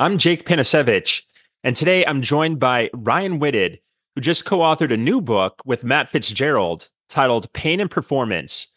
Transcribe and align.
I'm 0.00 0.16
Jake 0.16 0.46
Panasevich, 0.46 1.24
and 1.62 1.76
today 1.76 2.06
I'm 2.06 2.22
joined 2.22 2.58
by 2.58 2.88
Ryan 2.94 3.38
Whited, 3.38 3.80
who 4.14 4.22
just 4.22 4.46
co 4.46 4.60
authored 4.60 4.94
a 4.94 4.96
new 4.96 5.20
book 5.20 5.60
with 5.66 5.84
Matt 5.84 6.08
Fitzgerald 6.08 6.88
titled 7.10 7.52
Pain 7.52 7.80
and 7.80 7.90
Performance 7.90 8.68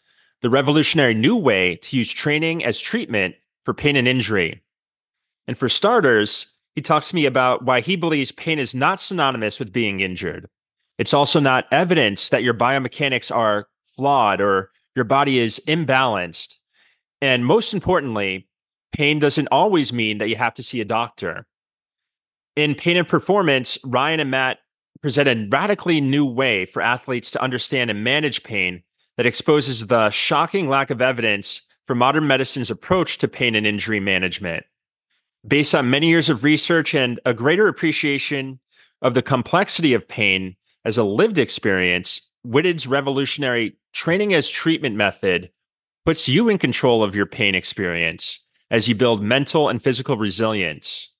The 0.42 0.50
Revolutionary 0.50 1.14
New 1.14 1.34
Way 1.34 1.76
to 1.76 1.96
Use 1.96 2.12
Training 2.12 2.62
as 2.62 2.78
Treatment 2.78 3.36
for 3.64 3.72
Pain 3.72 3.96
and 3.96 4.06
Injury. 4.06 4.62
And 5.48 5.56
for 5.56 5.70
starters, 5.70 6.52
he 6.74 6.82
talks 6.82 7.08
to 7.08 7.14
me 7.14 7.24
about 7.24 7.64
why 7.64 7.80
he 7.80 7.96
believes 7.96 8.30
pain 8.30 8.58
is 8.58 8.74
not 8.74 9.00
synonymous 9.00 9.58
with 9.58 9.72
being 9.72 10.00
injured. 10.00 10.46
It's 10.98 11.14
also 11.14 11.40
not 11.40 11.64
evidence 11.72 12.28
that 12.28 12.42
your 12.42 12.52
biomechanics 12.52 13.34
are 13.34 13.68
flawed 13.96 14.42
or 14.42 14.72
your 14.94 15.06
body 15.06 15.38
is 15.38 15.58
imbalanced. 15.66 16.58
And 17.22 17.46
most 17.46 17.72
importantly, 17.72 18.46
pain 18.94 19.18
doesn't 19.18 19.48
always 19.50 19.92
mean 19.92 20.18
that 20.18 20.28
you 20.28 20.36
have 20.36 20.54
to 20.54 20.62
see 20.62 20.80
a 20.80 20.84
doctor. 20.84 21.46
In 22.56 22.74
Pain 22.74 22.96
and 22.96 23.08
Performance, 23.08 23.76
Ryan 23.84 24.20
and 24.20 24.30
Matt 24.30 24.58
present 25.02 25.28
a 25.28 25.48
radically 25.50 26.00
new 26.00 26.24
way 26.24 26.64
for 26.64 26.80
athletes 26.80 27.32
to 27.32 27.42
understand 27.42 27.90
and 27.90 28.04
manage 28.04 28.44
pain 28.44 28.84
that 29.16 29.26
exposes 29.26 29.88
the 29.88 30.10
shocking 30.10 30.68
lack 30.68 30.90
of 30.90 31.02
evidence 31.02 31.62
for 31.84 31.94
modern 31.94 32.26
medicine's 32.26 32.70
approach 32.70 33.18
to 33.18 33.28
pain 33.28 33.54
and 33.54 33.66
injury 33.66 34.00
management. 34.00 34.64
Based 35.46 35.74
on 35.74 35.90
many 35.90 36.08
years 36.08 36.28
of 36.28 36.44
research 36.44 36.94
and 36.94 37.20
a 37.26 37.34
greater 37.34 37.68
appreciation 37.68 38.60
of 39.02 39.14
the 39.14 39.22
complexity 39.22 39.92
of 39.92 40.08
pain 40.08 40.56
as 40.84 40.96
a 40.96 41.04
lived 41.04 41.38
experience, 41.38 42.30
Whited's 42.44 42.86
revolutionary 42.86 43.76
training 43.92 44.32
as 44.32 44.48
treatment 44.48 44.94
method 44.94 45.50
puts 46.06 46.28
you 46.28 46.48
in 46.48 46.58
control 46.58 47.02
of 47.02 47.16
your 47.16 47.26
pain 47.26 47.54
experience 47.54 48.43
as 48.74 48.88
you 48.88 48.94
build 48.96 49.22
mental 49.22 49.68
and 49.68 49.80
physical 49.80 50.16
resilience. 50.16 51.12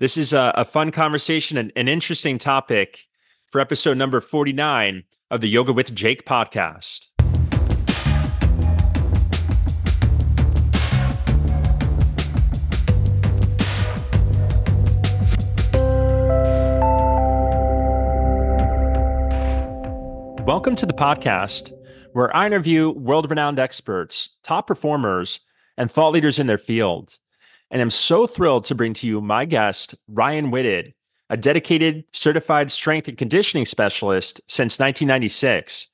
This 0.00 0.18
is 0.18 0.34
a, 0.34 0.52
a 0.54 0.66
fun 0.66 0.90
conversation 0.90 1.56
and 1.56 1.72
an 1.76 1.88
interesting 1.88 2.36
topic 2.36 3.06
for 3.50 3.58
episode 3.58 3.96
number 3.96 4.20
49 4.20 5.04
of 5.30 5.40
the 5.40 5.48
Yoga 5.48 5.72
with 5.72 5.94
Jake 5.94 6.26
podcast. 6.26 7.08
Welcome 20.44 20.74
to 20.74 20.84
the 20.84 20.92
podcast 20.92 21.72
where 22.12 22.36
I 22.36 22.44
interview 22.44 22.90
world 22.90 23.30
renowned 23.30 23.58
experts, 23.58 24.36
top 24.42 24.66
performers, 24.66 25.40
and 25.76 25.90
thought 25.90 26.12
leaders 26.12 26.38
in 26.38 26.46
their 26.46 26.58
field. 26.58 27.18
And 27.70 27.82
I'm 27.82 27.90
so 27.90 28.26
thrilled 28.26 28.64
to 28.66 28.74
bring 28.74 28.92
to 28.94 29.06
you 29.06 29.20
my 29.20 29.44
guest, 29.44 29.94
Ryan 30.08 30.50
Whited, 30.50 30.94
a 31.30 31.36
dedicated 31.36 32.04
certified 32.12 32.70
strength 32.70 33.08
and 33.08 33.18
conditioning 33.18 33.66
specialist 33.66 34.40
since 34.46 34.78
1996, 34.78 35.88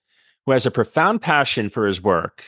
who 0.44 0.52
has 0.52 0.66
a 0.66 0.70
profound 0.70 1.22
passion 1.22 1.68
for 1.68 1.86
his 1.86 2.02
work. 2.02 2.44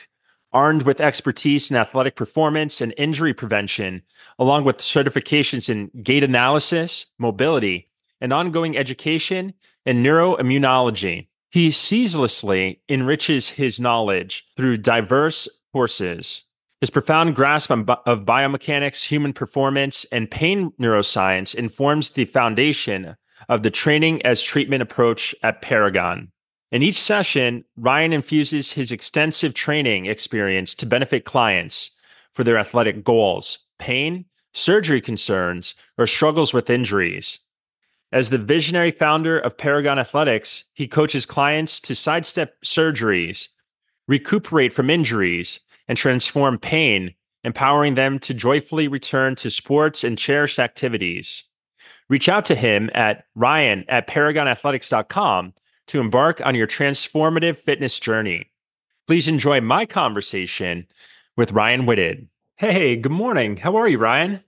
Armed 0.51 0.83
with 0.83 1.01
expertise 1.01 1.71
in 1.71 1.77
athletic 1.77 2.15
performance 2.15 2.79
and 2.79 2.93
injury 2.95 3.33
prevention, 3.33 4.03
along 4.37 4.65
with 4.65 4.77
certifications 4.77 5.67
in 5.67 5.89
gait 6.03 6.23
analysis, 6.23 7.07
mobility, 7.17 7.89
and 8.21 8.31
ongoing 8.31 8.77
education 8.77 9.55
in 9.83 10.03
neuroimmunology. 10.03 11.27
He 11.49 11.71
ceaselessly 11.71 12.81
enriches 12.87 13.49
his 13.49 13.79
knowledge 13.79 14.45
through 14.55 14.77
diverse 14.77 15.47
courses. 15.71 16.45
His 16.83 16.89
profound 16.89 17.33
grasp 17.33 17.71
of 17.71 18.25
biomechanics, 18.25 19.05
human 19.05 19.31
performance, 19.31 20.03
and 20.11 20.29
pain 20.29 20.73
neuroscience 20.77 21.55
informs 21.55 22.09
the 22.09 22.25
foundation 22.25 23.15
of 23.47 23.63
the 23.63 23.71
training 23.71 24.21
as 24.23 24.41
treatment 24.41 24.83
approach 24.83 25.33
at 25.41 25.61
Paragon. 25.61 26.33
In 26.73 26.83
each 26.83 27.01
session, 27.01 27.63
Ryan 27.77 28.11
infuses 28.11 28.73
his 28.73 28.91
extensive 28.91 29.53
training 29.53 30.07
experience 30.07 30.75
to 30.75 30.85
benefit 30.85 31.23
clients 31.23 31.91
for 32.33 32.43
their 32.43 32.57
athletic 32.57 33.05
goals, 33.05 33.59
pain, 33.79 34.25
surgery 34.51 34.99
concerns, 34.99 35.75
or 35.97 36.05
struggles 36.05 36.53
with 36.53 36.69
injuries. 36.69 37.39
As 38.11 38.29
the 38.29 38.37
visionary 38.37 38.91
founder 38.91 39.39
of 39.39 39.57
Paragon 39.57 39.99
Athletics, 39.99 40.65
he 40.73 40.89
coaches 40.89 41.25
clients 41.25 41.79
to 41.79 41.95
sidestep 41.95 42.57
surgeries, 42.61 43.47
recuperate 44.05 44.73
from 44.73 44.89
injuries, 44.89 45.61
and 45.87 45.97
transform 45.97 46.57
pain, 46.57 47.13
empowering 47.43 47.95
them 47.95 48.19
to 48.19 48.33
joyfully 48.33 48.87
return 48.87 49.35
to 49.35 49.49
sports 49.49 50.03
and 50.03 50.17
cherished 50.17 50.59
activities. 50.59 51.43
Reach 52.09 52.29
out 52.29 52.45
to 52.45 52.55
him 52.55 52.89
at 52.93 53.25
ryan 53.35 53.85
at 53.87 54.07
paragonathletics.com 54.07 55.53
to 55.87 55.99
embark 55.99 56.45
on 56.45 56.55
your 56.55 56.67
transformative 56.67 57.57
fitness 57.57 57.99
journey. 57.99 58.51
Please 59.07 59.27
enjoy 59.27 59.59
my 59.61 59.85
conversation 59.85 60.87
with 61.35 61.51
Ryan 61.51 61.85
Whited. 61.85 62.27
Hey, 62.55 62.95
good 62.95 63.11
morning. 63.11 63.57
How 63.57 63.75
are 63.75 63.87
you, 63.87 63.97
Ryan? 63.97 64.43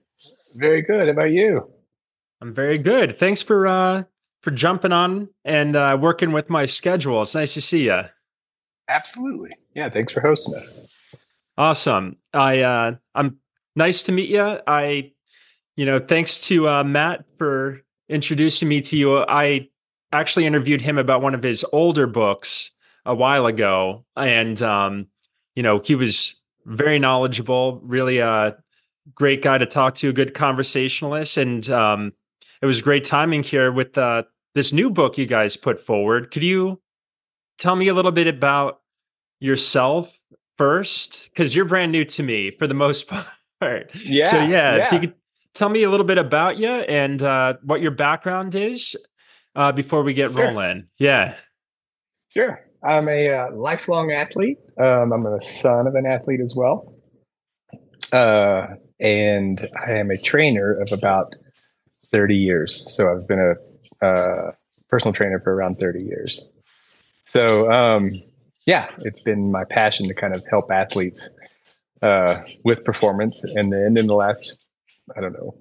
Very 0.54 0.80
good. 0.82 1.06
How 1.06 1.12
about 1.12 1.32
you? 1.32 1.70
I'm 2.40 2.54
very 2.54 2.78
good. 2.78 3.18
Thanks 3.18 3.42
for 3.42 3.66
uh 3.66 4.04
for 4.42 4.50
jumping 4.52 4.92
on 4.92 5.28
and 5.44 5.74
uh, 5.74 5.98
working 6.00 6.30
with 6.30 6.48
my 6.48 6.66
schedule. 6.66 7.20
It's 7.22 7.34
nice 7.34 7.54
to 7.54 7.60
see 7.60 7.86
you. 7.86 8.02
Absolutely. 8.88 9.50
Yeah. 9.74 9.90
Thanks 9.90 10.12
for 10.12 10.20
hosting 10.20 10.54
us. 10.54 10.82
Awesome. 11.58 12.16
I 12.32 12.60
uh, 12.60 12.96
I'm 13.14 13.38
nice 13.74 14.02
to 14.04 14.12
meet 14.12 14.28
you. 14.28 14.60
I, 14.66 15.12
you 15.76 15.86
know, 15.86 15.98
thanks 15.98 16.38
to 16.48 16.68
uh, 16.68 16.84
Matt 16.84 17.24
for 17.38 17.82
introducing 18.08 18.68
me 18.68 18.80
to 18.82 18.96
you. 18.96 19.18
I 19.18 19.68
actually 20.12 20.46
interviewed 20.46 20.82
him 20.82 20.98
about 20.98 21.22
one 21.22 21.34
of 21.34 21.42
his 21.42 21.64
older 21.72 22.06
books 22.06 22.72
a 23.06 23.14
while 23.14 23.46
ago, 23.46 24.04
and 24.16 24.60
um, 24.60 25.06
you 25.54 25.62
know, 25.62 25.80
he 25.82 25.94
was 25.94 26.40
very 26.66 26.98
knowledgeable. 26.98 27.80
Really 27.82 28.18
a 28.18 28.56
great 29.14 29.40
guy 29.40 29.56
to 29.56 29.66
talk 29.66 29.94
to, 29.96 30.10
a 30.10 30.12
good 30.12 30.34
conversationalist, 30.34 31.38
and 31.38 31.70
um, 31.70 32.12
it 32.60 32.66
was 32.66 32.82
great 32.82 33.04
timing 33.04 33.42
here 33.42 33.72
with 33.72 33.96
uh, 33.96 34.24
this 34.54 34.74
new 34.74 34.90
book 34.90 35.16
you 35.16 35.24
guys 35.24 35.56
put 35.56 35.80
forward. 35.80 36.30
Could 36.30 36.44
you 36.44 36.82
tell 37.58 37.76
me 37.76 37.88
a 37.88 37.94
little 37.94 38.12
bit 38.12 38.26
about 38.26 38.80
yourself 39.40 40.15
first? 40.56 41.30
Because 41.30 41.54
you're 41.54 41.64
brand 41.64 41.92
new 41.92 42.04
to 42.04 42.22
me 42.22 42.50
for 42.50 42.66
the 42.66 42.74
most 42.74 43.08
part. 43.60 43.94
Yeah. 43.94 44.30
So, 44.30 44.36
yeah, 44.38 44.46
yeah. 44.76 44.86
if 44.86 44.92
you 44.92 45.00
could 45.00 45.14
tell 45.54 45.68
me 45.68 45.82
a 45.82 45.90
little 45.90 46.06
bit 46.06 46.18
about 46.18 46.58
you 46.58 46.68
and 46.68 47.22
uh, 47.22 47.54
what 47.62 47.80
your 47.80 47.90
background 47.90 48.54
is 48.54 48.96
uh, 49.54 49.72
before 49.72 50.02
we 50.02 50.12
get 50.14 50.32
Sure. 50.32 50.44
rolling. 50.44 50.88
Yeah. 50.98 51.34
Sure. 52.28 52.60
I'm 52.84 53.08
a 53.08 53.28
uh, 53.30 53.52
lifelong 53.52 54.12
athlete. 54.12 54.58
Um, 54.78 55.12
I'm 55.12 55.26
a 55.26 55.42
son 55.42 55.86
of 55.86 55.94
an 55.94 56.06
athlete 56.06 56.40
as 56.40 56.54
well. 56.54 56.94
Uh, 58.12 58.66
and 59.00 59.68
I 59.86 59.92
am 59.92 60.10
a 60.10 60.16
trainer 60.16 60.78
of 60.80 60.92
about 60.92 61.34
30 62.10 62.36
years. 62.36 62.84
So 62.94 63.12
I've 63.12 63.26
been 63.26 63.40
a 63.40 64.06
uh, 64.06 64.52
personal 64.88 65.12
trainer 65.12 65.40
for 65.40 65.54
around 65.54 65.76
30 65.76 66.04
years. 66.04 66.52
So, 67.24 67.70
um, 67.72 68.10
yeah, 68.66 68.90
it's 69.00 69.22
been 69.22 69.50
my 69.50 69.64
passion 69.64 70.08
to 70.08 70.14
kind 70.14 70.34
of 70.34 70.44
help 70.50 70.70
athletes 70.70 71.28
uh, 72.02 72.42
with 72.64 72.84
performance. 72.84 73.44
And 73.44 73.72
then 73.72 73.96
in 73.96 74.06
the 74.06 74.14
last, 74.14 74.64
I 75.16 75.20
don't 75.20 75.32
know, 75.32 75.56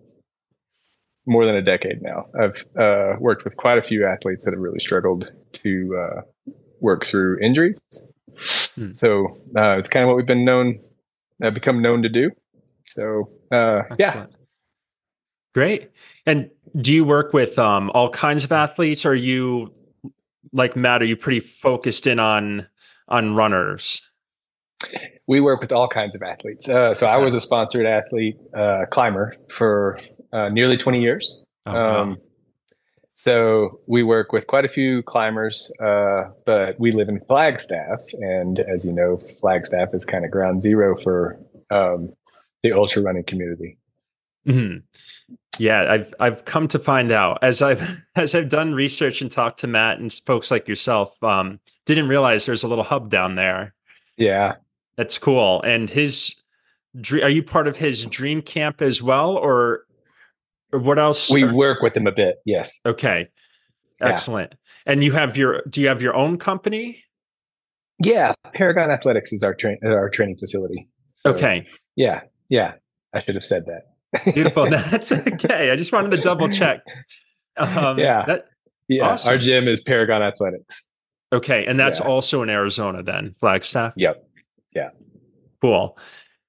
more 1.25 1.45
than 1.45 1.55
a 1.55 1.61
decade 1.61 2.01
now, 2.01 2.25
I've 2.39 2.65
uh, 2.77 3.15
worked 3.19 3.43
with 3.43 3.57
quite 3.57 3.77
a 3.77 3.81
few 3.81 4.05
athletes 4.05 4.45
that 4.45 4.51
have 4.51 4.59
really 4.59 4.79
struggled 4.79 5.31
to 5.53 5.97
uh, 5.97 6.51
work 6.79 7.05
through 7.05 7.39
injuries. 7.39 7.79
Hmm. 8.75 8.91
So 8.93 9.37
uh, 9.55 9.77
it's 9.77 9.89
kind 9.89 10.03
of 10.03 10.07
what 10.07 10.17
we've 10.17 10.25
been 10.25 10.45
known, 10.45 10.79
uh, 11.43 11.51
become 11.51 11.81
known 11.81 12.03
to 12.03 12.09
do. 12.09 12.31
So 12.87 13.29
uh, 13.51 13.83
yeah, 13.97 14.25
Great. 15.55 15.89
And 16.25 16.49
do 16.75 16.91
you 16.91 17.05
work 17.05 17.31
with 17.31 17.57
um, 17.57 17.89
all 17.93 18.09
kinds 18.09 18.43
of 18.43 18.51
athletes? 18.51 19.05
Or 19.05 19.11
are 19.11 19.15
you 19.15 19.73
like 20.51 20.75
Matt? 20.75 21.01
Are 21.01 21.05
you 21.05 21.15
pretty 21.15 21.39
focused 21.39 22.05
in 22.05 22.19
on 22.19 22.67
on 23.07 23.35
runners? 23.35 24.01
we 25.27 25.39
work 25.39 25.61
with 25.61 25.71
all 25.71 25.87
kinds 25.87 26.15
of 26.15 26.21
athletes. 26.21 26.69
Uh, 26.69 26.93
so 26.93 27.07
I 27.07 27.17
was 27.17 27.33
a 27.33 27.41
sponsored 27.41 27.85
athlete 27.85 28.37
uh, 28.53 28.85
climber 28.91 29.35
for 29.49 29.97
uh, 30.31 30.49
nearly 30.49 30.77
20 30.77 31.01
years. 31.01 31.45
Oh, 31.65 31.73
wow. 31.73 32.01
Um, 32.01 32.17
so 33.15 33.79
we 33.87 34.03
work 34.03 34.31
with 34.31 34.45
quite 34.45 34.65
a 34.65 34.69
few 34.69 35.01
climbers, 35.01 35.71
uh, 35.81 36.25
but 36.45 36.79
we 36.79 36.91
live 36.91 37.09
in 37.09 37.19
Flagstaff, 37.21 37.99
and 38.13 38.59
as 38.59 38.85
you 38.85 38.93
know, 38.93 39.17
Flagstaff 39.39 39.95
is 39.95 40.05
kind 40.05 40.25
of 40.25 40.31
ground 40.31 40.61
zero 40.61 40.95
for 41.01 41.39
um, 41.71 42.13
the 42.61 42.71
ultra 42.71 43.01
running 43.01 43.23
community. 43.23 43.79
Mhm. 44.45 44.83
Yeah, 45.57 45.91
I've 45.91 46.13
I've 46.19 46.45
come 46.45 46.67
to 46.69 46.79
find 46.79 47.11
out 47.11 47.39
as 47.41 47.61
I've 47.61 48.01
as 48.15 48.35
I've 48.35 48.49
done 48.49 48.73
research 48.73 49.21
and 49.21 49.31
talked 49.31 49.59
to 49.61 49.67
Matt 49.67 49.99
and 49.99 50.11
folks 50.25 50.51
like 50.51 50.67
yourself. 50.67 51.21
Um, 51.23 51.59
didn't 51.85 52.07
realize 52.07 52.45
there's 52.45 52.63
a 52.63 52.67
little 52.67 52.83
hub 52.83 53.09
down 53.09 53.35
there. 53.35 53.73
Yeah, 54.17 54.55
That's 54.95 55.17
cool. 55.17 55.61
And 55.63 55.89
his, 55.89 56.35
are 57.21 57.29
you 57.29 57.43
part 57.43 57.67
of 57.67 57.75
his 57.75 58.05
dream 58.05 58.41
camp 58.41 58.81
as 58.81 59.03
well, 59.03 59.31
or 59.31 59.85
Or 60.71 60.79
what 60.79 60.97
else? 60.99 61.29
We 61.29 61.43
work 61.45 61.81
with 61.81 61.93
them 61.93 62.07
a 62.07 62.11
bit. 62.11 62.37
Yes. 62.45 62.79
Okay. 62.85 63.29
Excellent. 64.01 64.51
Yeah. 64.53 64.91
And 64.93 65.03
you 65.03 65.11
have 65.13 65.37
your 65.37 65.61
do 65.69 65.81
you 65.81 65.87
have 65.87 66.01
your 66.01 66.15
own 66.15 66.37
company? 66.37 67.03
Yeah, 68.03 68.33
Paragon 68.53 68.91
Athletics 68.91 69.31
is 69.31 69.41
our 69.41 69.53
train 69.53 69.77
our 69.85 70.09
training 70.09 70.37
facility. 70.37 70.89
So, 71.13 71.33
okay. 71.33 71.65
Yeah. 71.95 72.21
Yeah. 72.49 72.73
I 73.13 73.21
should 73.21 73.35
have 73.35 73.45
said 73.45 73.65
that. 73.67 73.94
Beautiful. 74.33 74.69
That's 74.69 75.11
okay. 75.11 75.71
I 75.71 75.75
just 75.75 75.91
wanted 75.91 76.11
to 76.11 76.21
double 76.21 76.49
check. 76.49 76.81
Um, 77.57 77.99
yeah. 77.99 78.25
That, 78.25 78.45
yeah. 78.87 79.09
Awesome. 79.09 79.31
Our 79.31 79.37
gym 79.37 79.67
is 79.67 79.81
Paragon 79.81 80.21
Athletics. 80.21 80.83
Okay. 81.33 81.65
And 81.65 81.79
that's 81.79 81.99
yeah. 81.99 82.07
also 82.07 82.43
in 82.43 82.49
Arizona 82.49 83.03
then, 83.03 83.33
Flagstaff? 83.39 83.93
Yep. 83.97 84.27
Yeah. 84.73 84.89
Cool. 85.61 85.97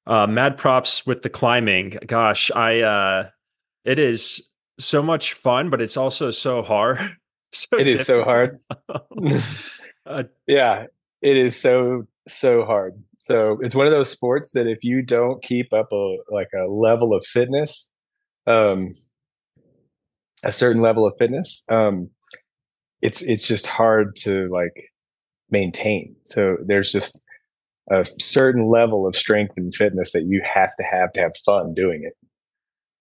Uh, 0.06 0.26
mad 0.26 0.56
props 0.56 1.06
with 1.06 1.22
the 1.22 1.30
climbing. 1.30 1.98
Gosh, 2.06 2.50
I, 2.54 2.80
uh, 2.80 3.30
it 3.84 3.98
is 3.98 4.48
so 4.78 5.02
much 5.02 5.32
fun, 5.32 5.70
but 5.70 5.80
it's 5.80 5.96
also 5.96 6.30
so 6.30 6.62
hard. 6.62 6.98
so 7.52 7.76
it 7.78 7.86
is 7.86 8.06
so 8.06 8.22
hard. 8.22 8.58
uh, 10.06 10.24
yeah. 10.46 10.86
It 11.22 11.36
is 11.36 11.60
so, 11.60 12.06
so 12.28 12.64
hard. 12.64 13.02
So 13.26 13.58
it's 13.60 13.74
one 13.74 13.86
of 13.86 13.92
those 13.92 14.08
sports 14.08 14.52
that 14.52 14.68
if 14.68 14.84
you 14.84 15.02
don't 15.02 15.42
keep 15.42 15.72
up 15.72 15.90
a 15.90 16.16
like 16.30 16.50
a 16.54 16.70
level 16.70 17.12
of 17.12 17.26
fitness, 17.26 17.90
um, 18.46 18.92
a 20.44 20.52
certain 20.52 20.80
level 20.80 21.04
of 21.04 21.14
fitness, 21.18 21.64
um, 21.68 22.08
it's 23.02 23.22
it's 23.22 23.48
just 23.48 23.66
hard 23.66 24.14
to 24.18 24.48
like 24.52 24.92
maintain. 25.50 26.14
So 26.26 26.56
there's 26.64 26.92
just 26.92 27.20
a 27.90 28.06
certain 28.20 28.70
level 28.70 29.08
of 29.08 29.16
strength 29.16 29.54
and 29.56 29.74
fitness 29.74 30.12
that 30.12 30.26
you 30.28 30.40
have 30.44 30.76
to 30.76 30.84
have 30.84 31.12
to 31.14 31.20
have 31.20 31.32
fun 31.44 31.74
doing 31.74 32.04
it. 32.04 32.12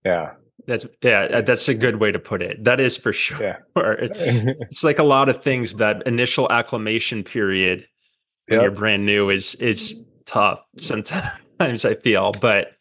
Yeah. 0.03 0.31
That's 0.65 0.87
yeah, 1.03 1.41
that's 1.41 1.67
a 1.69 1.75
good 1.75 1.97
way 1.97 2.11
to 2.11 2.17
put 2.17 2.41
it. 2.41 2.63
That 2.63 2.79
is 2.79 2.97
for 2.97 3.13
sure. 3.25 3.39
Yeah. 3.39 3.57
it's 3.75 4.83
like 4.83 4.97
a 4.97 5.03
lot 5.03 5.29
of 5.29 5.43
things 5.43 5.73
that 5.73 6.01
initial 6.07 6.51
acclimation 6.51 7.23
period 7.23 7.85
when 8.47 8.57
yep. 8.57 8.63
you're 8.63 8.71
brand 8.71 9.05
new 9.05 9.29
is 9.29 9.53
is 9.55 9.95
tough 10.25 10.63
sometimes 10.77 11.85
I 11.85 11.95
feel, 11.95 12.31
but 12.41 12.73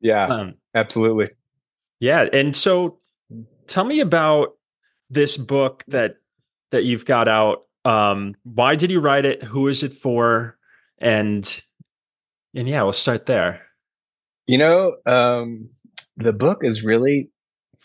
yeah, 0.00 0.26
um, 0.26 0.54
absolutely. 0.74 1.28
Yeah. 2.00 2.26
And 2.32 2.56
so 2.56 2.98
tell 3.66 3.84
me 3.84 4.00
about 4.00 4.50
this 5.10 5.36
book 5.36 5.84
that, 5.88 6.16
that 6.70 6.84
you've 6.84 7.04
got 7.04 7.28
out. 7.28 7.64
Um, 7.84 8.34
why 8.42 8.74
did 8.74 8.90
you 8.90 9.00
write 9.00 9.24
it? 9.24 9.42
Who 9.42 9.68
is 9.68 9.82
it 9.82 9.92
for? 9.92 10.56
And, 10.98 11.62
and 12.54 12.68
yeah, 12.68 12.82
we'll 12.82 12.92
start 12.92 13.26
there. 13.26 13.66
You 14.46 14.58
know, 14.58 14.96
um, 15.06 15.70
the 16.16 16.32
book 16.32 16.60
is 16.62 16.82
really 16.82 17.30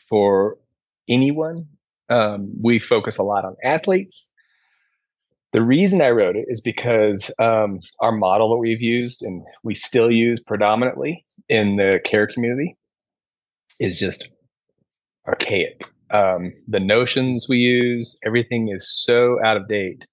for 0.09 0.57
anyone. 1.09 1.67
Um, 2.09 2.53
we 2.61 2.79
focus 2.79 3.17
a 3.17 3.23
lot 3.23 3.45
on 3.45 3.55
athletes, 3.63 4.31
the 5.55 5.61
reason 5.61 6.01
I 6.01 6.09
wrote 6.09 6.35
it 6.35 6.47
is 6.49 6.59
because 6.59 7.33
um, 7.39 7.79
our 8.01 8.11
model 8.11 8.49
that 8.49 8.57
we've 8.57 8.81
used 8.81 9.23
and 9.23 9.41
we 9.63 9.73
still 9.73 10.11
use 10.11 10.43
predominantly 10.45 11.25
in 11.47 11.77
the 11.77 12.01
care 12.03 12.27
community 12.27 12.75
is 13.79 13.97
just 13.97 14.27
archaic. 15.25 15.81
Um, 16.11 16.51
the 16.67 16.81
notions 16.81 17.47
we 17.47 17.59
use, 17.59 18.19
everything 18.25 18.67
is 18.67 18.85
so 18.85 19.37
out 19.45 19.55
of 19.55 19.69
date 19.69 20.05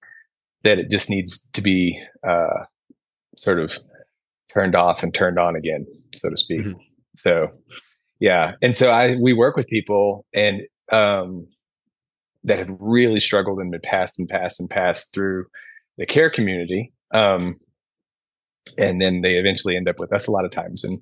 that 0.63 0.79
it 0.79 0.89
just 0.89 1.09
needs 1.09 1.49
to 1.49 1.61
be 1.61 2.01
uh, 2.25 2.63
sort 3.35 3.59
of 3.59 3.77
turned 4.49 4.75
off 4.75 5.03
and 5.03 5.13
turned 5.13 5.37
on 5.37 5.57
again, 5.57 5.85
so 6.15 6.29
to 6.29 6.37
speak. 6.37 6.61
Mm-hmm. 6.61 6.79
So, 7.17 7.49
yeah, 8.21 8.53
and 8.61 8.77
so 8.77 8.91
I 8.91 9.15
we 9.15 9.33
work 9.33 9.57
with 9.57 9.67
people, 9.67 10.25
and 10.33 10.61
um, 10.89 11.47
that 12.43 12.59
have 12.59 12.69
really 12.79 13.19
struggled 13.19 13.59
and 13.59 13.71
been 13.71 13.81
passed 13.81 14.19
and 14.19 14.27
passed 14.27 14.59
and 14.59 14.69
passed 14.69 15.13
through 15.13 15.45
the 15.97 16.05
care 16.05 16.29
community. 16.29 16.91
Um, 17.13 17.59
and 18.77 19.01
then 19.01 19.21
they 19.21 19.35
eventually 19.35 19.75
end 19.75 19.87
up 19.87 19.99
with 19.99 20.11
us 20.11 20.27
a 20.27 20.31
lot 20.31 20.45
of 20.45 20.51
times. 20.51 20.83
And 20.83 21.01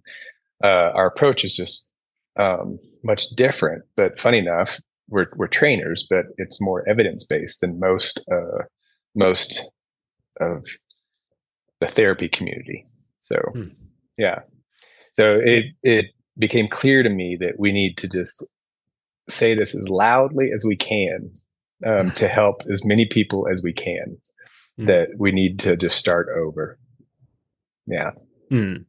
uh, 0.63 0.91
our 0.93 1.07
approach 1.07 1.43
is 1.43 1.55
just 1.55 1.89
um, 2.39 2.79
much 3.03 3.29
different. 3.29 3.83
But 3.95 4.19
funny 4.19 4.39
enough, 4.39 4.79
we're 5.09 5.27
we're 5.35 5.47
trainers, 5.47 6.07
but 6.09 6.25
it's 6.37 6.61
more 6.61 6.87
evidence 6.87 7.23
based 7.25 7.61
than 7.61 7.79
most 7.79 8.23
uh, 8.31 8.63
most 9.15 9.69
of 10.39 10.65
the 11.79 11.87
therapy 11.87 12.29
community. 12.29 12.85
So 13.19 13.35
hmm. 13.53 13.67
yeah, 14.17 14.39
so 15.13 15.39
it 15.43 15.65
it 15.83 16.05
became 16.37 16.67
clear 16.67 17.03
to 17.03 17.09
me 17.09 17.37
that 17.39 17.59
we 17.59 17.71
need 17.71 17.97
to 17.97 18.07
just 18.07 18.47
say 19.31 19.55
this 19.55 19.75
as 19.75 19.89
loudly 19.89 20.51
as 20.53 20.63
we 20.65 20.75
can 20.75 21.31
um, 21.85 22.11
to 22.11 22.27
help 22.27 22.63
as 22.71 22.85
many 22.85 23.05
people 23.05 23.47
as 23.51 23.61
we 23.63 23.73
can 23.73 24.17
mm. 24.79 24.87
that 24.87 25.09
we 25.17 25.31
need 25.31 25.59
to 25.59 25.75
just 25.75 25.97
start 25.97 26.27
over 26.35 26.77
yeah 27.87 28.11
mm. 28.51 28.83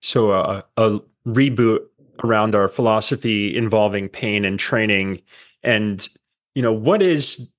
so 0.00 0.30
uh, 0.30 0.62
a 0.76 1.00
reboot 1.26 1.80
around 2.22 2.54
our 2.54 2.68
philosophy 2.68 3.56
involving 3.56 4.08
pain 4.08 4.44
and 4.44 4.58
training 4.58 5.20
and 5.62 6.08
you 6.54 6.62
know 6.62 6.72
what 6.72 7.02
is 7.02 7.52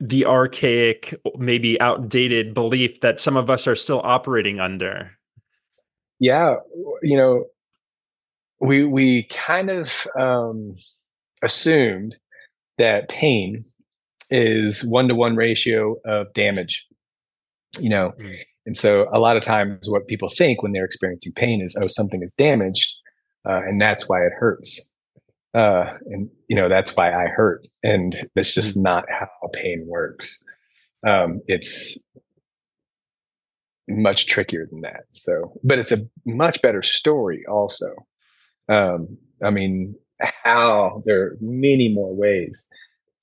the 0.00 0.26
archaic 0.26 1.14
maybe 1.36 1.80
outdated 1.80 2.52
belief 2.52 3.00
that 3.00 3.20
some 3.20 3.36
of 3.36 3.48
us 3.48 3.66
are 3.66 3.76
still 3.76 4.00
operating 4.02 4.58
under 4.58 5.12
yeah 6.18 6.56
you 7.02 7.16
know 7.16 7.44
we 8.60 8.84
we 8.84 9.24
kind 9.24 9.70
of 9.70 10.06
um, 10.18 10.74
assumed 11.42 12.16
that 12.78 13.08
pain 13.08 13.64
is 14.30 14.84
one 14.84 15.08
to 15.08 15.14
one 15.14 15.36
ratio 15.36 15.96
of 16.04 16.32
damage. 16.34 16.84
You 17.78 17.90
know, 17.90 18.12
mm. 18.20 18.36
and 18.66 18.76
so 18.76 19.08
a 19.12 19.18
lot 19.18 19.36
of 19.36 19.42
times 19.42 19.90
what 19.90 20.06
people 20.06 20.28
think 20.28 20.62
when 20.62 20.72
they're 20.72 20.84
experiencing 20.84 21.32
pain 21.32 21.60
is, 21.60 21.76
oh, 21.80 21.88
something 21.88 22.22
is 22.22 22.32
damaged, 22.34 22.94
uh, 23.48 23.60
and 23.64 23.80
that's 23.80 24.08
why 24.08 24.24
it 24.24 24.32
hurts. 24.38 24.90
Uh, 25.54 25.94
and 26.06 26.28
you 26.48 26.56
know 26.56 26.68
that's 26.68 26.96
why 26.96 27.12
I 27.12 27.28
hurt, 27.28 27.66
and 27.82 28.28
that's 28.34 28.54
just 28.54 28.78
mm. 28.78 28.82
not 28.82 29.04
how 29.10 29.28
pain 29.52 29.84
works. 29.86 30.42
Um, 31.06 31.40
it's 31.46 31.98
much 33.88 34.26
trickier 34.26 34.66
than 34.70 34.80
that. 34.80 35.04
So, 35.10 35.52
but 35.62 35.78
it's 35.78 35.92
a 35.92 35.98
much 36.24 36.62
better 36.62 36.82
story 36.82 37.44
also 37.48 37.86
um, 38.68 39.16
I 39.42 39.50
mean, 39.50 39.94
how 40.20 41.02
there 41.04 41.22
are 41.22 41.36
many 41.40 41.92
more 41.92 42.14
ways 42.14 42.66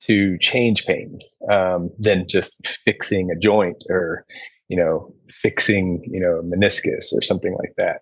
to 0.02 0.38
change 0.40 0.86
pain 0.86 1.20
um, 1.52 1.90
than 2.00 2.26
just 2.28 2.66
fixing 2.86 3.30
a 3.32 3.40
joint 3.40 3.78
or, 3.90 4.26
you 4.68 4.78
know, 4.78 5.14
fixing, 5.30 6.02
you 6.12 6.20
know, 6.20 6.42
meniscus 6.44 7.14
or 7.14 7.22
something 7.24 7.56
like 7.60 7.74
that. 7.78 8.02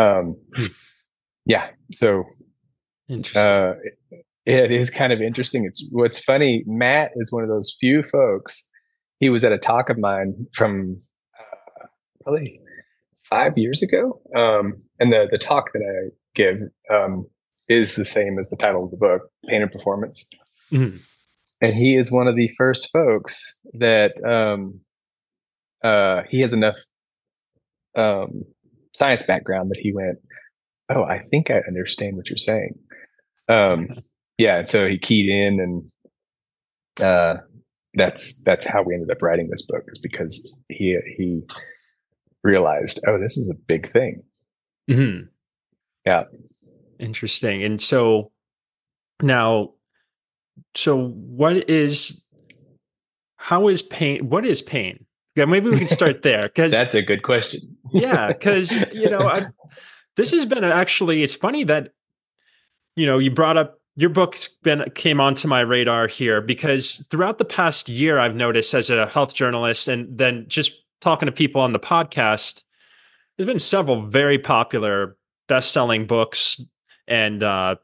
Um, 0.00 0.36
hmm. 0.54 0.66
yeah. 1.46 1.68
So, 1.92 2.24
uh, 3.34 3.74
it, 3.82 4.24
it 4.46 4.70
is 4.70 4.90
kind 4.90 5.12
of 5.12 5.20
interesting. 5.20 5.64
It's 5.64 5.88
what's 5.92 6.20
funny. 6.20 6.62
Matt 6.66 7.10
is 7.16 7.32
one 7.32 7.42
of 7.42 7.48
those 7.48 7.76
few 7.78 8.02
folks. 8.02 8.66
He 9.18 9.28
was 9.28 9.44
at 9.44 9.52
a 9.52 9.58
talk 9.58 9.90
of 9.90 9.98
mine 9.98 10.46
from 10.54 11.00
uh, 11.38 11.86
probably 12.22 12.60
five 13.22 13.58
years 13.58 13.82
ago, 13.82 14.20
um, 14.36 14.80
and 14.98 15.12
the 15.12 15.26
the 15.30 15.38
talk 15.38 15.72
that 15.74 15.82
I 15.82 16.10
give 16.34 16.56
um, 16.92 17.26
is 17.68 17.94
the 17.94 18.04
same 18.04 18.38
as 18.38 18.48
the 18.50 18.56
title 18.56 18.84
of 18.84 18.90
the 18.90 18.96
book, 18.96 19.22
Pain 19.48 19.62
and 19.62 19.70
Performance. 19.70 20.28
Mm-hmm. 20.72 20.96
And 21.62 21.74
he 21.74 21.96
is 21.96 22.10
one 22.10 22.26
of 22.26 22.36
the 22.36 22.50
first 22.56 22.90
folks 22.92 23.58
that 23.74 24.12
um, 24.24 24.80
uh, 25.84 26.22
he 26.28 26.40
has 26.40 26.52
enough 26.52 26.78
um, 27.96 28.44
science 28.96 29.24
background 29.24 29.70
that 29.70 29.80
he 29.80 29.92
went, 29.92 30.18
Oh, 30.88 31.04
I 31.04 31.18
think 31.18 31.50
I 31.50 31.60
understand 31.68 32.16
what 32.16 32.28
you're 32.28 32.36
saying. 32.36 32.74
Um, 33.48 33.88
yeah. 34.38 34.58
And 34.58 34.68
so 34.68 34.88
he 34.88 34.98
keyed 34.98 35.28
in 35.28 35.60
and 35.60 35.90
uh, 37.00 37.36
that's 37.94 38.42
that's 38.42 38.66
how 38.66 38.82
we 38.82 38.94
ended 38.94 39.10
up 39.10 39.22
writing 39.22 39.48
this 39.48 39.66
book 39.66 39.82
is 39.88 40.00
because 40.00 40.48
he 40.68 40.96
he 41.16 41.42
realized, 42.42 43.00
oh, 43.06 43.18
this 43.18 43.36
is 43.36 43.50
a 43.50 43.54
big 43.54 43.92
thing. 43.92 44.22
Mm-hmm. 44.90 45.26
Yeah. 46.10 46.24
Interesting. 46.98 47.62
And 47.62 47.80
so 47.80 48.32
now, 49.22 49.74
so 50.74 51.08
what 51.10 51.70
is, 51.70 52.24
how 53.36 53.68
is 53.68 53.80
pain? 53.80 54.28
What 54.28 54.44
is 54.44 54.60
pain? 54.60 55.06
Yeah, 55.36 55.44
maybe 55.44 55.70
we 55.70 55.78
can 55.78 55.86
start 56.00 56.22
there 56.22 56.48
because 56.48 56.72
that's 56.72 56.96
a 56.96 57.02
good 57.02 57.22
question. 57.22 57.76
yeah, 57.92 58.28
because 58.28 58.72
you 58.92 59.08
know, 59.08 59.28
I, 59.28 59.46
this 60.16 60.32
has 60.32 60.44
been 60.44 60.64
actually. 60.64 61.22
It's 61.22 61.34
funny 61.34 61.62
that 61.64 61.92
you 62.96 63.06
know 63.06 63.18
you 63.18 63.30
brought 63.30 63.56
up 63.56 63.80
your 63.94 64.10
book's 64.10 64.48
been 64.48 64.84
came 64.96 65.20
onto 65.20 65.46
my 65.46 65.60
radar 65.60 66.08
here 66.08 66.40
because 66.40 67.06
throughout 67.10 67.38
the 67.38 67.44
past 67.44 67.88
year, 67.88 68.18
I've 68.18 68.34
noticed 68.34 68.74
as 68.74 68.90
a 68.90 69.06
health 69.06 69.32
journalist, 69.32 69.86
and 69.86 70.18
then 70.18 70.46
just 70.48 70.72
talking 71.00 71.26
to 71.26 71.32
people 71.32 71.60
on 71.60 71.72
the 71.72 71.78
podcast, 71.78 72.62
there's 73.36 73.46
been 73.46 73.60
several 73.60 74.06
very 74.06 74.38
popular 74.38 75.16
best-selling 75.50 76.06
books 76.06 76.60
and 77.08 77.42
uh, 77.42 77.74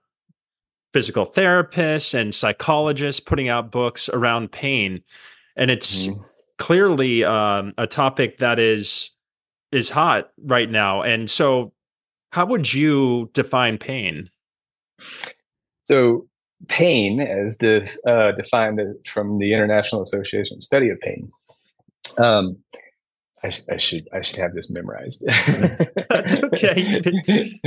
physical 0.92 1.26
therapists 1.26 2.14
and 2.14 2.32
psychologists 2.32 3.18
putting 3.18 3.48
out 3.48 3.72
books 3.72 4.08
around 4.08 4.52
pain, 4.52 5.02
and 5.56 5.68
it's 5.68 6.06
mm-hmm. 6.06 6.22
clearly 6.58 7.24
um, 7.24 7.74
a 7.76 7.88
topic 7.88 8.38
that 8.38 8.60
is 8.60 9.10
is 9.72 9.90
hot 9.90 10.30
right 10.44 10.70
now. 10.70 11.02
And 11.02 11.28
so, 11.28 11.72
how 12.30 12.46
would 12.46 12.72
you 12.72 13.30
define 13.34 13.78
pain? 13.78 14.30
So, 15.84 16.28
pain, 16.68 17.20
as 17.20 17.58
this, 17.58 18.00
uh, 18.06 18.30
defined 18.32 18.80
from 19.04 19.38
the 19.38 19.52
International 19.52 20.02
Association 20.02 20.58
of 20.58 20.64
Study 20.64 20.88
of 20.90 21.00
Pain, 21.00 21.32
um, 22.18 22.56
I, 23.46 23.74
I, 23.74 23.76
should 23.78 24.08
I 24.12 24.22
should 24.22 24.38
have 24.38 24.54
this 24.54 24.70
memorized. 24.70 25.24
That's 26.10 26.34
okay. 26.34 27.00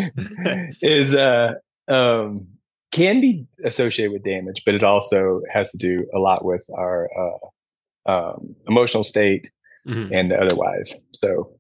is 0.82 1.16
uh, 1.16 1.54
um, 1.88 2.48
can 2.92 3.22
be 3.22 3.48
associated 3.64 4.12
with 4.12 4.24
damage, 4.24 4.64
but 4.66 4.76
it 4.76 4.84
also 4.84 5.42
has 5.52 5.72
to 5.72 5.78
do 5.78 6.06
a 6.14 6.20
lot 6.20 6.44
with 6.44 6.64
our 6.76 7.10
uh, 7.18 8.12
um, 8.12 8.56
emotional 8.68 9.04
state 9.04 9.50
mm-hmm. 9.88 10.14
and 10.14 10.34
otherwise. 10.34 11.00
So, 11.14 11.54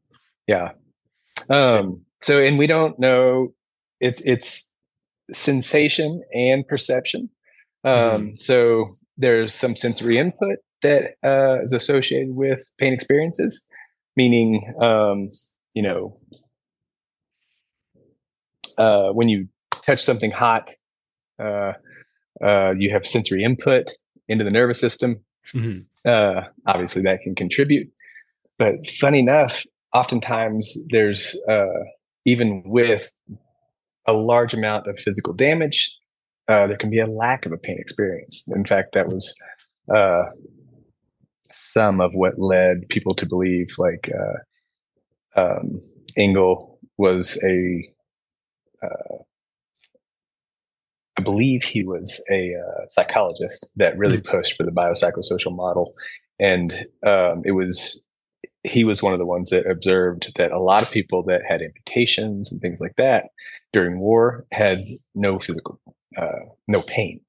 yeah. 0.48 0.72
Um, 1.50 2.02
so, 2.22 2.40
and 2.40 2.58
we 2.58 2.68
don't 2.68 3.00
know. 3.00 3.54
It's 4.00 4.22
it's 4.26 4.74
sensation 5.32 6.24
and 6.34 6.68
perception. 6.68 7.30
Um, 7.84 7.94
mm-hmm. 7.94 8.36
So 8.36 8.88
there's 9.18 9.54
some 9.54 9.76
sensory 9.76 10.18
input 10.18 10.58
that 10.82 11.16
uh, 11.24 11.62
is 11.62 11.74
associated 11.74 12.36
with 12.36 12.70
pain 12.78 12.94
experiences, 12.94 13.68
meaning, 14.20 14.50
um, 14.82 15.30
you 15.74 15.82
know, 15.82 16.20
uh, 18.78 19.10
when 19.18 19.30
you 19.30 19.48
touch 19.86 20.02
something 20.02 20.30
hot, 20.30 20.70
uh, 21.42 21.72
uh, 22.44 22.72
you 22.78 22.92
have 22.92 23.08
sensory 23.08 23.46
input 23.46 23.86
into 24.28 24.44
the 24.44 24.52
nervous 24.52 24.80
system. 24.80 25.12
Mm-hmm. 25.54 25.80
Uh, 26.06 26.42
obviously, 26.68 27.02
that 27.04 27.22
can 27.24 27.34
contribute. 27.34 27.88
But 28.58 28.90
funny 28.90 29.20
enough, 29.20 29.64
oftentimes 29.94 30.64
there's 30.90 31.24
uh, 31.48 31.80
even 32.26 32.64
with 32.66 33.10
a 34.06 34.12
large 34.12 34.54
amount 34.54 34.88
of 34.88 35.00
physical 35.00 35.34
damage, 35.34 35.80
uh, 36.50 36.68
there 36.68 36.78
can 36.78 36.90
be 36.90 37.00
a 37.00 37.08
lack 37.08 37.46
of 37.46 37.54
a 37.54 37.58
pain 37.58 37.78
experience. 37.80 38.44
In 38.54 38.66
fact, 38.66 38.96
that 38.96 39.08
was 39.08 39.34
uh, 39.96 40.24
some 41.74 42.02
of 42.02 42.12
what 42.14 42.40
led 42.40 42.88
people 42.90 43.14
to 43.16 43.26
believe 43.26 43.68
like 43.78 44.12
uh, 44.16 45.40
um, 45.40 45.82
Engel 46.18 46.80
was 46.98 47.42
a 47.44 47.90
uh, 48.84 49.18
I 51.20 51.22
believe 51.22 51.64
he 51.64 51.84
was 51.84 52.24
a 52.32 52.54
uh, 52.56 52.88
psychologist 52.88 53.70
that 53.76 53.98
really 53.98 54.20
mm-hmm. 54.20 54.32
pushed 54.32 54.56
for 54.56 54.64
the 54.64 54.72
biopsychosocial 54.72 55.54
model. 55.54 55.94
And 56.40 56.72
um, 57.06 57.42
it 57.44 57.52
was, 57.52 58.02
he 58.64 58.86
was 58.86 59.04
one 59.04 59.12
of 59.12 59.20
the 59.20 59.26
ones 59.26 59.50
that 59.50 59.70
observed 59.70 60.32
that 60.38 60.54
a 60.54 60.62
lot 60.62 60.82
of 60.82 60.90
people 60.92 61.24
that 61.24 61.42
had 61.46 61.62
amputations 61.62 62.50
and 62.50 62.62
things 62.62 62.80
like 62.80 62.96
that 62.96 63.26
during 63.74 64.00
war 64.00 64.46
had 64.54 64.86
no 65.14 65.40
physical, 65.40 65.82
uh, 66.18 66.46
no 66.70 66.82
pain. 66.84 67.20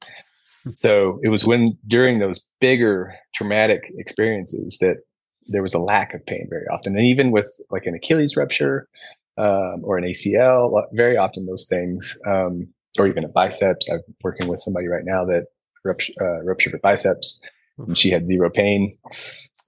Hmm. 0.65 0.71
So 0.77 1.21
it 1.23 1.29
was 1.29 1.45
when 1.45 1.77
during 1.87 2.19
those 2.19 2.41
bigger 2.61 3.15
traumatic 3.35 3.93
experiences 3.97 4.79
that 4.81 4.99
there 5.47 5.63
was 5.63 5.75
a 5.75 5.79
lack 5.79 6.15
of 6.15 6.25
pain 6.27 6.47
very 6.49 6.67
often. 6.73 6.97
And 6.97 7.07
even 7.07 7.31
with 7.31 7.51
like 7.71 7.87
an 7.87 7.95
Achilles 7.95 8.37
rupture 8.37 8.89
um, 9.37 9.83
or 9.83 9.99
an 9.99 10.05
ACL, 10.05 10.83
very 10.93 11.17
often 11.17 11.47
those 11.47 11.67
things, 11.67 12.19
um, 12.27 12.69
or 12.99 13.07
even 13.07 13.25
a 13.25 13.29
biceps. 13.29 13.91
I'm 13.91 14.01
working 14.23 14.49
with 14.49 14.61
somebody 14.61 14.89
right 14.89 15.05
now 15.05 15.25
that 15.25 15.47
ruptured, 15.85 16.15
uh, 16.21 16.43
ruptured 16.43 16.73
her 16.73 16.79
biceps, 16.79 17.41
and 17.79 17.97
she 17.97 18.11
had 18.11 18.27
zero 18.27 18.51
pain. 18.51 18.97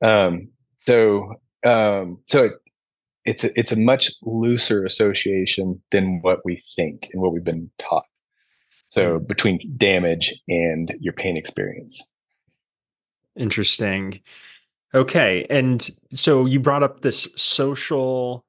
Um, 0.03 0.49
so, 0.79 1.35
um, 1.65 2.19
so 2.27 2.45
it, 2.45 2.53
it's 3.25 3.45
a, 3.45 3.59
it's 3.59 3.73
a 3.73 3.79
much 3.79 4.11
looser 4.23 4.85
association 4.85 5.81
than 5.93 6.21
what 6.23 6.41
we 6.45 6.61
think 6.77 7.09
and 7.13 7.23
what 7.23 7.33
we've 7.33 7.45
been 7.45 7.71
taught. 7.79 8.05
So 8.93 9.19
between 9.21 9.59
damage 9.79 10.35
and 10.49 10.93
your 11.01 11.15
pain 11.15 11.39
experience. 11.39 12.07
Interesting. 13.35 14.21
Okay, 14.93 15.47
and 15.49 15.89
so 16.13 16.45
you 16.45 16.61
brought 16.61 16.83
up 16.83 17.01
this 17.01 17.27
social 17.35 18.45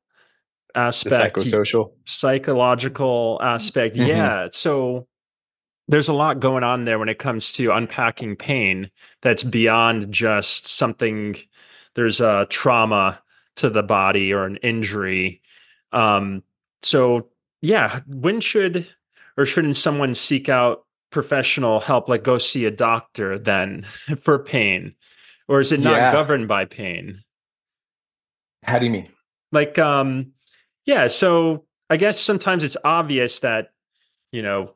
aspect, 0.76 1.38
psychosocial, 1.38 1.94
psychological 2.04 3.40
aspect. 3.42 3.96
Mm-hmm. 3.96 4.10
Yeah. 4.10 4.48
So 4.52 5.08
there's 5.88 6.10
a 6.10 6.14
lot 6.14 6.42
going 6.42 6.66
on 6.66 6.84
there 6.84 7.00
when 7.00 7.08
it 7.08 7.20
comes 7.20 7.54
to 7.54 7.72
unpacking 7.72 8.36
pain 8.36 8.92
that's 9.22 9.44
beyond 9.44 10.12
just 10.12 10.68
something 10.68 11.38
there's 11.96 12.20
a 12.20 12.48
trauma 12.50 13.22
to 13.56 13.70
the 13.70 13.84
body 13.84 14.34
or 14.34 14.44
an 14.44 14.58
injury. 14.58 15.42
Um, 15.94 16.44
so 16.82 17.30
yeah, 17.62 18.02
when 18.08 18.42
should 18.42 18.94
or 19.38 19.46
shouldn't 19.46 19.76
someone 19.76 20.14
seek 20.14 20.50
out 20.50 20.86
professional 21.12 21.80
help, 21.80 22.10
like 22.10 22.24
go 22.24 22.38
see 22.38 22.66
a 22.66 22.72
doctor 22.72 23.38
then 23.38 23.84
for 24.22 24.40
pain? 24.40 24.96
Or 25.48 25.60
is 25.60 25.72
it 25.72 25.80
not 25.80 25.98
yeah. 25.98 26.12
governed 26.12 26.48
by 26.48 26.66
pain? 26.66 27.22
How 28.64 28.80
do 28.80 28.86
you 28.86 28.92
mean? 28.92 29.10
Like 29.52 29.78
um 29.78 30.34
yeah. 30.86 31.08
So 31.08 31.66
I 31.90 31.98
guess 31.98 32.20
sometimes 32.20 32.64
it's 32.64 32.78
obvious 32.84 33.40
that, 33.42 33.70
you 34.32 34.42
know, 34.42 34.76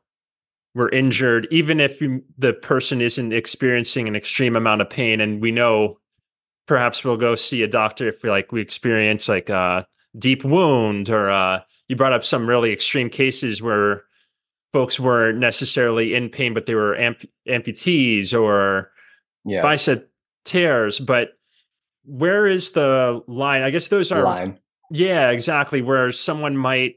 we're 0.75 0.89
injured, 0.89 1.47
even 1.49 1.79
if 1.79 1.99
the 2.37 2.53
person 2.53 3.01
isn't 3.01 3.33
experiencing 3.33 4.07
an 4.07 4.15
extreme 4.15 4.55
amount 4.55 4.81
of 4.81 4.89
pain. 4.89 5.19
And 5.19 5.41
we 5.41 5.51
know 5.51 5.97
perhaps 6.67 7.03
we'll 7.03 7.17
go 7.17 7.33
see 7.33 7.63
a 7.63 7.67
doctor 7.67 8.07
if 8.07 8.21
we 8.21 8.29
like 8.29 8.51
we 8.51 8.61
experience 8.61 9.27
like 9.27 9.49
a 9.49 9.87
deep 10.17 10.43
wound 10.43 11.09
or 11.09 11.29
uh, 11.29 11.61
you 11.87 11.95
brought 11.95 12.13
up 12.13 12.23
some 12.23 12.47
really 12.47 12.71
extreme 12.71 13.09
cases 13.09 13.61
where 13.61 14.03
folks 14.71 14.99
weren't 14.99 15.39
necessarily 15.39 16.13
in 16.13 16.29
pain, 16.29 16.53
but 16.53 16.65
they 16.65 16.75
were 16.75 16.97
amp- 16.97 17.29
amputees 17.47 18.39
or 18.39 18.91
yeah. 19.45 19.61
bicep 19.61 20.11
tears. 20.45 20.99
But 20.99 21.31
where 22.05 22.47
is 22.47 22.71
the 22.71 23.21
line? 23.27 23.63
I 23.63 23.69
guess 23.69 23.87
those 23.87 24.11
are 24.11 24.23
line. 24.23 24.59
Yeah, 24.89 25.29
exactly. 25.31 25.81
Where 25.81 26.11
someone 26.11 26.57
might 26.57 26.95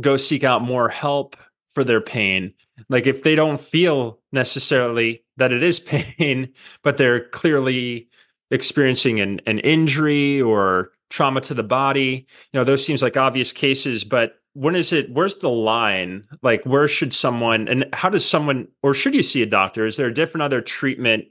go 0.00 0.16
seek 0.16 0.44
out 0.44 0.62
more 0.62 0.88
help 0.88 1.36
for 1.74 1.84
their 1.84 2.00
pain. 2.00 2.54
Like 2.88 3.06
if 3.06 3.22
they 3.22 3.34
don't 3.34 3.60
feel 3.60 4.20
necessarily 4.32 5.24
that 5.36 5.52
it 5.52 5.62
is 5.62 5.80
pain, 5.80 6.52
but 6.82 6.96
they're 6.96 7.28
clearly 7.28 8.08
experiencing 8.50 9.20
an, 9.20 9.40
an 9.46 9.58
injury 9.60 10.40
or 10.40 10.90
trauma 11.10 11.40
to 11.42 11.54
the 11.54 11.62
body, 11.62 12.26
you 12.52 12.58
know, 12.58 12.64
those 12.64 12.84
seems 12.84 13.02
like 13.02 13.16
obvious 13.16 13.52
cases, 13.52 14.04
but 14.04 14.41
when 14.54 14.76
is 14.76 14.92
it 14.92 15.10
where's 15.10 15.36
the 15.36 15.48
line 15.48 16.24
like 16.42 16.62
where 16.64 16.86
should 16.86 17.12
someone 17.12 17.68
and 17.68 17.86
how 17.92 18.08
does 18.08 18.28
someone 18.28 18.68
or 18.82 18.92
should 18.92 19.14
you 19.14 19.22
see 19.22 19.42
a 19.42 19.46
doctor 19.46 19.86
is 19.86 19.96
there 19.96 20.10
different 20.10 20.42
other 20.42 20.60
treatment 20.60 21.24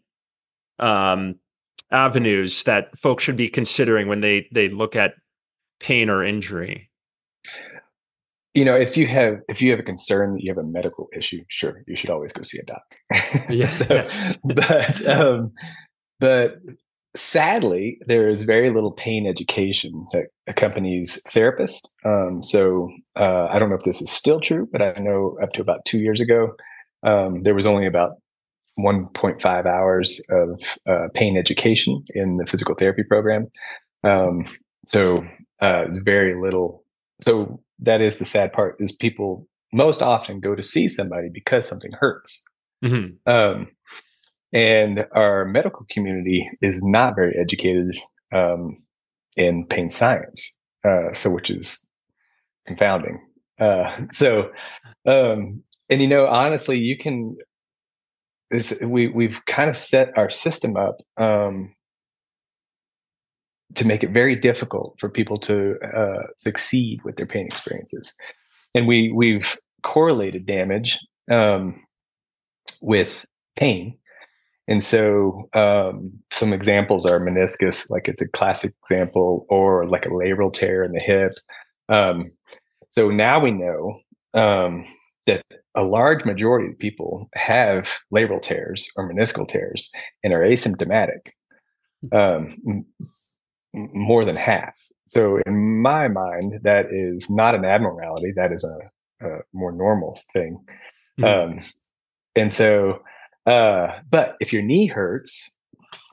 um 0.79 1.35
avenues 1.91 2.63
that 2.63 2.97
folks 2.97 3.23
should 3.23 3.35
be 3.35 3.49
considering 3.49 4.07
when 4.07 4.21
they 4.21 4.47
they 4.51 4.69
look 4.69 4.95
at 4.95 5.13
pain 5.79 6.09
or 6.09 6.23
injury? 6.23 6.89
You 8.53 8.65
know, 8.65 8.75
if 8.75 8.97
you 8.97 9.07
have 9.07 9.39
if 9.47 9.61
you 9.61 9.71
have 9.71 9.79
a 9.79 9.83
concern 9.83 10.33
that 10.33 10.43
you 10.43 10.51
have 10.51 10.57
a 10.57 10.67
medical 10.67 11.07
issue, 11.15 11.43
sure, 11.47 11.83
you 11.87 11.95
should 11.95 12.09
always 12.09 12.33
go 12.33 12.41
see 12.41 12.59
a 12.59 12.63
doc. 12.63 12.83
yes, 13.49 13.77
so, 13.77 14.07
but 14.43 15.07
um, 15.07 15.51
but 16.19 16.57
sadly, 17.15 17.99
there 18.05 18.29
is 18.29 18.43
very 18.43 18.73
little 18.73 18.91
pain 18.91 19.27
education 19.27 20.05
that 20.13 20.25
accompanies 20.47 21.21
therapists. 21.27 21.81
Um, 22.05 22.41
so 22.41 22.89
uh, 23.15 23.47
I 23.47 23.59
don't 23.59 23.69
know 23.69 23.75
if 23.75 23.83
this 23.83 24.01
is 24.01 24.11
still 24.11 24.39
true, 24.39 24.67
but 24.71 24.81
I 24.81 24.93
know 24.99 25.37
up 25.41 25.53
to 25.53 25.61
about 25.61 25.85
two 25.85 25.99
years 25.99 26.21
ago, 26.21 26.55
um, 27.03 27.41
there 27.43 27.55
was 27.55 27.65
only 27.65 27.85
about 27.85 28.13
1.5 28.79 29.65
hours 29.65 30.21
of 30.29 30.59
uh, 30.87 31.07
pain 31.13 31.37
education 31.37 32.03
in 32.09 32.37
the 32.37 32.45
physical 32.45 32.75
therapy 32.75 33.03
program. 33.03 33.47
Um, 34.03 34.45
so 34.87 35.19
uh, 35.61 35.85
it's 35.87 35.99
very 35.99 36.41
little. 36.41 36.83
So 37.21 37.61
that 37.79 38.01
is 38.01 38.17
the 38.17 38.25
sad 38.25 38.53
part 38.53 38.77
is 38.79 38.91
people 38.91 39.47
most 39.73 40.01
often 40.01 40.39
go 40.39 40.55
to 40.55 40.63
see 40.63 40.87
somebody 40.87 41.29
because 41.31 41.67
something 41.67 41.91
hurts. 41.99 42.43
Mm-hmm. 42.83 43.29
And 44.53 45.05
our 45.13 45.45
medical 45.45 45.85
community 45.89 46.49
is 46.61 46.81
not 46.83 47.15
very 47.15 47.37
educated 47.39 47.95
um, 48.33 48.83
in 49.37 49.65
pain 49.65 49.89
science, 49.89 50.53
uh, 50.85 51.13
so 51.13 51.29
which 51.29 51.49
is 51.49 51.87
confounding. 52.67 53.19
Uh, 53.59 53.97
so, 54.11 54.51
um, 55.05 55.63
and 55.89 56.01
you 56.01 56.07
know, 56.07 56.27
honestly, 56.27 56.77
you 56.77 56.97
can. 56.97 57.35
We 58.85 59.07
we've 59.07 59.45
kind 59.45 59.69
of 59.69 59.77
set 59.77 60.11
our 60.17 60.29
system 60.29 60.75
up 60.75 60.97
um, 61.15 61.73
to 63.75 63.87
make 63.87 64.03
it 64.03 64.11
very 64.11 64.35
difficult 64.35 64.95
for 64.99 65.09
people 65.09 65.37
to 65.37 65.75
uh, 65.95 66.23
succeed 66.37 66.99
with 67.05 67.15
their 67.15 67.25
pain 67.25 67.45
experiences. 67.45 68.13
And 68.75 68.87
we 68.87 69.11
we've 69.15 69.55
correlated 69.83 70.45
damage 70.45 70.99
um, 71.29 71.81
with 72.81 73.25
pain. 73.55 73.97
And 74.71 74.81
so 74.81 75.49
um, 75.53 76.13
some 76.31 76.53
examples 76.53 77.05
are 77.05 77.19
meniscus, 77.19 77.89
like 77.89 78.07
it's 78.07 78.21
a 78.21 78.29
classic 78.29 78.71
example, 78.83 79.45
or 79.49 79.85
like 79.85 80.05
a 80.05 80.09
labral 80.09 80.53
tear 80.53 80.81
in 80.85 80.93
the 80.93 81.03
hip. 81.03 81.33
Um, 81.89 82.27
so 82.89 83.11
now 83.11 83.41
we 83.41 83.51
know 83.51 83.99
um, 84.33 84.85
that 85.27 85.43
a 85.75 85.83
large 85.83 86.23
majority 86.23 86.71
of 86.71 86.79
people 86.79 87.27
have 87.35 87.99
labral 88.13 88.41
tears 88.41 88.89
or 88.95 89.11
meniscal 89.11 89.45
tears 89.45 89.91
and 90.23 90.31
are 90.31 90.39
asymptomatic. 90.39 91.33
Um, 92.13 92.85
more 93.73 94.23
than 94.23 94.37
half. 94.37 94.75
So 95.07 95.39
in 95.45 95.81
my 95.81 96.07
mind, 96.07 96.61
that 96.63 96.85
is 96.91 97.29
not 97.29 97.55
an 97.55 97.65
abnormality. 97.65 98.31
That 98.37 98.53
is 98.53 98.63
a, 98.63 99.27
a 99.27 99.39
more 99.53 99.73
normal 99.73 100.17
thing. 100.31 100.63
Mm-hmm. 101.19 101.51
Um, 101.53 101.59
and 102.35 102.53
so, 102.53 103.01
uh, 103.45 103.87
but 104.09 104.35
if 104.39 104.53
your 104.53 104.61
knee 104.61 104.87
hurts 104.87 105.55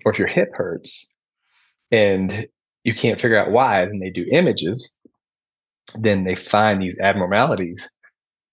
or 0.04 0.12
if 0.12 0.18
your 0.18 0.28
hip 0.28 0.50
hurts 0.54 1.12
and 1.90 2.46
you 2.84 2.94
can't 2.94 3.20
figure 3.20 3.38
out 3.38 3.50
why, 3.50 3.84
then 3.84 3.98
they 3.98 4.10
do 4.10 4.26
images. 4.32 4.96
Then 5.94 6.24
they 6.24 6.34
find 6.34 6.82
these 6.82 6.98
abnormalities, 6.98 7.88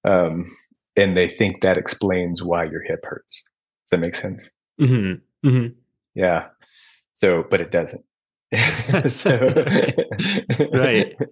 um, 0.08 0.46
and 0.96 1.17
they 1.17 1.29
think 1.29 1.62
that 1.62 1.77
explains 1.77 2.41
why 2.41 2.63
your 2.63 2.82
hip 2.82 3.01
hurts. 3.03 3.44
Does 3.84 3.89
that 3.91 4.00
make 4.00 4.15
sense? 4.15 4.50
Mm-hmm. 4.79 5.48
Mm-hmm. 5.48 5.74
Yeah. 6.15 6.48
So, 7.15 7.44
but 7.50 7.62
it 7.62 7.72
doesn't. 7.72 8.05
so, 9.08 9.38
right. 10.74 11.15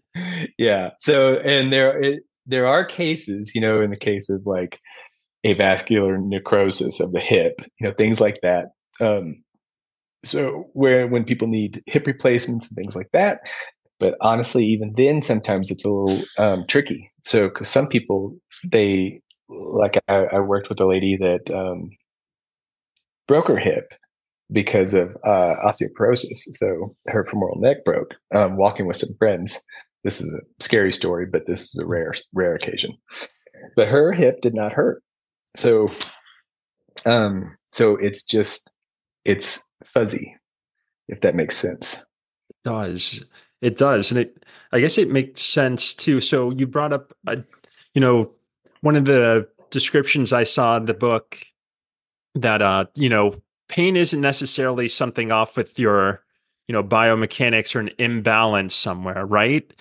Yeah. 0.58 0.92
So, 1.00 1.38
and 1.38 1.74
there, 1.74 2.00
it, 2.00 2.24
there 2.46 2.68
are 2.68 2.86
cases, 2.86 3.56
you 3.56 3.62
know, 3.62 3.82
in 3.82 3.90
the 3.90 3.98
case 3.98 4.30
of 4.30 4.46
like 4.46 4.80
avascular 5.46 6.22
necrosis 6.22 7.00
of 7.00 7.12
the 7.12 7.20
hip, 7.20 7.62
you 7.80 7.88
know, 7.88 7.94
things 7.98 8.22
like 8.22 8.40
that. 8.42 8.68
Um, 9.00 9.44
so 10.24 10.70
where 10.74 11.08
when 11.08 11.26
people 11.26 11.48
need 11.48 11.84
hip 11.86 12.08
replacements 12.08 12.70
and 12.70 12.76
things 12.76 12.96
like 12.96 13.10
that, 13.12 13.40
but 14.00 14.16
honestly, 14.22 14.66
even 14.66 14.94
then, 14.98 15.22
sometimes 15.22 15.72
it's 15.72 15.86
a 15.86 15.90
little 15.90 16.24
um, 16.38 16.66
tricky. 16.68 17.08
So, 17.22 17.48
because 17.48 17.70
some 17.70 17.88
people, 17.88 18.36
they 18.70 19.22
like 19.50 19.98
I, 20.08 20.26
I, 20.26 20.40
worked 20.40 20.70
with 20.70 20.80
a 20.80 20.88
lady 20.88 21.16
that 21.18 21.52
um, 21.52 21.90
broke 23.28 23.48
her 23.48 23.58
hip 23.58 23.94
because 24.52 24.94
of 24.94 25.16
uh, 25.26 25.56
osteoporosis. 25.66 26.40
So 26.54 26.96
her 27.08 27.26
femoral 27.30 27.60
neck 27.60 27.86
broke 27.86 28.14
um, 28.34 28.58
walking 28.58 28.88
with 28.88 28.98
some 28.98 29.16
friends. 29.20 29.60
This 30.04 30.20
is 30.20 30.34
a 30.34 30.64
scary 30.64 30.92
story, 30.92 31.26
but 31.26 31.48
this 31.48 31.62
is 31.62 31.80
a 31.80 31.86
rare 31.86 32.14
rare 32.34 32.56
occasion. 32.56 32.98
But 33.76 33.88
her 33.88 34.12
hip 34.12 34.42
did 34.42 34.54
not 34.54 34.74
hurt 34.74 35.02
so 35.56 35.90
um 37.06 37.46
so 37.70 37.96
it's 37.98 38.26
just 38.26 38.72
it's 39.26 39.70
fuzzy 39.86 40.36
if 41.08 41.22
that 41.22 41.36
makes 41.36 41.58
sense. 41.58 41.96
It 42.50 42.56
does. 42.64 43.26
It 43.62 43.78
does 43.78 44.12
and 44.12 44.20
it 44.20 44.46
i 44.72 44.80
guess 44.80 44.98
it 44.98 45.10
makes 45.10 45.42
sense 45.42 45.94
too. 45.94 46.20
So 46.20 46.52
you 46.52 46.68
brought 46.68 46.94
up 46.94 47.14
a, 47.28 47.44
you 47.94 48.02
know 48.02 48.32
one 48.82 48.96
of 48.96 49.06
the 49.06 49.48
descriptions 49.70 50.32
i 50.32 50.44
saw 50.44 50.78
in 50.78 50.86
the 50.86 50.94
book 50.94 51.40
that 52.36 52.62
uh 52.62 52.86
you 52.96 53.10
know 53.10 53.42
pain 53.70 53.96
isn't 53.96 54.22
necessarily 54.22 54.88
something 54.88 55.32
off 55.32 55.58
with 55.58 55.80
your 55.80 56.24
you 56.68 56.74
know 56.74 56.84
biomechanics 56.84 57.76
or 57.76 57.80
an 57.80 57.90
imbalance 57.98 58.76
somewhere 58.76 59.26
right? 59.26 59.74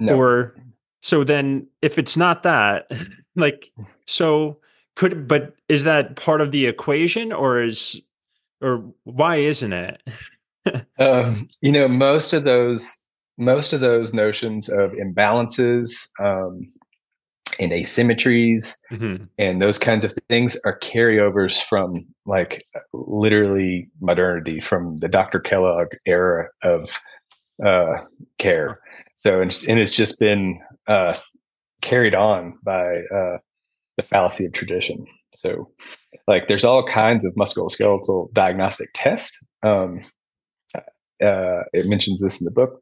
No. 0.00 0.16
or 0.16 0.54
so 1.02 1.24
then 1.24 1.66
if 1.82 1.98
it's 1.98 2.16
not 2.16 2.44
that 2.44 2.90
like 3.36 3.72
so 4.06 4.58
could 4.98 5.28
but 5.28 5.54
is 5.68 5.84
that 5.84 6.16
part 6.16 6.40
of 6.40 6.50
the 6.50 6.66
equation 6.66 7.32
or 7.32 7.62
is 7.62 8.02
or 8.60 8.84
why 9.04 9.36
isn't 9.36 9.72
it 9.72 10.02
um, 10.98 11.48
you 11.62 11.70
know 11.70 11.86
most 11.86 12.32
of 12.32 12.42
those 12.42 13.04
most 13.38 13.72
of 13.72 13.80
those 13.80 14.12
notions 14.12 14.68
of 14.68 14.90
imbalances 14.90 16.08
um, 16.20 16.66
and 17.60 17.70
asymmetries 17.70 18.74
mm-hmm. 18.90 19.22
and 19.38 19.60
those 19.60 19.78
kinds 19.78 20.04
of 20.04 20.12
things 20.28 20.60
are 20.64 20.78
carryovers 20.80 21.62
from 21.62 21.94
like 22.26 22.66
literally 22.92 23.88
modernity 24.00 24.60
from 24.60 24.98
the 24.98 25.08
dr 25.08 25.38
kellogg 25.40 25.94
era 26.06 26.48
of 26.64 27.00
uh, 27.64 27.98
care 28.38 28.80
so 29.14 29.40
and, 29.40 29.56
and 29.68 29.78
it's 29.78 29.94
just 29.94 30.18
been 30.18 30.60
uh, 30.88 31.14
carried 31.82 32.16
on 32.16 32.58
by 32.64 33.02
uh, 33.14 33.38
the 33.98 34.02
fallacy 34.02 34.46
of 34.46 34.54
tradition. 34.54 35.06
So, 35.34 35.70
like, 36.26 36.48
there's 36.48 36.64
all 36.64 36.86
kinds 36.86 37.26
of 37.26 37.34
musculoskeletal 37.34 38.32
diagnostic 38.32 38.88
tests. 38.94 39.36
Um, 39.62 40.00
uh, 40.74 41.64
it 41.72 41.86
mentions 41.86 42.22
this 42.22 42.40
in 42.40 42.46
the 42.46 42.50
book. 42.50 42.80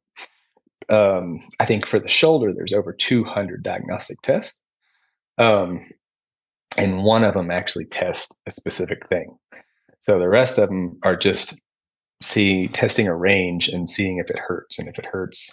Um, 0.89 1.41
I 1.59 1.65
think 1.65 1.87
for 1.87 1.99
the 1.99 2.09
shoulder, 2.09 2.53
there's 2.55 2.73
over 2.73 2.93
200 2.93 3.63
diagnostic 3.65 4.21
tests. 4.23 4.61
Um, 5.39 5.81
and 6.77 7.03
one 7.03 7.25
of 7.25 7.35
them 7.35 7.51
actually 7.51 7.87
tests 7.87 8.31
a 8.47 8.51
specific 8.51 9.09
thing. 9.09 9.37
So 10.01 10.19
the 10.19 10.29
rest 10.29 10.59
of 10.59 10.69
them 10.69 10.99
are 11.03 11.17
just 11.17 11.61
see 12.23 12.69
testing 12.69 13.09
a 13.09 13.17
range 13.17 13.69
and 13.69 13.89
seeing 13.89 14.19
if 14.19 14.31
it 14.31 14.39
hurts 14.39 14.79
and 14.79 14.89
if 14.89 14.99
it 14.99 15.07
hurts, 15.07 15.53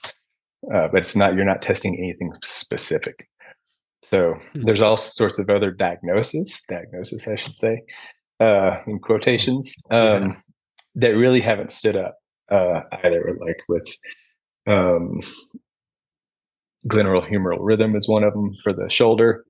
uh, 0.73 0.87
but 0.91 0.97
it's 0.97 1.15
not 1.15 1.35
you're 1.35 1.45
not 1.45 1.61
testing 1.61 1.97
anything 1.97 2.33
specific. 2.43 3.27
So 4.03 4.35
hmm. 4.53 4.61
there's 4.61 4.81
all 4.81 4.97
sorts 4.97 5.39
of 5.39 5.49
other 5.49 5.71
diagnosis, 5.71 6.61
diagnosis, 6.69 7.27
I 7.27 7.35
should 7.35 7.57
say, 7.57 7.81
uh, 8.39 8.77
in 8.85 8.99
quotations, 8.99 9.73
um, 9.89 10.27
yeah. 10.27 10.33
that 10.95 11.17
really 11.17 11.41
haven't 11.41 11.71
stood 11.71 11.95
up 11.95 12.15
uh, 12.51 12.81
either. 13.03 13.37
Like 13.39 13.57
with 13.67 13.87
um, 14.67 15.21
glenohumeral 16.87 17.57
rhythm 17.59 17.95
is 17.95 18.07
one 18.07 18.23
of 18.23 18.33
them 18.33 18.55
for 18.63 18.73
the 18.73 18.89
shoulder. 18.89 19.45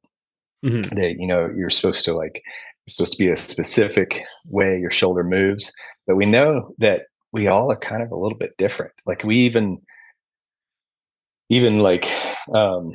Mm-hmm. 0.64 0.96
That 0.96 1.16
you 1.20 1.28
know 1.28 1.50
you're 1.54 1.70
supposed 1.70 2.06
to 2.06 2.14
like 2.14 2.42
you're 2.86 2.94
supposed 2.94 3.14
to 3.14 3.18
be 3.18 3.30
a 3.30 3.36
specific 3.36 4.24
way 4.46 4.80
your 4.80 4.92
shoulder 4.92 5.24
moves, 5.24 5.74
but 6.08 6.16
we 6.16 6.26
know 6.26 6.74
that 6.78 7.02
we 7.34 7.48
all 7.48 7.70
are 7.70 7.78
kind 7.78 8.02
of 8.02 8.12
a 8.12 8.16
little 8.16 8.38
bit 8.38 8.56
different. 8.58 8.94
Like 9.06 9.24
we 9.24 9.40
even 9.40 9.80
even 11.50 11.80
like 11.80 12.10
um, 12.54 12.94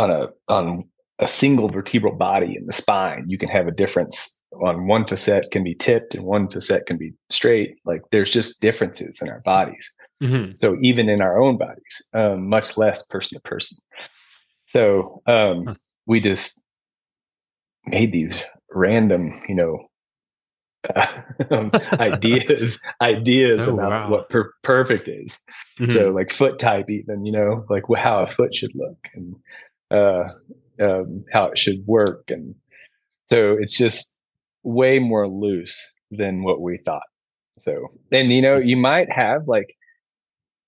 on 0.00 0.10
a 0.10 0.28
on 0.48 0.84
a 1.18 1.28
single 1.28 1.68
vertebral 1.68 2.14
body 2.14 2.56
in 2.56 2.66
the 2.66 2.72
spine, 2.72 3.24
you 3.28 3.36
can 3.36 3.50
have 3.50 3.68
a 3.68 3.72
difference 3.72 4.36
on 4.64 4.86
one 4.86 5.06
facet 5.06 5.50
can 5.52 5.62
be 5.62 5.74
tipped 5.74 6.14
and 6.14 6.24
one 6.24 6.48
facet 6.48 6.86
can 6.86 6.96
be 6.96 7.12
straight. 7.28 7.76
Like 7.84 8.02
there's 8.10 8.30
just 8.30 8.60
differences 8.60 9.20
in 9.22 9.28
our 9.28 9.40
bodies. 9.40 9.94
Mm-hmm. 10.22 10.52
So 10.58 10.76
even 10.82 11.08
in 11.08 11.20
our 11.20 11.40
own 11.40 11.56
bodies, 11.56 12.02
um, 12.14 12.48
much 12.48 12.76
less 12.76 13.04
person 13.04 13.36
to 13.36 13.48
person. 13.48 13.78
So 14.66 15.22
um, 15.26 15.76
we 16.06 16.20
just 16.20 16.60
made 17.86 18.12
these 18.12 18.42
random, 18.70 19.40
you 19.48 19.54
know, 19.54 19.86
um, 21.50 21.70
ideas 21.92 22.80
ideas 23.02 23.68
oh, 23.68 23.74
about 23.74 23.90
wow. 23.90 24.10
what 24.10 24.30
per- 24.30 24.54
perfect 24.62 25.08
is. 25.08 25.38
Mm-hmm. 25.78 25.92
So 25.92 26.10
like 26.10 26.32
foot 26.32 26.58
type, 26.58 26.88
even 26.88 27.26
you 27.26 27.32
know, 27.32 27.66
like 27.68 27.84
how 27.96 28.22
a 28.22 28.26
foot 28.26 28.54
should 28.54 28.74
look, 28.74 28.96
and 29.14 29.34
uh, 29.90 30.24
um, 30.80 31.24
how 31.32 31.46
it 31.46 31.58
should 31.58 31.86
work, 31.86 32.24
and 32.28 32.54
so 33.26 33.56
it's 33.58 33.76
just 33.76 34.18
way 34.62 34.98
more 34.98 35.28
loose 35.28 35.78
than 36.10 36.42
what 36.42 36.60
we 36.60 36.76
thought. 36.76 37.02
So, 37.58 37.88
and 38.10 38.32
you 38.32 38.42
know, 38.42 38.56
you 38.56 38.76
might 38.76 39.10
have 39.12 39.46
like, 39.46 39.76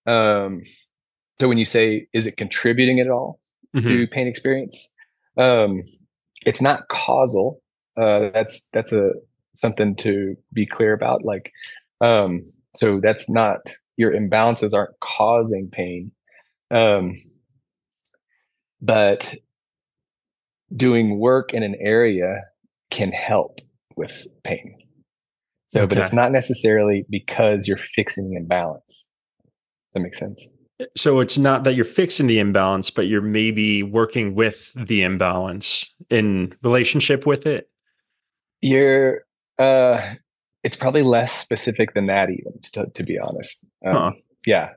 um, 0.06 0.62
so 1.40 1.48
when 1.48 1.58
you 1.58 1.64
say, 1.64 2.06
is 2.12 2.26
it 2.26 2.36
contributing 2.36 3.00
at 3.00 3.08
all 3.08 3.40
mm-hmm. 3.74 3.88
to 3.88 4.06
pain 4.06 4.26
experience? 4.26 4.88
Um, 5.36 5.82
it's 6.44 6.62
not 6.62 6.88
causal. 6.88 7.60
Uh, 7.96 8.30
that's 8.32 8.68
that's 8.72 8.92
a 8.92 9.12
something 9.54 9.96
to 9.96 10.36
be 10.52 10.66
clear 10.66 10.92
about. 10.92 11.24
Like, 11.24 11.52
um, 12.00 12.42
so 12.76 13.00
that's 13.00 13.28
not 13.30 13.74
your 13.96 14.12
imbalances 14.12 14.74
aren't 14.74 14.98
causing 15.00 15.68
pain. 15.70 16.10
Um, 16.70 17.14
but 18.82 19.34
doing 20.74 21.18
work 21.18 21.54
in 21.54 21.62
an 21.62 21.76
area 21.80 22.42
can 22.90 23.12
help 23.12 23.60
with 23.96 24.26
pain. 24.42 24.76
So, 25.68 25.82
okay. 25.82 25.94
but 25.94 25.98
it's 25.98 26.12
not 26.12 26.32
necessarily 26.32 27.06
because 27.08 27.66
you're 27.66 27.78
fixing 27.78 28.28
the 28.28 28.36
imbalance. 28.36 29.06
That 29.94 30.00
makes 30.00 30.18
sense. 30.18 30.46
So 30.96 31.20
it's 31.20 31.38
not 31.38 31.64
that 31.64 31.74
you're 31.74 31.84
fixing 31.84 32.26
the 32.26 32.38
imbalance, 32.38 32.90
but 32.90 33.06
you're 33.06 33.22
maybe 33.22 33.82
working 33.82 34.34
with 34.34 34.72
the 34.74 35.02
imbalance 35.02 35.94
in 36.10 36.54
relationship 36.62 37.24
with 37.24 37.46
it. 37.46 37.70
You're, 38.60 39.22
uh, 39.58 40.14
it's 40.62 40.76
probably 40.76 41.02
less 41.02 41.32
specific 41.32 41.94
than 41.94 42.06
that, 42.06 42.30
even 42.30 42.60
to, 42.72 42.86
to 42.94 43.02
be 43.02 43.18
honest. 43.18 43.66
Um, 43.86 43.94
huh. 43.94 44.12
Yeah. 44.44 44.70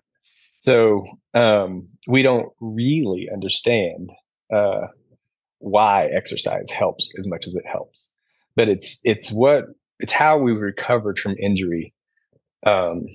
So 0.65 1.05
um, 1.33 1.87
we 2.07 2.21
don't 2.21 2.49
really 2.59 3.29
understand 3.31 4.09
uh, 4.53 4.87
why 5.59 6.05
exercise 6.07 6.69
helps 6.69 7.13
as 7.19 7.27
much 7.27 7.47
as 7.47 7.55
it 7.55 7.65
helps 7.65 8.07
but 8.55 8.69
it's 8.69 8.99
it's 9.03 9.31
what 9.31 9.65
it's 9.99 10.11
how 10.11 10.37
we 10.37 10.51
recovered 10.51 11.19
from 11.19 11.35
injury 11.39 11.93
um 12.65 13.05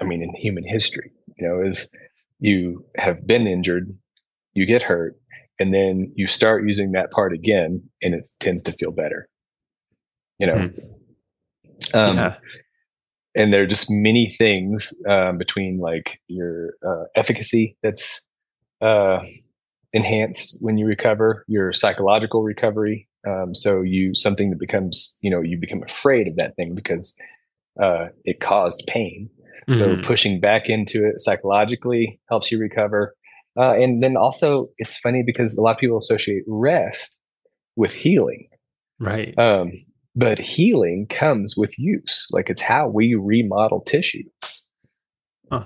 i 0.00 0.04
mean 0.04 0.22
in 0.22 0.34
human 0.34 0.64
history 0.64 1.12
you 1.36 1.46
know 1.46 1.60
is 1.62 1.90
you 2.38 2.84
have 2.96 3.26
been 3.26 3.46
injured 3.46 3.90
you 4.54 4.66
get 4.66 4.82
hurt 4.82 5.16
and 5.58 5.74
then 5.74 6.12
you 6.14 6.26
start 6.26 6.66
using 6.66 6.92
that 6.92 7.10
part 7.10 7.32
again 7.32 7.82
and 8.02 8.14
it 8.14 8.26
tends 8.40 8.62
to 8.62 8.72
feel 8.72 8.90
better 8.90 9.28
you 10.38 10.46
know 10.46 10.54
mm. 10.54 11.94
um 11.94 12.16
yeah. 12.16 12.36
And 13.40 13.52
there 13.52 13.62
are 13.62 13.66
just 13.66 13.90
many 13.90 14.34
things 14.36 14.92
um, 15.08 15.38
between 15.38 15.78
like 15.78 16.20
your 16.28 16.74
uh, 16.86 17.04
efficacy 17.14 17.76
that's 17.82 18.26
uh 18.80 19.18
enhanced 19.92 20.56
when 20.60 20.78
you 20.78 20.86
recover 20.86 21.44
your 21.48 21.72
psychological 21.72 22.42
recovery 22.42 23.08
um, 23.26 23.54
so 23.54 23.82
you 23.82 24.14
something 24.14 24.50
that 24.50 24.58
becomes 24.58 25.16
you 25.20 25.30
know 25.30 25.40
you 25.40 25.58
become 25.58 25.82
afraid 25.82 26.28
of 26.28 26.36
that 26.36 26.56
thing 26.56 26.74
because 26.74 27.16
uh, 27.80 28.08
it 28.24 28.40
caused 28.40 28.84
pain. 28.86 29.28
Mm-hmm. 29.68 30.00
so 30.02 30.08
pushing 30.08 30.40
back 30.40 30.68
into 30.68 31.06
it 31.06 31.20
psychologically 31.20 32.18
helps 32.28 32.50
you 32.50 32.58
recover. 32.58 33.14
Uh, 33.58 33.72
and 33.72 34.02
then 34.02 34.16
also 34.16 34.68
it's 34.78 34.96
funny 34.98 35.22
because 35.24 35.56
a 35.56 35.60
lot 35.60 35.72
of 35.72 35.78
people 35.78 35.98
associate 35.98 36.42
rest 36.46 37.16
with 37.76 37.92
healing. 37.92 38.48
Right. 38.98 39.38
Um, 39.38 39.72
but 40.14 40.38
healing 40.38 41.06
comes 41.08 41.56
with 41.56 41.78
use 41.78 42.26
like 42.30 42.50
it's 42.50 42.60
how 42.60 42.88
we 42.88 43.14
remodel 43.14 43.80
tissue 43.80 44.24
huh. 45.50 45.64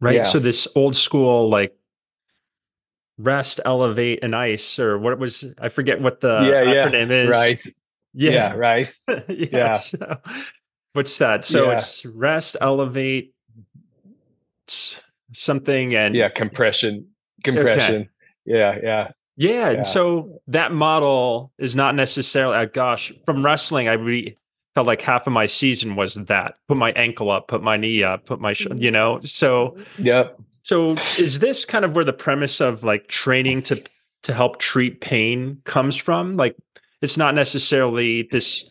right 0.00 0.16
yeah. 0.16 0.22
so 0.22 0.38
this 0.38 0.68
old 0.74 0.96
school 0.96 1.48
like 1.48 1.74
rest, 3.22 3.60
elevate, 3.64 4.20
and 4.22 4.34
ice, 4.34 4.78
or 4.78 4.98
what 4.98 5.18
was 5.18 5.44
I 5.58 5.68
forget 5.68 6.00
what 6.00 6.20
the 6.20 6.40
yeah, 6.42 6.64
acronym 6.64 7.10
yeah. 7.10 7.22
is. 7.22 7.30
Rice. 7.30 7.80
Yeah, 8.12 8.30
yeah 8.32 8.52
rice. 8.54 9.04
yeah. 9.08 9.24
yeah. 9.28 9.74
So, 9.74 10.18
what's 10.94 11.16
that? 11.18 11.44
So 11.44 11.70
it's 11.70 12.04
rest, 12.04 12.56
elevate, 12.60 13.34
something, 15.32 15.94
and 15.94 16.14
yeah, 16.14 16.28
compression, 16.28 17.08
compression. 17.44 18.02
Okay. 18.02 18.10
Yeah, 18.46 18.78
yeah. 18.82 19.10
Yeah, 19.40 19.70
and 19.70 19.86
so 19.86 20.42
that 20.48 20.70
model 20.70 21.50
is 21.56 21.74
not 21.74 21.94
necessarily. 21.94 22.58
Uh, 22.58 22.66
gosh, 22.66 23.10
from 23.24 23.42
wrestling, 23.42 23.88
I 23.88 23.94
really 23.94 24.36
felt 24.74 24.86
like 24.86 25.00
half 25.00 25.26
of 25.26 25.32
my 25.32 25.46
season 25.46 25.96
was 25.96 26.14
that: 26.14 26.56
put 26.68 26.76
my 26.76 26.92
ankle 26.92 27.30
up, 27.30 27.48
put 27.48 27.62
my 27.62 27.78
knee 27.78 28.02
up, 28.02 28.26
put 28.26 28.38
my, 28.38 28.52
sh- 28.52 28.66
you 28.76 28.90
know. 28.90 29.18
So, 29.24 29.78
yep. 29.96 30.38
So 30.60 30.90
is 30.90 31.38
this 31.38 31.64
kind 31.64 31.86
of 31.86 31.94
where 31.94 32.04
the 32.04 32.12
premise 32.12 32.60
of 32.60 32.84
like 32.84 33.08
training 33.08 33.62
to 33.62 33.82
to 34.24 34.34
help 34.34 34.58
treat 34.58 35.00
pain 35.00 35.62
comes 35.64 35.96
from? 35.96 36.36
Like 36.36 36.54
it's 37.00 37.16
not 37.16 37.34
necessarily 37.34 38.28
this 38.30 38.70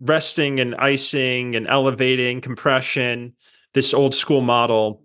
resting 0.00 0.60
and 0.60 0.76
icing 0.76 1.56
and 1.56 1.66
elevating 1.66 2.40
compression. 2.40 3.34
This 3.74 3.92
old 3.92 4.14
school 4.14 4.40
model 4.40 5.02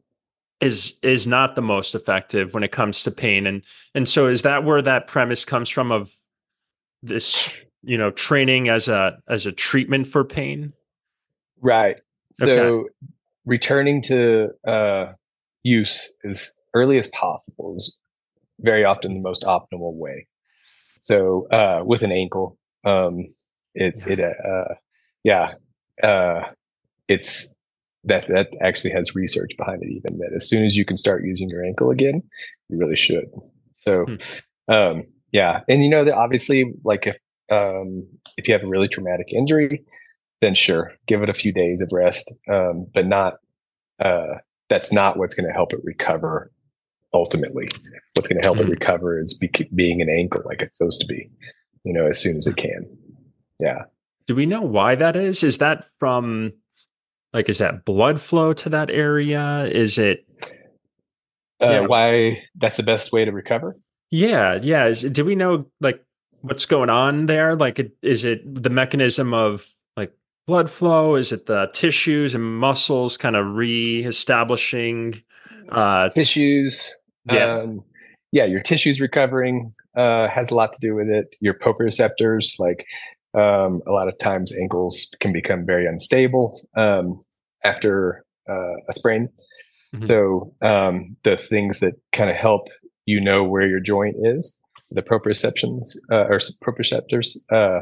is 0.62 0.98
is 1.02 1.28
not 1.28 1.56
the 1.56 1.62
most 1.62 1.96
effective 1.96 2.54
when 2.54 2.64
it 2.64 2.72
comes 2.72 3.04
to 3.04 3.12
pain. 3.12 3.48
And 3.48 3.64
and 3.96 4.08
so 4.08 4.28
is 4.28 4.44
that 4.44 4.64
where 4.64 4.82
that 4.82 5.08
premise 5.08 5.44
comes 5.44 5.70
from 5.70 5.92
of 5.92 6.14
this, 7.02 7.66
you 7.82 7.98
know, 7.98 8.12
training 8.12 8.70
as 8.70 8.88
a 8.88 9.18
as 9.28 9.46
a 9.46 9.52
treatment 9.52 10.08
for 10.08 10.24
pain? 10.24 10.74
Right. 11.60 11.98
Okay. 12.42 12.56
So 12.56 12.88
returning 13.46 14.02
to 14.04 14.50
uh 14.68 15.14
use 15.64 16.14
as 16.24 16.56
early 16.74 16.98
as 17.00 17.08
possible 17.10 17.76
is 17.76 17.98
very 18.60 18.86
often 18.86 19.14
the 19.14 19.20
most 19.20 19.44
optimal 19.44 19.94
way. 19.94 20.28
So 21.02 21.48
uh, 21.48 21.82
with 21.84 22.04
an 22.04 22.12
ankle, 22.12 22.58
um, 22.86 23.34
it 23.74 23.96
it 24.06 24.20
uh, 24.20 24.76
yeah, 25.24 25.54
uh, 26.04 26.44
it's 27.08 27.56
that 28.04 28.28
that 28.30 28.50
actually 28.62 28.92
has 28.92 29.16
research 29.16 29.52
behind 29.58 29.84
it. 29.84 29.90
Even 29.90 30.18
that 30.20 30.34
as 30.36 30.48
soon 30.48 30.66
as 30.66 30.76
you 30.76 30.86
can 30.86 30.98
start 30.98 31.26
using 31.26 31.50
your 31.50 31.64
ankle 31.64 31.92
again, 31.92 32.24
you 32.70 32.78
really 32.78 32.96
should. 32.96 33.30
So 33.76 34.06
hmm. 34.06 34.74
um, 34.74 35.04
yeah, 35.32 35.62
and 35.68 35.84
you 35.84 35.90
know 35.90 36.06
that 36.06 36.16
obviously, 36.16 36.74
like 36.84 37.08
if 37.08 37.18
um, 37.52 38.08
if 38.38 38.48
you 38.48 38.54
have 38.54 38.64
a 38.64 38.68
really 38.68 38.88
traumatic 38.88 39.28
injury, 39.32 39.84
then 40.42 40.56
sure, 40.56 40.94
give 41.08 41.22
it 41.22 41.30
a 41.30 41.34
few 41.34 41.54
days 41.54 41.82
of 41.82 41.90
rest, 41.92 42.34
um, 42.50 42.88
but 42.94 43.06
not 43.06 43.36
uh, 44.00 44.38
that's 44.70 44.92
not 44.92 45.18
what's 45.18 45.36
going 45.36 45.48
to 45.48 45.54
help 45.54 45.74
it 45.74 45.80
recover 45.84 46.52
ultimately. 47.14 47.68
What's 48.16 48.30
going 48.30 48.42
to 48.42 48.46
help 48.46 48.58
mm-hmm. 48.58 48.68
it 48.68 48.80
recover 48.80 49.20
is 49.20 49.38
be, 49.38 49.50
being 49.76 50.02
an 50.02 50.10
ankle 50.10 50.42
like 50.46 50.62
it's 50.62 50.78
supposed 50.78 51.02
to 51.02 51.08
be, 51.08 51.30
you 51.84 51.94
know, 51.94 52.08
as 52.08 52.20
soon 52.20 52.38
as 52.38 52.48
it 52.48 52.58
can. 52.58 52.86
Yeah. 53.60 53.84
Do 54.28 54.36
we 54.36 54.46
know 54.46 54.62
why 54.62 54.96
that 54.96 55.16
is? 55.16 55.44
Is 55.44 55.58
that 55.60 55.86
from 56.00 56.54
like, 57.34 57.50
is 57.50 57.60
that 57.60 57.86
blood 57.86 58.20
flow 58.20 58.54
to 58.54 58.70
that 58.70 58.90
area? 58.90 59.66
Is 59.66 59.98
it 59.98 60.26
uh, 61.60 61.84
why 61.84 62.44
that's 62.56 62.78
the 62.78 62.84
best 62.84 63.14
way 63.14 63.26
to 63.26 63.32
recover? 63.32 63.78
Yeah. 64.10 64.60
Yeah. 64.62 64.86
Is, 64.86 65.02
do 65.02 65.24
we 65.24 65.36
know 65.36 65.68
like 65.80 66.04
what's 66.42 66.66
going 66.66 66.90
on 66.90 67.28
there? 67.28 67.56
Like, 67.56 67.80
is 68.02 68.26
it 68.26 68.42
the 68.64 68.70
mechanism 68.70 69.34
of 69.34 69.70
like 69.96 70.14
blood 70.48 70.70
flow? 70.70 71.16
Is 71.16 71.32
it 71.32 71.46
the 71.46 71.70
tissues 71.74 72.36
and 72.36 72.44
muscles 72.60 73.18
kind 73.18 73.36
of 73.36 73.56
re-establishing 73.56 75.22
uh, 75.70 76.10
tissues? 76.10 76.94
Yeah, 77.32 77.60
um, 77.60 77.84
yeah. 78.32 78.46
Your 78.46 78.62
tissues 78.62 79.00
recovering 79.00 79.74
uh, 79.96 80.28
has 80.28 80.50
a 80.50 80.56
lot 80.56 80.74
to 80.74 80.80
do 80.82 80.96
with 80.96 81.08
it. 81.08 81.36
Your 81.40 81.54
proprioceptors, 81.54 82.60
like 82.60 82.86
um, 83.34 83.82
a 83.88 83.92
lot 83.92 84.08
of 84.08 84.18
times, 84.18 84.56
ankles 84.62 85.10
can 85.20 85.32
become 85.32 85.66
very 85.66 85.86
unstable 85.86 86.60
um, 86.76 87.20
after 87.64 88.26
uh, 88.50 88.76
a 88.90 88.94
sprain. 88.94 89.30
Mm-hmm. 89.96 90.06
So 90.06 90.54
um, 90.62 91.16
the 91.24 91.38
things 91.38 91.80
that 91.80 91.94
kind 92.12 92.30
of 92.30 92.36
help 92.36 92.68
you 93.06 93.20
know 93.20 93.44
where 93.44 93.68
your 93.68 93.80
joint 93.80 94.16
is, 94.22 94.58
the 94.90 95.02
proprioceptions 95.02 95.96
uh, 96.12 96.26
or 96.30 96.40
proprioceptors 96.64 97.38
uh, 97.52 97.82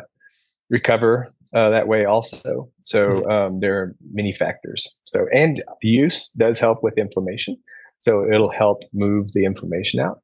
recover 0.69 1.33
uh, 1.53 1.69
that 1.69 1.87
way 1.87 2.05
also. 2.05 2.69
So 2.83 3.21
hmm. 3.21 3.31
um, 3.31 3.59
there 3.59 3.77
are 3.79 3.95
many 4.11 4.33
factors. 4.33 4.87
So 5.03 5.25
and 5.33 5.63
use 5.81 6.29
does 6.37 6.59
help 6.59 6.83
with 6.83 6.97
inflammation. 6.97 7.57
So 7.99 8.25
it'll 8.31 8.51
help 8.51 8.83
move 8.93 9.33
the 9.33 9.45
inflammation 9.45 9.99
out. 9.99 10.21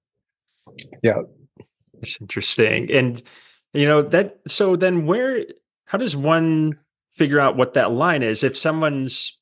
Yeah, 1.03 1.21
it's 2.01 2.19
interesting. 2.21 2.91
And 2.91 3.21
you 3.75 3.88
know 3.88 4.01
that. 4.01 4.39
So 4.47 4.75
then, 4.75 5.05
where? 5.05 5.45
How 5.85 5.97
does 5.97 6.15
one 6.15 6.79
figure 7.11 7.39
out 7.39 7.55
what 7.55 7.75
that 7.75 7.91
line 7.91 8.23
is? 8.23 8.43
If 8.43 8.57
someone's, 8.57 9.38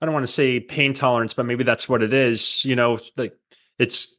I 0.00 0.06
don't 0.06 0.14
want 0.14 0.26
to 0.26 0.32
say 0.32 0.60
pain 0.60 0.94
tolerance, 0.94 1.34
but 1.34 1.44
maybe 1.44 1.64
that's 1.64 1.88
what 1.88 2.02
it 2.02 2.12
is. 2.14 2.64
You 2.64 2.76
know, 2.76 2.98
like 3.16 3.36
it's 3.78 4.16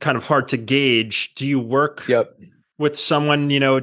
kind 0.00 0.16
of 0.16 0.24
hard 0.24 0.48
to 0.48 0.56
gauge. 0.56 1.34
Do 1.34 1.46
you 1.46 1.58
work 1.58 2.04
yep. 2.08 2.38
with 2.78 2.98
someone? 2.98 3.50
You 3.50 3.60
know, 3.60 3.80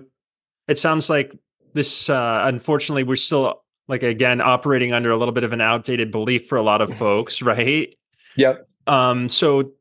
it 0.68 0.78
sounds 0.78 1.10
like 1.10 1.34
this 1.76 2.10
uh, 2.10 2.42
unfortunately 2.46 3.04
we're 3.04 3.16
still 3.16 3.64
like 3.88 4.02
again 4.02 4.42
operating 4.42 4.94
under 4.94 5.12
a 5.12 5.18
little 5.18 5.34
bit 5.34 5.44
of 5.44 5.54
an 5.54 5.62
outdated 5.62 6.10
belief 6.10 6.48
for 6.48 6.58
a 6.58 6.64
lot 6.64 6.82
of 6.82 6.98
folks 6.98 7.42
right 7.44 7.96
yep 8.36 8.68
um 8.88 9.30
so 9.30 9.74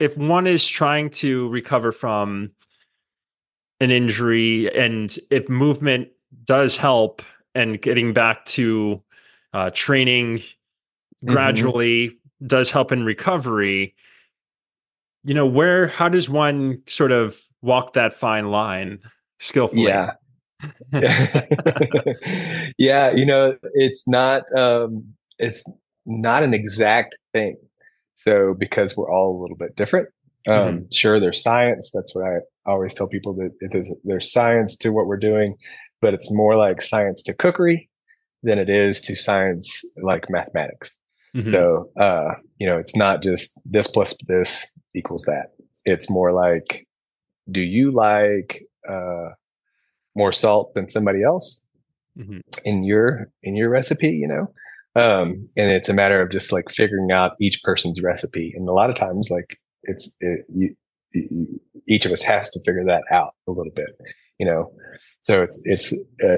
if 0.00 0.16
one 0.16 0.48
is 0.48 0.66
trying 0.66 1.10
to 1.10 1.48
recover 1.48 1.92
from 1.92 2.50
an 3.82 3.90
injury 3.90 4.74
and 4.76 5.18
if 5.30 5.48
movement 5.48 6.08
does 6.44 6.76
help 6.76 7.22
and 7.54 7.80
getting 7.82 8.12
back 8.12 8.44
to 8.46 9.02
uh, 9.52 9.70
training 9.74 10.38
mm-hmm. 10.38 11.30
gradually 11.30 12.08
mm-hmm. 12.08 12.46
does 12.46 12.70
help 12.70 12.92
in 12.92 13.04
recovery 13.04 13.94
you 15.24 15.34
know 15.34 15.46
where 15.46 15.88
how 15.88 16.08
does 16.08 16.28
one 16.30 16.80
sort 16.86 17.12
of 17.12 17.42
walk 17.60 17.92
that 17.92 18.14
fine 18.14 18.50
line 18.50 18.98
skillfully 19.38 19.84
yeah 19.84 20.12
yeah, 22.78 23.10
you 23.10 23.26
know, 23.26 23.56
it's 23.74 24.06
not 24.06 24.42
um 24.56 25.04
it's 25.38 25.64
not 26.06 26.42
an 26.42 26.54
exact 26.54 27.16
thing. 27.32 27.56
So 28.14 28.54
because 28.54 28.96
we're 28.96 29.10
all 29.10 29.38
a 29.38 29.40
little 29.40 29.56
bit 29.56 29.76
different. 29.76 30.08
Um 30.48 30.54
mm-hmm. 30.54 30.84
sure 30.92 31.20
there's 31.20 31.42
science, 31.42 31.90
that's 31.92 32.14
what 32.14 32.26
I 32.26 32.38
always 32.66 32.94
tell 32.94 33.08
people 33.08 33.34
that 33.34 33.50
there's, 33.70 33.88
there's 34.04 34.32
science 34.32 34.76
to 34.78 34.90
what 34.90 35.06
we're 35.06 35.16
doing, 35.16 35.56
but 36.00 36.14
it's 36.14 36.32
more 36.32 36.56
like 36.56 36.82
science 36.82 37.22
to 37.24 37.34
cookery 37.34 37.88
than 38.42 38.58
it 38.58 38.68
is 38.68 39.00
to 39.02 39.16
science 39.16 39.84
like 40.02 40.26
mathematics. 40.30 40.94
Mm-hmm. 41.34 41.52
So, 41.52 41.90
uh, 41.98 42.34
you 42.58 42.66
know, 42.66 42.78
it's 42.78 42.96
not 42.96 43.22
just 43.22 43.60
this 43.64 43.88
plus 43.88 44.16
this 44.26 44.66
equals 44.94 45.24
that. 45.24 45.52
It's 45.84 46.10
more 46.10 46.32
like, 46.32 46.86
do 47.50 47.60
you 47.60 47.92
like 47.92 48.62
uh, 48.88 49.30
more 50.14 50.32
salt 50.32 50.74
than 50.74 50.88
somebody 50.88 51.22
else 51.22 51.64
mm-hmm. 52.18 52.38
in 52.64 52.84
your 52.84 53.30
in 53.42 53.56
your 53.56 53.70
recipe 53.70 54.10
you 54.10 54.28
know 54.28 54.46
um 55.00 55.46
and 55.56 55.70
it's 55.70 55.88
a 55.88 55.94
matter 55.94 56.20
of 56.20 56.30
just 56.30 56.52
like 56.52 56.70
figuring 56.70 57.10
out 57.10 57.32
each 57.40 57.60
person's 57.62 58.02
recipe 58.02 58.52
and 58.54 58.68
a 58.68 58.72
lot 58.72 58.90
of 58.90 58.96
times 58.96 59.28
like 59.30 59.58
it's 59.84 60.14
it, 60.20 60.44
you 60.54 60.74
each 61.86 62.06
of 62.06 62.12
us 62.12 62.22
has 62.22 62.50
to 62.50 62.60
figure 62.64 62.84
that 62.84 63.02
out 63.10 63.34
a 63.46 63.50
little 63.50 63.72
bit, 63.74 63.90
you 64.38 64.46
know. 64.46 64.72
So 65.22 65.42
it's 65.42 65.62
it's 65.64 65.92
uh, 66.22 66.36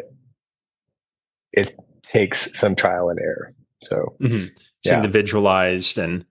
it 1.52 1.76
takes 2.02 2.58
some 2.58 2.74
trial 2.74 3.08
and 3.08 3.18
error. 3.18 3.54
So 3.82 4.16
mm-hmm. 4.20 4.46
it's 4.54 4.60
yeah. 4.84 4.96
individualized 4.96 5.98
and 5.98 6.24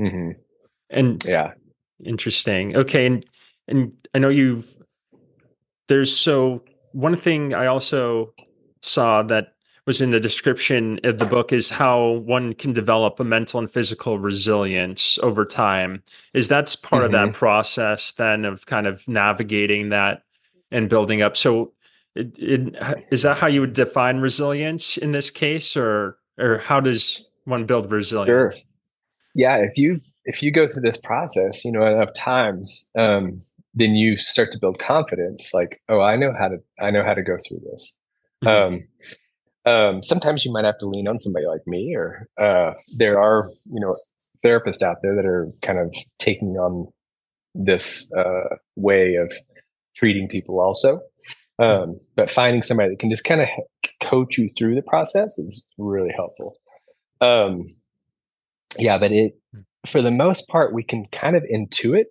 mm-hmm. 0.00 0.30
and 0.90 1.24
yeah, 1.24 1.52
interesting. 2.04 2.76
Okay, 2.76 3.06
and 3.06 3.26
and 3.68 3.92
I 4.14 4.18
know 4.18 4.28
you've 4.28 4.76
there's 5.88 6.16
so 6.16 6.62
one 6.92 7.16
thing 7.16 7.54
I 7.54 7.66
also 7.66 8.32
saw 8.82 9.22
that 9.24 9.54
was 9.86 10.00
in 10.00 10.10
the 10.10 10.20
description 10.20 11.00
of 11.02 11.18
the 11.18 11.26
book 11.26 11.52
is 11.52 11.70
how 11.70 12.10
one 12.10 12.54
can 12.54 12.72
develop 12.72 13.18
a 13.18 13.24
mental 13.24 13.58
and 13.58 13.70
physical 13.70 14.18
resilience 14.18 15.18
over 15.22 15.44
time. 15.44 16.02
Is 16.34 16.48
that's 16.48 16.76
part 16.76 17.00
mm-hmm. 17.00 17.06
of 17.06 17.12
that 17.12 17.28
mm-hmm. 17.28 17.38
process 17.38 18.12
then 18.12 18.44
of 18.44 18.66
kind 18.66 18.86
of 18.86 19.06
navigating 19.08 19.88
that 19.88 20.22
and 20.70 20.88
building 20.88 21.20
up? 21.20 21.36
So, 21.36 21.72
it, 22.14 22.38
it, 22.38 22.76
is 23.10 23.22
that 23.22 23.38
how 23.38 23.46
you 23.46 23.60
would 23.60 23.72
define 23.72 24.18
resilience 24.18 24.96
in 24.96 25.12
this 25.12 25.30
case, 25.30 25.76
or 25.76 26.18
or 26.38 26.58
how 26.58 26.78
does 26.78 27.24
one 27.44 27.64
build 27.64 27.90
resilience? 27.90 28.28
Sure. 28.28 28.54
Yeah, 29.34 29.56
if 29.56 29.76
you 29.76 30.00
if 30.24 30.42
you 30.42 30.52
go 30.52 30.68
through 30.68 30.82
this 30.82 30.98
process, 30.98 31.64
you 31.64 31.72
know 31.72 31.86
enough 31.86 32.12
times, 32.14 32.88
um, 32.96 33.38
then 33.74 33.94
you 33.94 34.18
start 34.18 34.52
to 34.52 34.58
build 34.58 34.78
confidence. 34.78 35.52
Like, 35.54 35.80
oh, 35.88 36.00
I 36.00 36.16
know 36.16 36.32
how 36.38 36.48
to 36.48 36.58
I 36.80 36.90
know 36.90 37.02
how 37.02 37.14
to 37.14 37.22
go 37.22 37.36
through 37.48 37.60
this. 37.70 37.94
Mm-hmm. 38.44 38.74
Um, 38.74 38.84
um, 39.64 40.02
sometimes 40.02 40.44
you 40.44 40.52
might 40.52 40.64
have 40.64 40.78
to 40.78 40.86
lean 40.86 41.08
on 41.08 41.18
somebody 41.18 41.46
like 41.46 41.62
me, 41.66 41.94
or 41.96 42.28
uh, 42.38 42.72
there 42.98 43.20
are 43.20 43.48
you 43.66 43.80
know 43.80 43.94
therapists 44.44 44.82
out 44.82 44.96
there 45.02 45.14
that 45.14 45.24
are 45.24 45.50
kind 45.62 45.78
of 45.78 45.94
taking 46.18 46.56
on 46.56 46.88
this 47.54 48.12
uh, 48.14 48.56
way 48.76 49.14
of 49.14 49.32
treating 49.96 50.28
people 50.28 50.60
also. 50.60 51.00
Um, 51.58 52.00
but 52.16 52.30
finding 52.30 52.62
somebody 52.62 52.90
that 52.90 52.98
can 52.98 53.10
just 53.10 53.24
kind 53.24 53.40
of 53.40 53.48
coach 54.02 54.36
you 54.38 54.50
through 54.58 54.74
the 54.74 54.82
process 54.82 55.38
is 55.38 55.66
really 55.78 56.12
helpful. 56.16 56.56
Um, 57.20 57.66
yeah, 58.78 58.98
but 58.98 59.12
it 59.12 59.34
for 59.86 60.02
the 60.02 60.10
most 60.10 60.48
part 60.48 60.74
we 60.74 60.82
can 60.82 61.06
kind 61.12 61.36
of 61.36 61.44
intuit 61.44 62.06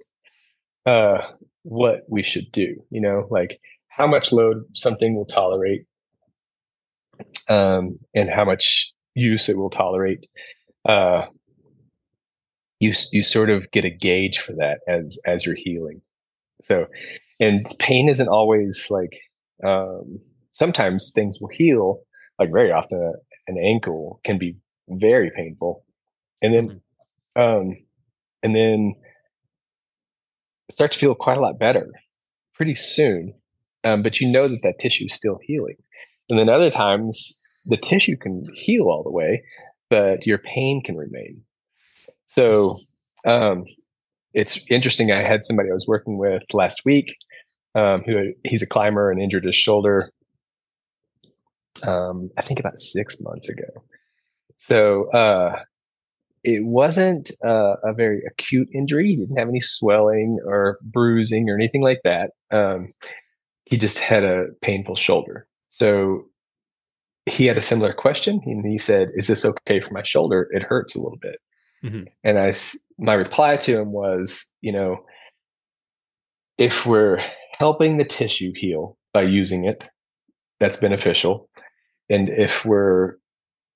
uh, 0.86 1.26
what 1.64 2.04
we 2.08 2.24
should 2.24 2.52
do. 2.52 2.76
You 2.92 3.02
know, 3.02 3.28
like 3.30 3.60
how 3.90 4.08
much 4.08 4.32
load 4.32 4.64
something 4.74 5.16
will 5.16 5.26
tolerate 5.26 5.86
um, 7.50 7.98
and 8.16 8.30
how 8.30 8.46
much 8.46 8.94
use 9.16 9.50
it 9.50 9.58
will 9.58 9.70
tolerate. 9.70 10.28
Uh, 10.88 11.26
you 12.80 12.94
you 13.12 13.24
sort 13.24 13.50
of 13.50 13.70
get 13.72 13.86
a 13.86 13.90
gauge 13.90 14.40
for 14.40 14.54
that 14.54 14.80
as 14.88 15.18
as 15.26 15.46
you're 15.46 15.56
healing. 15.56 16.02
So, 16.62 16.88
and 17.40 17.66
pain 17.80 18.10
isn't 18.10 18.28
always 18.28 18.88
like. 18.90 19.20
Um, 19.64 20.20
sometimes 20.54 21.12
things 21.14 21.38
will 21.40 21.50
heal. 21.52 22.02
Like 22.40 22.52
very 22.52 22.72
often, 22.72 23.14
an 23.48 23.58
ankle 23.58 24.20
can 24.24 24.38
be 24.38 24.58
very 24.90 25.32
painful, 25.36 25.86
and 26.42 26.54
then, 26.54 26.82
mm-hmm. 27.38 27.42
um, 27.42 27.78
and 28.42 28.56
then 28.56 28.96
start 30.72 30.94
to 30.94 30.98
feel 30.98 31.14
quite 31.14 31.38
a 31.38 31.42
lot 31.42 31.60
better 31.60 31.88
pretty 32.56 32.76
soon. 32.76 33.34
Um, 33.84 34.04
but 34.04 34.20
you 34.20 34.30
know 34.30 34.48
that 34.48 34.62
that 34.64 34.80
tissue 34.80 35.06
is 35.06 35.14
still 35.14 35.40
healing. 35.42 35.78
And 36.32 36.40
then 36.40 36.50
other 36.50 36.72
times 36.72 37.38
the 37.66 37.78
tissue 37.78 38.18
can 38.18 38.46
heal 38.56 38.84
all 38.84 39.04
the 39.04 39.12
way, 39.12 39.44
but 39.90 40.26
your 40.26 40.38
pain 40.40 40.82
can 40.84 40.98
remain. 40.98 41.44
So 42.28 42.76
um, 43.28 43.66
it's 44.34 44.64
interesting. 44.70 45.12
I 45.12 45.22
had 45.22 45.44
somebody 45.44 45.70
I 45.70 45.74
was 45.74 45.88
working 45.88 46.18
with 46.18 46.44
last 46.54 46.82
week 46.86 47.16
um, 47.76 48.04
who 48.06 48.32
he's 48.44 48.62
a 48.62 48.68
climber 48.68 49.12
and 49.12 49.22
injured 49.22 49.46
his 49.46 49.56
shoulder. 49.56 50.12
Um, 51.84 52.30
I 52.38 52.42
think 52.42 52.60
about 52.60 52.80
six 52.80 53.20
months 53.20 53.50
ago. 53.50 53.84
So 54.58 55.10
uh, 55.12 55.60
it 56.44 56.66
wasn't 56.66 57.32
uh, 57.44 57.76
a 57.84 57.94
very 57.94 58.22
acute 58.28 58.70
injury. 58.74 59.08
He 59.10 59.16
didn't 59.18 59.38
have 59.38 59.50
any 59.50 59.62
swelling 59.62 60.40
or 60.46 60.80
bruising 60.82 61.50
or 61.50 61.56
anything 61.56 61.82
like 61.82 62.02
that. 62.04 62.32
Um, 62.52 62.90
he 63.66 63.78
just 63.78 64.00
had 64.00 64.24
a 64.24 64.48
painful 64.62 64.96
shoulder. 64.96 65.48
So 65.72 66.26
he 67.26 67.46
had 67.46 67.58
a 67.58 67.62
similar 67.62 67.94
question 67.94 68.42
and 68.46 68.66
he 68.66 68.78
said, 68.78 69.10
Is 69.16 69.28
this 69.28 69.46
okay 69.46 69.80
for 69.80 69.94
my 69.94 70.04
shoulder? 70.04 70.48
It 70.52 70.64
hurts 70.64 70.96
a 70.96 71.02
little 71.02 71.18
bit. 71.20 71.38
Mm-hmm. 71.84 72.04
And 72.24 72.38
I, 72.38 72.54
my 73.00 73.14
reply 73.14 73.58
to 73.58 73.80
him 73.80 73.92
was, 73.92 74.54
you 74.62 74.72
know, 74.72 74.98
if 76.58 76.86
we're 76.86 77.24
helping 77.54 77.98
the 77.98 78.06
tissue 78.06 78.52
heal 78.54 78.98
by 79.14 79.24
using 79.24 79.66
it, 79.66 79.90
that's 80.60 80.78
beneficial. 80.78 81.50
And 82.10 82.30
if 82.30 82.66
we're 82.66 83.16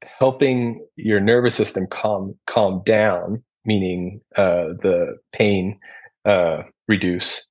helping 0.03 0.86
your 0.97 1.19
nervous 1.19 1.55
system 1.55 1.88
calm 1.89 2.36
calm 2.45 2.84
down, 2.86 3.43
meaning 3.65 4.21
uh, 4.36 4.75
the 4.81 5.17
pain 5.34 5.79
uh, 6.25 6.63
reduce 6.88 7.47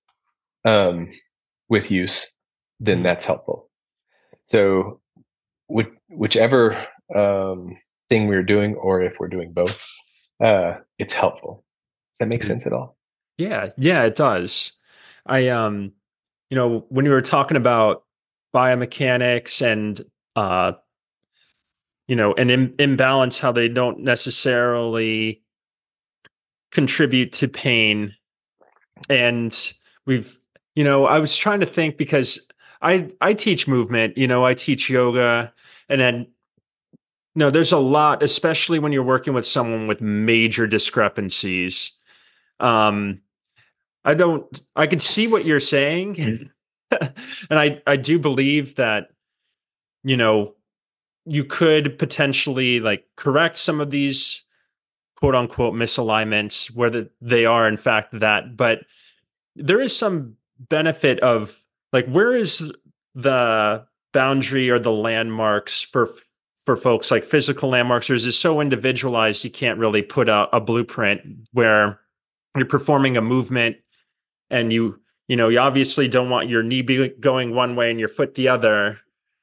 um, 0.65 1.11
with 1.69 1.91
use, 1.91 2.31
then 2.79 2.99
mm-hmm. 2.99 3.05
that's 3.05 3.25
helpful. 3.25 3.71
So 4.45 5.01
which, 5.67 5.89
whichever 6.09 6.87
um, 7.15 7.77
thing 8.09 8.27
we're 8.27 8.43
doing, 8.43 8.75
or 8.75 9.03
if 9.03 9.19
we're 9.19 9.29
doing 9.29 9.53
both, 9.53 9.85
uh, 10.43 10.75
it's 10.99 11.15
helpful. 11.15 11.65
Does 12.13 12.19
that 12.21 12.29
make 12.29 12.41
mm-hmm. 12.41 12.49
sense 12.49 12.67
at 12.67 12.73
all? 12.73 12.97
Yeah, 13.39 13.71
yeah, 13.77 14.03
it 14.05 14.15
does. 14.15 14.73
I 15.27 15.49
um, 15.49 15.93
you 16.51 16.57
know, 16.57 16.87
when 16.89 17.05
you 17.05 17.11
were 17.11 17.23
talking 17.23 17.57
about 17.57 18.05
biomechanics 18.55 19.61
and 19.61 20.01
uh, 20.37 20.73
you 22.07 22.17
know, 22.17 22.35
an 22.35 22.51
Im- 22.51 22.75
imbalance, 22.79 23.39
how 23.39 23.51
they 23.53 23.69
don't 23.69 24.01
necessarily 24.01 25.43
contribute 26.71 27.33
to 27.33 27.49
pain, 27.49 28.15
and 29.09 29.73
we've, 30.07 30.39
you 30.75 30.85
know, 30.85 31.07
I 31.07 31.19
was 31.19 31.37
trying 31.37 31.61
to 31.61 31.67
think 31.67 31.97
because 31.97 32.47
I 32.85 33.11
I 33.21 33.33
teach 33.33 33.67
movement, 33.67 34.17
you 34.17 34.29
know, 34.29 34.45
I 34.45 34.55
teach 34.55 34.91
yoga 34.91 35.53
and 35.89 36.01
then 36.01 36.27
no, 37.35 37.51
there's 37.51 37.73
a 37.73 37.79
lot, 37.79 38.23
especially 38.23 38.79
when 38.79 38.93
you're 38.93 39.03
working 39.03 39.35
with 39.35 39.47
someone 39.47 39.89
with 39.89 40.01
major 40.01 40.67
discrepancies. 40.67 41.93
Um 42.61 43.23
I 44.05 44.15
don't 44.15 44.63
I 44.77 44.87
can 44.87 44.99
see 45.01 45.27
what 45.27 45.47
you're 45.47 45.61
saying. 45.61 46.51
and 46.91 47.59
I 47.59 47.83
I 47.87 47.97
do 47.97 48.19
believe 48.19 48.77
that 48.77 49.09
you 50.05 50.17
know 50.17 50.55
you 51.25 51.43
could 51.43 51.99
potentially 51.99 52.81
like 52.81 53.07
correct 53.17 53.57
some 53.57 53.81
of 53.81 53.91
these 53.91 54.45
quote 55.17 55.35
unquote 55.35 55.73
misalignments 55.73 56.71
whether 56.71 57.09
they 57.23 57.47
are 57.47 57.67
in 57.67 57.79
fact 57.79 58.21
that 58.21 58.59
but 58.59 58.81
there 59.57 59.81
is 59.81 59.97
some 59.97 60.37
benefit 60.59 61.19
of 61.21 61.64
like 61.95 62.07
where 62.07 62.35
is 62.35 62.75
the 63.15 63.87
boundary 64.13 64.69
or 64.69 64.79
the 64.79 64.93
landmarks 64.93 65.81
for 65.81 66.11
for 66.67 66.77
folks 66.77 67.11
like 67.11 67.25
physical 67.25 67.71
landmarks 67.71 68.11
or 68.11 68.15
is 68.15 68.27
it 68.27 68.33
so 68.33 68.61
individualized 68.61 69.45
you 69.45 69.51
can't 69.51 69.79
really 69.79 70.03
put 70.03 70.29
a, 70.29 70.55
a 70.55 70.61
blueprint 70.61 71.21
where 71.53 72.01
you're 72.57 72.67
performing 72.67 73.17
a 73.17 73.23
movement 73.23 73.77
and 74.51 74.73
you 74.73 75.01
you 75.29 75.37
know 75.37 75.49
you 75.49 75.59
obviously 75.59 76.09
don't 76.09 76.31
want 76.31 76.49
your 76.49 76.63
knee 76.63 76.83
be 76.83 77.09
going 77.21 77.55
one 77.55 77.77
way 77.77 77.91
and 77.91 78.01
your 78.01 78.09
foot 78.09 78.35
the 78.35 78.49
other 78.49 78.99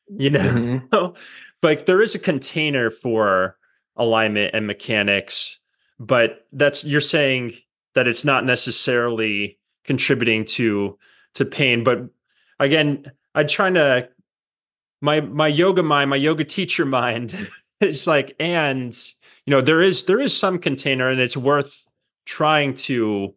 you 0.09 0.29
know 0.29 0.39
mm-hmm. 0.39 1.13
but 1.61 1.85
there 1.85 2.01
is 2.01 2.13
a 2.13 2.19
container 2.19 2.89
for 2.89 3.55
alignment 3.95 4.53
and 4.53 4.67
mechanics 4.67 5.59
but 5.99 6.47
that's 6.51 6.83
you're 6.83 6.99
saying 6.99 7.53
that 7.93 8.07
it's 8.07 8.25
not 8.25 8.45
necessarily 8.45 9.57
contributing 9.85 10.43
to 10.43 10.97
to 11.33 11.45
pain 11.45 11.83
but 11.83 12.09
again 12.61 13.11
I'm 13.35 13.47
trying 13.47 13.73
to 13.75 14.09
my 15.01 15.21
my 15.21 15.47
yoga 15.47 15.83
mind, 15.83 16.09
my 16.09 16.15
yoga 16.15 16.43
teacher 16.43 16.85
mind 16.85 17.49
is 17.81 18.07
like, 18.07 18.35
and 18.39 18.95
you 19.45 19.51
know, 19.51 19.61
there 19.61 19.81
is 19.81 20.05
there 20.05 20.19
is 20.19 20.37
some 20.37 20.59
container, 20.59 21.09
and 21.09 21.19
it's 21.19 21.35
worth 21.35 21.85
trying 22.25 22.75
to 22.75 23.33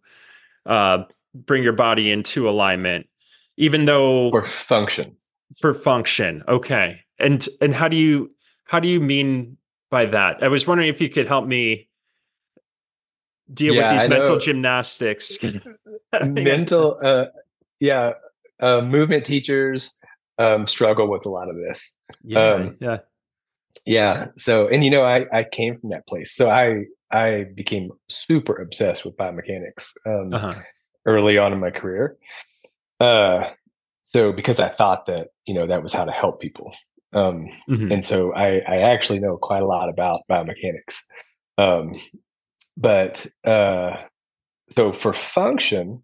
uh, 0.67 1.05
bring 1.35 1.63
your 1.63 1.73
body 1.73 2.11
into 2.11 2.49
alignment, 2.49 3.09
even 3.57 3.87
though 3.87 4.31
for 4.31 4.45
function. 4.45 5.17
For 5.59 5.75
function, 5.75 6.43
okay. 6.49 7.01
And 7.19 7.47
and 7.61 7.75
how 7.75 7.89
do 7.89 7.97
you 7.97 8.35
how 8.67 8.81
do 8.81 8.89
you 8.89 9.01
mean 9.01 9.57
by 9.91 10.07
that? 10.07 10.43
I 10.43 10.49
was 10.49 10.67
wondering 10.67 10.89
if 10.89 11.01
you 11.01 11.09
could 11.09 11.29
help 11.29 11.47
me 11.47 11.89
deal 13.53 13.75
yeah, 13.75 13.93
with 13.93 14.01
these 14.01 14.05
I 14.05 14.09
mental 14.09 14.35
know. 14.35 14.41
gymnastics. 14.41 15.39
mental, 16.23 16.99
uh, 17.03 17.27
yeah, 17.79 18.15
uh, 18.61 18.81
movement 18.81 19.25
teachers 19.25 19.99
um, 20.39 20.67
struggle 20.67 21.09
with 21.09 21.27
a 21.27 21.31
lot 21.31 21.49
of 21.49 21.57
this. 21.57 21.95
Yeah, 22.23 22.49
um, 22.49 22.77
yeah, 22.81 22.99
yeah. 23.87 24.27
So, 24.37 24.69
and 24.69 24.85
you 24.85 24.91
know, 24.91 25.03
I 25.03 25.27
I 25.33 25.45
came 25.45 25.79
from 25.79 25.91
that 25.91 26.07
place, 26.07 26.35
so 26.35 26.51
I 26.51 26.85
I 27.11 27.47
became 27.55 27.91
super 28.11 28.61
obsessed 28.61 29.05
with 29.05 29.17
biomechanics. 29.17 29.93
Um, 30.07 30.33
uh-huh. 30.33 30.55
early 31.07 31.39
on 31.39 31.53
in 31.53 31.61
my 31.61 31.71
career. 31.71 32.17
Uh, 33.01 33.51
so 34.05 34.33
because 34.33 34.61
I 34.61 34.69
thought 34.69 35.07
that 35.07 35.29
you 35.47 35.55
know 35.55 35.67
that 35.67 35.83
was 35.83 35.93
how 35.93 36.05
to 36.05 36.13
help 36.13 36.41
people, 36.41 36.75
um, 37.13 37.49
mm-hmm. 37.69 37.91
and 37.91 38.05
so 38.05 38.33
I, 38.35 38.61
I 38.69 38.79
actually 38.79 39.19
know 39.19 39.37
quite 39.37 39.63
a 39.63 39.67
lot 39.67 39.89
about 39.89 40.23
biomechanics. 40.31 40.99
Um, 41.59 41.93
but 42.77 43.27
uh, 43.45 43.97
so 44.71 44.93
for 44.93 45.15
function, 45.15 46.03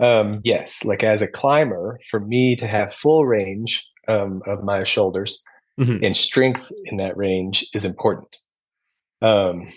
um, 0.00 0.40
yes, 0.44 0.84
like 0.84 1.04
as 1.04 1.22
a 1.22 1.28
climber, 1.28 2.00
for 2.10 2.20
me 2.20 2.56
to 2.56 2.66
have 2.66 2.94
full 2.94 3.26
range 3.26 3.84
um, 4.08 4.42
of 4.46 4.64
my 4.64 4.84
shoulders 4.84 5.42
mm-hmm. 5.78 6.04
and 6.04 6.16
strength 6.16 6.72
in 6.86 6.96
that 6.96 7.16
range 7.16 7.66
is 7.74 7.84
important. 7.84 8.36
Um, 9.22 9.68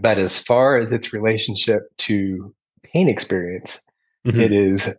but 0.00 0.18
as 0.18 0.38
far 0.38 0.76
as 0.76 0.92
its 0.92 1.12
relationship 1.12 1.82
to 1.98 2.54
pain 2.82 3.08
experience, 3.08 3.80
mm-hmm. 4.26 4.40
it 4.40 4.52
is 4.52 4.94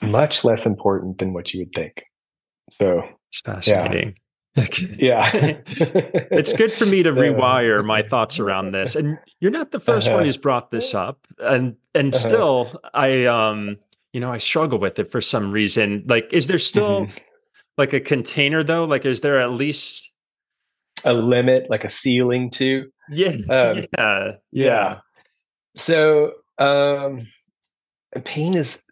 much 0.00 0.44
less 0.44 0.66
important 0.66 1.18
than 1.18 1.32
what 1.32 1.52
you 1.52 1.60
would 1.60 1.72
think. 1.74 2.02
So 2.70 3.02
it's 3.28 3.40
fascinating. 3.40 4.16
Yeah. 4.54 4.64
yeah. 4.98 5.30
it's 5.66 6.52
good 6.52 6.74
for 6.74 6.84
me 6.84 7.02
to 7.04 7.12
so, 7.14 7.18
rewire 7.18 7.82
my 7.82 8.02
thoughts 8.02 8.38
around 8.38 8.72
this. 8.72 8.94
And 8.94 9.16
you're 9.40 9.50
not 9.50 9.70
the 9.70 9.80
1st 9.80 10.08
uh-huh. 10.08 10.14
one 10.16 10.24
who's 10.26 10.36
brought 10.36 10.70
this 10.70 10.94
up. 10.94 11.26
And 11.38 11.76
and 11.94 12.14
uh-huh. 12.14 12.28
still 12.28 12.80
I 12.94 13.26
um 13.26 13.76
you 14.12 14.20
know 14.20 14.32
I 14.32 14.38
struggle 14.38 14.78
with 14.78 14.98
it 14.98 15.10
for 15.10 15.20
some 15.20 15.52
reason. 15.52 16.04
Like 16.06 16.32
is 16.32 16.46
there 16.46 16.58
still 16.58 17.02
mm-hmm. 17.02 17.18
like 17.78 17.92
a 17.92 18.00
container 18.00 18.62
though? 18.62 18.84
Like 18.84 19.04
is 19.04 19.20
there 19.20 19.40
at 19.40 19.52
least 19.52 20.10
a 21.04 21.14
limit, 21.14 21.68
like 21.68 21.84
a 21.84 21.90
ceiling 21.90 22.50
to? 22.50 22.88
Yeah. 23.10 23.36
Um, 23.50 23.86
yeah. 23.98 24.32
Yeah. 24.52 24.98
So 25.74 26.32
um 26.58 27.20
pain 28.24 28.54
is 28.54 28.84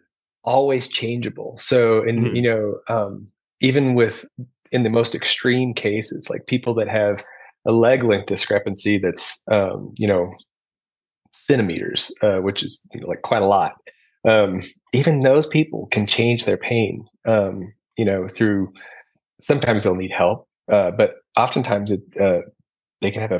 always 0.43 0.89
changeable. 0.89 1.55
So, 1.59 2.01
and 2.01 2.25
mm-hmm. 2.25 2.35
you 2.35 2.41
know, 2.41 2.79
um, 2.89 3.27
even 3.59 3.95
with 3.95 4.25
in 4.71 4.83
the 4.83 4.89
most 4.89 5.13
extreme 5.13 5.73
cases, 5.73 6.29
like 6.29 6.47
people 6.47 6.73
that 6.75 6.87
have 6.87 7.23
a 7.67 7.71
leg 7.71 8.03
length 8.03 8.27
discrepancy 8.27 8.97
that's 8.97 9.43
um, 9.51 9.93
you 9.97 10.07
know 10.07 10.33
centimeters, 11.45 12.11
uh, 12.21 12.37
which 12.37 12.63
is 12.63 12.85
you 12.93 13.01
know, 13.01 13.07
like 13.07 13.21
quite 13.23 13.41
a 13.41 13.47
lot. 13.47 13.73
Um, 14.27 14.61
even 14.93 15.21
those 15.21 15.47
people 15.47 15.87
can 15.91 16.05
change 16.05 16.45
their 16.45 16.57
pain. 16.57 17.05
Um, 17.27 17.73
you 17.97 18.05
know, 18.05 18.27
through 18.27 18.71
sometimes 19.41 19.83
they'll 19.83 19.95
need 19.95 20.11
help, 20.11 20.47
uh, 20.71 20.91
but 20.91 21.15
oftentimes 21.37 21.91
it, 21.91 22.01
uh, 22.19 22.41
they 23.01 23.11
can 23.11 23.21
have 23.21 23.31
a 23.31 23.39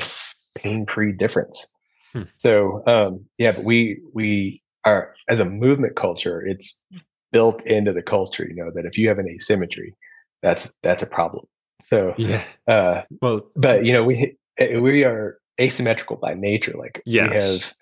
pain-free 0.58 1.12
difference. 1.12 1.72
Hmm. 2.12 2.22
So 2.38 2.82
um, 2.86 3.24
yeah, 3.38 3.52
but 3.52 3.64
we 3.64 4.00
we 4.12 4.62
are 4.84 5.14
as 5.28 5.40
a 5.40 5.44
movement 5.44 5.96
culture, 5.96 6.44
it's 6.44 6.82
built 7.30 7.64
into 7.64 7.92
the 7.92 8.02
culture. 8.02 8.46
You 8.48 8.56
know 8.56 8.70
that 8.74 8.84
if 8.84 8.98
you 8.98 9.08
have 9.08 9.18
an 9.18 9.28
asymmetry, 9.28 9.94
that's 10.42 10.72
that's 10.82 11.02
a 11.02 11.06
problem. 11.06 11.46
So 11.82 12.14
yeah. 12.16 12.42
Uh, 12.68 13.02
well, 13.20 13.42
but 13.56 13.84
you 13.84 13.92
know 13.92 14.04
we 14.04 14.36
we 14.58 15.04
are 15.04 15.38
asymmetrical 15.60 16.16
by 16.16 16.34
nature. 16.34 16.74
Like 16.78 17.02
yes. 17.06 17.30
we 17.30 17.36
have 17.36 17.74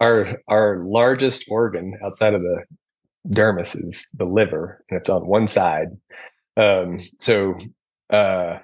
our 0.00 0.40
our 0.48 0.84
largest 0.84 1.44
organ 1.48 1.98
outside 2.04 2.34
of 2.34 2.42
the 2.42 2.64
dermis 3.28 3.76
is 3.84 4.08
the 4.14 4.24
liver, 4.24 4.84
and 4.88 4.98
it's 4.98 5.08
on 5.08 5.26
one 5.26 5.48
side. 5.48 5.88
Um, 6.56 7.00
so 7.18 7.56
uh, 8.10 8.58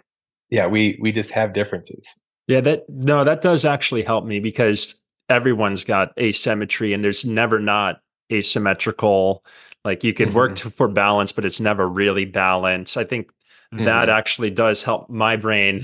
yeah, 0.50 0.66
we 0.66 0.98
we 1.00 1.12
just 1.12 1.32
have 1.32 1.52
differences. 1.52 2.12
Yeah, 2.48 2.60
that 2.62 2.88
no, 2.88 3.24
that 3.24 3.42
does 3.42 3.64
actually 3.64 4.02
help 4.02 4.24
me 4.24 4.40
because 4.40 5.00
everyone's 5.28 5.84
got 5.84 6.12
asymmetry 6.18 6.92
and 6.92 7.02
there's 7.02 7.24
never 7.24 7.58
not 7.58 8.00
asymmetrical 8.32 9.44
like 9.84 10.02
you 10.02 10.12
can 10.12 10.28
mm-hmm. 10.28 10.36
work 10.36 10.56
to, 10.56 10.70
for 10.70 10.88
balance 10.88 11.32
but 11.32 11.44
it's 11.44 11.60
never 11.60 11.88
really 11.88 12.24
balanced 12.24 12.96
i 12.96 13.04
think 13.04 13.28
mm-hmm. 13.72 13.84
that 13.84 14.08
actually 14.08 14.50
does 14.50 14.82
help 14.82 15.08
my 15.08 15.36
brain 15.36 15.80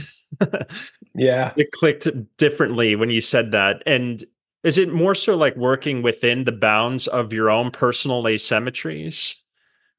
yeah 1.14 1.52
it 1.56 1.70
clicked 1.72 2.08
differently 2.36 2.96
when 2.96 3.10
you 3.10 3.20
said 3.20 3.52
that 3.52 3.82
and 3.86 4.24
is 4.62 4.78
it 4.78 4.92
more 4.92 5.14
so 5.14 5.36
like 5.36 5.56
working 5.56 6.02
within 6.02 6.44
the 6.44 6.52
bounds 6.52 7.06
of 7.06 7.32
your 7.32 7.50
own 7.50 7.70
personal 7.70 8.22
asymmetries? 8.24 9.36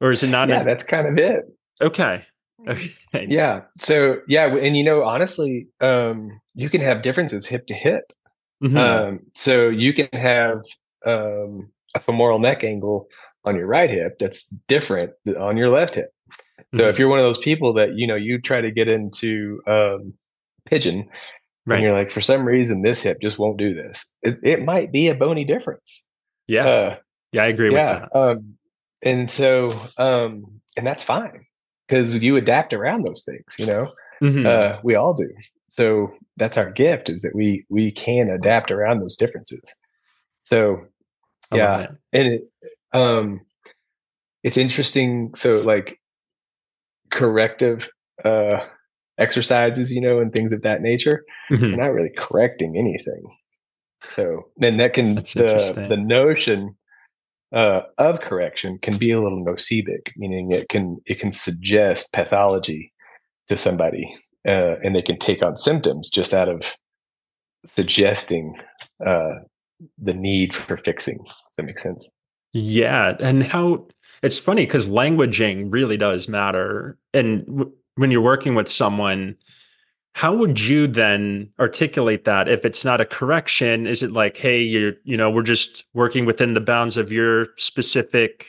Or 0.01 0.11
is 0.11 0.23
it 0.23 0.29
not 0.29 0.49
yeah 0.49 0.61
a- 0.61 0.65
that's 0.65 0.83
kind 0.83 1.07
of 1.07 1.17
it. 1.17 1.45
Okay. 1.81 2.25
Okay. 2.67 3.25
Yeah. 3.27 3.61
So 3.77 4.19
yeah 4.27 4.45
and 4.55 4.77
you 4.77 4.83
know 4.83 5.03
honestly 5.03 5.67
um 5.81 6.39
you 6.55 6.69
can 6.69 6.81
have 6.81 7.01
differences 7.01 7.45
hip 7.45 7.65
to 7.67 7.73
hip. 7.73 8.13
Mm-hmm. 8.63 8.77
Um, 8.77 9.19
so 9.35 9.69
you 9.69 9.93
can 9.93 10.07
have 10.13 10.61
um, 11.05 11.69
a 11.95 11.99
femoral 11.99 12.39
neck 12.39 12.63
angle 12.63 13.07
on 13.45 13.55
your 13.55 13.67
right 13.67 13.89
hip 13.89 14.19
that's 14.19 14.47
different 14.67 15.11
on 15.37 15.57
your 15.57 15.69
left 15.69 15.95
hip. 15.95 16.13
So 16.73 16.81
mm-hmm. 16.81 16.89
if 16.89 16.97
you're 16.97 17.09
one 17.09 17.19
of 17.19 17.25
those 17.25 17.39
people 17.39 17.73
that 17.73 17.95
you 17.95 18.07
know 18.07 18.15
you 18.15 18.39
try 18.39 18.61
to 18.61 18.71
get 18.71 18.87
into 18.87 19.61
um, 19.67 20.13
pigeon, 20.65 21.09
right. 21.65 21.77
and 21.77 21.83
you're 21.83 21.97
like, 21.97 22.11
for 22.11 22.21
some 22.21 22.45
reason 22.45 22.81
this 22.81 23.01
hip 23.01 23.19
just 23.21 23.39
won't 23.39 23.57
do 23.57 23.73
this. 23.73 24.13
It, 24.21 24.39
it 24.43 24.63
might 24.63 24.91
be 24.91 25.07
a 25.07 25.15
bony 25.15 25.45
difference. 25.45 26.03
Yeah, 26.47 26.65
uh, 26.65 26.97
yeah, 27.31 27.43
I 27.43 27.47
agree 27.47 27.73
yeah, 27.73 28.01
with 28.01 28.09
that. 28.11 28.19
Um, 28.19 28.57
and 29.01 29.31
so, 29.31 29.71
um, 29.97 30.61
and 30.77 30.85
that's 30.85 31.03
fine 31.03 31.45
because 31.87 32.15
you 32.15 32.37
adapt 32.37 32.73
around 32.73 33.03
those 33.03 33.23
things. 33.23 33.55
You 33.57 33.65
know, 33.65 33.91
mm-hmm. 34.21 34.45
uh, 34.45 34.79
we 34.83 34.95
all 34.95 35.13
do 35.13 35.29
so 35.73 36.13
that's 36.37 36.57
our 36.57 36.69
gift 36.69 37.09
is 37.09 37.23
that 37.23 37.35
we 37.35 37.65
we 37.67 37.91
can 37.91 38.29
adapt 38.29 38.69
around 38.69 38.99
those 38.99 39.15
differences 39.15 39.79
so 40.43 40.85
yeah 41.51 41.87
and 42.11 42.33
it 42.33 42.41
um 42.93 43.41
it's 44.43 44.57
interesting 44.57 45.33
so 45.33 45.61
like 45.61 45.99
corrective 47.09 47.89
uh 48.23 48.63
exercises 49.17 49.93
you 49.93 50.01
know 50.01 50.19
and 50.19 50.33
things 50.33 50.51
of 50.51 50.61
that 50.61 50.81
nature 50.81 51.23
mm-hmm. 51.51 51.65
are 51.65 51.77
not 51.77 51.93
really 51.93 52.11
correcting 52.17 52.77
anything 52.77 53.23
so 54.15 54.41
then 54.57 54.77
that 54.77 54.93
can 54.93 55.15
That's 55.15 55.33
the 55.33 55.85
the 55.89 55.97
notion 55.97 56.75
uh, 57.55 57.81
of 57.99 58.21
correction 58.21 58.79
can 58.81 58.97
be 58.97 59.11
a 59.11 59.21
little 59.21 59.45
nocebic 59.45 60.11
meaning 60.17 60.51
it 60.51 60.69
can 60.69 60.97
it 61.05 61.19
can 61.19 61.31
suggest 61.31 62.11
pathology 62.11 62.91
to 63.47 63.57
somebody 63.57 64.11
uh, 64.47 64.75
and 64.83 64.95
they 64.95 65.01
can 65.01 65.17
take 65.17 65.41
on 65.41 65.57
symptoms 65.57 66.09
just 66.09 66.33
out 66.33 66.49
of 66.49 66.75
suggesting 67.65 68.55
uh, 69.05 69.35
the 69.97 70.13
need 70.13 70.53
for 70.53 70.77
fixing. 70.77 71.17
Does 71.17 71.55
that 71.57 71.63
make 71.63 71.79
sense? 71.79 72.09
Yeah, 72.53 73.15
and 73.19 73.43
how 73.43 73.87
it's 74.21 74.37
funny 74.37 74.65
because 74.65 74.87
languaging 74.87 75.71
really 75.71 75.97
does 75.97 76.27
matter, 76.27 76.97
and 77.13 77.45
w- 77.45 77.71
when 77.95 78.11
you're 78.11 78.21
working 78.21 78.55
with 78.55 78.69
someone. 78.69 79.35
How 80.15 80.33
would 80.35 80.59
you 80.59 80.85
then 80.85 81.49
articulate 81.59 82.25
that 82.25 82.47
if 82.47 82.65
it's 82.65 82.85
not 82.85 83.01
a 83.01 83.05
correction? 83.05 83.87
Is 83.87 84.03
it 84.03 84.11
like, 84.11 84.37
hey, 84.37 84.61
you're, 84.61 84.93
you 85.03 85.17
know, 85.17 85.31
we're 85.31 85.41
just 85.41 85.85
working 85.93 86.25
within 86.25 86.53
the 86.53 86.61
bounds 86.61 86.97
of 86.97 87.11
your 87.11 87.47
specific 87.57 88.47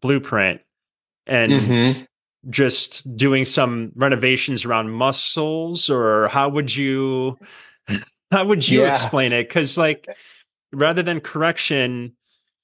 blueprint 0.00 0.60
and 1.26 1.52
mm-hmm 1.52 2.02
just 2.48 3.16
doing 3.16 3.44
some 3.44 3.92
renovations 3.94 4.64
around 4.64 4.90
muscles 4.90 5.90
or 5.90 6.28
how 6.28 6.48
would 6.48 6.74
you 6.74 7.38
how 8.30 8.44
would 8.44 8.68
you 8.68 8.82
yeah. 8.82 8.90
explain 8.90 9.32
it 9.32 9.48
cuz 9.48 9.76
like 9.76 10.06
rather 10.72 11.02
than 11.02 11.20
correction 11.20 12.12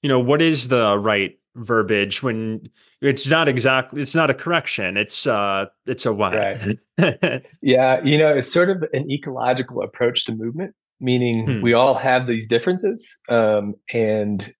you 0.01 0.09
know 0.09 0.19
what 0.19 0.41
is 0.41 0.69
the 0.69 0.97
right 0.97 1.37
verbiage 1.55 2.21
when 2.21 2.69
it's 3.01 3.27
not 3.29 3.47
exactly 3.47 4.01
it's 4.01 4.15
not 4.15 4.29
a 4.29 4.33
correction 4.33 4.97
it's 4.97 5.25
uh 5.25 5.65
it's 5.85 6.05
a 6.05 6.13
what 6.13 6.33
right. 6.33 7.41
yeah 7.61 8.01
you 8.03 8.17
know 8.17 8.35
it's 8.35 8.51
sort 8.51 8.69
of 8.69 8.83
an 8.93 9.09
ecological 9.09 9.81
approach 9.81 10.25
to 10.25 10.35
movement 10.35 10.73
meaning 10.99 11.45
hmm. 11.45 11.61
we 11.61 11.73
all 11.73 11.93
have 11.93 12.27
these 12.27 12.47
differences 12.47 13.17
um 13.29 13.73
and 13.93 14.53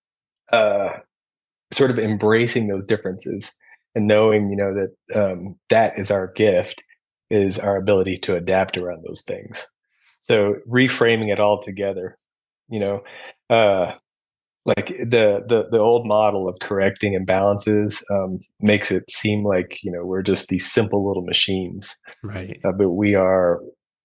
uh 0.52 0.90
sort 1.72 1.90
of 1.90 1.98
embracing 1.98 2.68
those 2.68 2.86
differences 2.86 3.54
and 3.94 4.06
knowing 4.06 4.50
you 4.50 4.56
know 4.56 4.74
that 4.74 5.20
um, 5.20 5.56
that 5.68 5.98
is 5.98 6.10
our 6.10 6.32
gift 6.32 6.82
is 7.30 7.58
our 7.58 7.76
ability 7.76 8.16
to 8.18 8.36
adapt 8.36 8.78
around 8.78 9.04
those 9.06 9.22
things 9.22 9.66
so 10.20 10.54
reframing 10.68 11.32
it 11.32 11.40
all 11.40 11.60
together 11.60 12.16
you 12.68 12.80
know 12.80 13.02
uh, 13.50 13.94
like 14.66 14.88
the 14.88 15.44
the 15.48 15.68
the 15.70 15.78
old 15.78 16.06
model 16.06 16.48
of 16.48 16.58
correcting 16.60 17.18
imbalances 17.18 18.02
um, 18.10 18.38
makes 18.60 18.90
it 18.90 19.08
seem 19.10 19.44
like 19.44 19.78
you 19.82 19.90
know 19.90 20.04
we're 20.04 20.22
just 20.22 20.48
these 20.48 20.70
simple 20.70 21.06
little 21.06 21.24
machines 21.24 21.96
right 22.22 22.60
uh, 22.64 22.72
but 22.72 22.90
we 22.90 23.14
are 23.14 23.60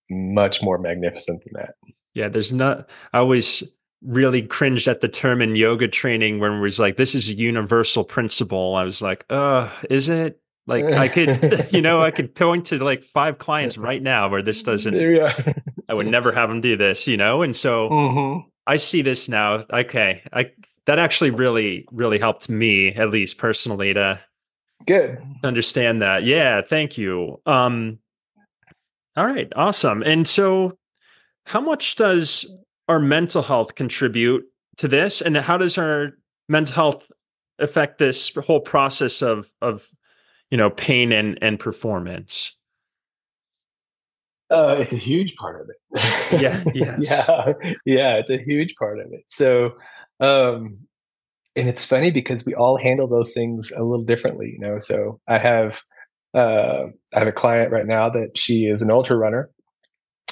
much 0.09 0.62
more 0.62 0.78
magnificent 0.78 1.41
than 1.43 1.62
that 1.62 1.76
yeah 2.14 2.28
there's 2.28 2.53
not 2.53 2.89
i 3.14 3.18
always 3.18 3.64
really 4.01 4.41
cringed 4.41 4.88
at 4.88 5.01
the 5.01 5.07
term 5.07 5.41
in 5.41 5.55
yoga 5.55 5.88
training 5.88 6.39
when 6.39 6.53
it 6.53 6.62
was 6.62 6.80
like, 6.80 6.97
this 6.97 7.14
is 7.14 7.30
a 7.30 7.34
universal 7.34 8.03
principle. 8.03 8.76
I 8.76 8.84
was 8.84 9.01
like, 9.01 9.26
uh, 9.30 9.70
is 9.89 10.09
it? 10.09 10.39
Like 10.68 10.91
I 10.91 11.07
could, 11.07 11.68
you 11.72 11.82
know, 11.82 12.01
I 12.01 12.12
could 12.12 12.36
point 12.36 12.66
to 12.68 12.84
like 12.84 13.03
five 13.03 13.38
clients 13.38 13.78
right 13.78 14.01
now 14.01 14.30
where 14.30 14.41
this 14.41 14.64
doesn't, 14.64 14.93
yeah. 15.16 15.53
I 15.89 15.93
would 15.93 16.07
never 16.07 16.32
have 16.32 16.49
them 16.49 16.62
do 16.62 16.78
this, 16.78 17.07
you 17.07 17.18
know? 17.18 17.41
And 17.41 17.55
so 17.55 17.89
mm-hmm. 17.89 18.49
I 18.68 18.78
see 18.78 19.01
this 19.01 19.28
now. 19.28 19.66
Okay. 19.72 20.24
I, 20.32 20.51
that 20.86 20.99
actually 20.99 21.32
really 21.32 21.86
really 21.91 22.20
helped 22.20 22.49
me 22.49 22.93
at 22.93 23.12
least 23.12 23.38
personally 23.38 23.93
to 23.93 24.20
good 24.86 25.22
understand 25.43 26.01
that. 26.01 26.24
Yeah, 26.24 26.62
thank 26.62 26.97
you. 26.97 27.41
Um 27.45 27.99
all 29.16 29.26
right, 29.26 29.51
awesome. 29.55 30.03
And 30.03 30.28
so 30.28 30.78
how 31.45 31.62
much 31.62 31.95
does 31.95 32.51
our 32.88 32.99
mental 32.99 33.41
health 33.41 33.76
contribute 33.76 34.45
to 34.78 34.88
this 34.88 35.22
and 35.22 35.38
how 35.38 35.57
does 35.57 35.78
our 35.78 36.14
mental 36.47 36.76
health 36.76 37.12
affect 37.59 37.99
this 37.99 38.34
whole 38.36 38.62
process 38.62 39.22
of 39.22 39.51
of 39.62 39.89
you 40.49 40.57
know 40.57 40.70
pain 40.70 41.12
and 41.12 41.38
and 41.41 41.59
performance 41.59 42.55
uh, 44.52 44.76
it's 44.80 44.93
a 44.93 44.97
huge 44.97 45.36
part 45.36 45.62
of 45.62 45.70
it. 45.70 46.41
Yeah 46.41 46.64
yes. 46.74 46.99
yeah 47.02 47.54
yeah 47.86 48.16
it's 48.16 48.30
a 48.30 48.38
huge 48.38 48.76
part 48.76 48.99
of 48.99 49.08
it. 49.12 49.24
So 49.28 49.72
um 50.20 50.72
and 51.56 51.68
it's 51.68 51.86
funny 51.86 52.12
because 52.12 52.45
we 52.45 52.54
all 52.56 52.78
handle 52.78 53.08
those 53.08 53.34
things 53.34 53.72
a 53.72 53.84
little 53.84 54.06
differently 54.06 54.52
you 54.54 54.60
know? 54.60 54.80
So 54.80 55.20
i 55.28 55.38
have 55.38 55.82
uh 56.34 56.86
i 57.14 57.20
have 57.20 57.28
a 57.28 57.34
client 57.34 57.72
right 57.72 57.88
now 57.88 58.10
that 58.10 58.38
she 58.38 58.66
is 58.66 58.82
an 58.82 58.91
ultra 58.91 59.18
runner 59.18 59.49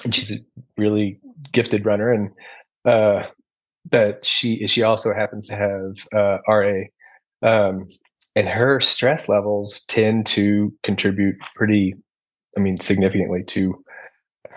and 0.06 0.16
she's 0.16 0.32
a 0.32 0.38
really 0.78 1.20
gifted 1.52 1.86
runner 1.86 2.12
and 2.14 2.30
uh 2.86 3.26
but 3.90 4.26
she 4.26 4.66
she 4.68 4.84
also 4.84 5.14
happens 5.14 5.48
to 5.48 5.56
have 5.56 6.08
uh 6.14 6.38
RA 6.48 6.84
um, 7.42 7.88
and 8.36 8.48
her 8.48 8.80
stress 8.82 9.30
levels 9.30 9.84
tend 9.88 10.26
to 10.28 10.74
contribute 10.84 11.36
pretty, 11.56 11.96
I 12.58 12.60
mean, 12.60 12.80
significantly 12.80 13.44
to 13.48 13.84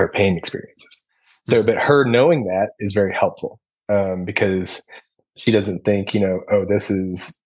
her 0.02 0.08
pain 0.08 0.36
experiences. 0.36 1.02
So, 1.48 1.62
but 1.62 1.76
her 1.76 2.04
knowing 2.04 2.44
that 2.44 2.70
is 2.80 2.92
very 2.92 3.14
helpful 3.14 3.60
um, 3.88 4.24
because 4.24 4.82
she 5.36 5.50
doesn't 5.52 5.84
think, 5.84 6.12
you 6.12 6.20
know, 6.20 6.40
oh, 6.50 6.64
this 6.64 6.90
is 6.90 7.38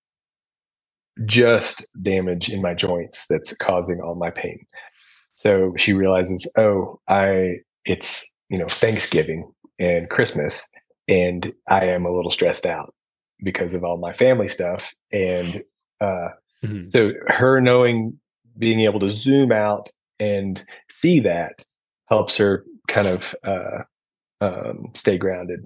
just 1.25 1.87
damage 2.03 2.49
in 2.49 2.63
my 2.63 2.75
joints 2.75 3.27
that's 3.29 3.55
causing 3.57 4.01
all 4.01 4.15
my 4.15 4.31
pain. 4.31 4.67
So 5.35 5.75
she 5.77 5.93
realizes, 5.93 6.51
oh, 6.57 6.99
I, 7.09 7.57
it's, 7.85 8.31
you 8.49 8.59
know, 8.59 8.69
Thanksgiving 8.69 9.51
and 9.79 10.09
Christmas, 10.09 10.67
and 11.09 11.53
I 11.69 11.87
am 11.87 12.07
a 12.07 12.15
little 12.15 12.33
stressed 12.33 12.67
out 12.67 12.95
because 13.43 13.75
of 13.75 13.85
all 13.85 13.99
my 13.99 14.15
family 14.15 14.49
stuff. 14.49 14.95
And 15.13 15.63
uh, 16.01 16.29
mm-hmm. 16.65 16.89
so 16.89 17.13
her 17.29 17.61
knowing, 17.61 18.19
being 18.59 18.81
able 18.81 19.01
to 19.01 19.13
zoom 19.13 19.53
out 19.53 19.91
and 20.19 20.63
see 20.91 21.21
that 21.21 21.53
helps 22.09 22.37
her 22.37 22.65
kind 22.89 23.07
of 23.09 23.35
uh, 23.45 23.83
um, 24.41 24.91
stay 24.95 25.19
grounded 25.19 25.61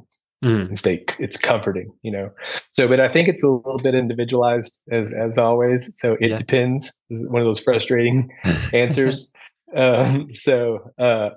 mm. 0.45 0.69
and 0.69 0.79
stay. 0.79 1.05
It's 1.19 1.37
comforting, 1.37 1.93
you 2.03 2.11
know. 2.11 2.31
So, 2.73 2.89
but 2.89 3.01
I 3.01 3.09
think 3.09 3.29
it's 3.29 3.43
a 3.43 3.49
little 3.49 3.79
bit 3.79 3.95
individualized 3.95 4.83
as 4.91 5.13
as 5.13 5.39
always. 5.39 5.91
So 5.99 6.17
it 6.21 6.31
yeah. 6.31 6.39
depends. 6.39 6.93
This 7.09 7.21
is 7.21 7.29
one 7.29 7.43
of 7.43 7.47
those 7.47 7.61
frustrating 7.61 8.31
answers. 8.73 9.33
Um, 9.77 10.35
so, 10.35 10.91
uh, 10.99 11.31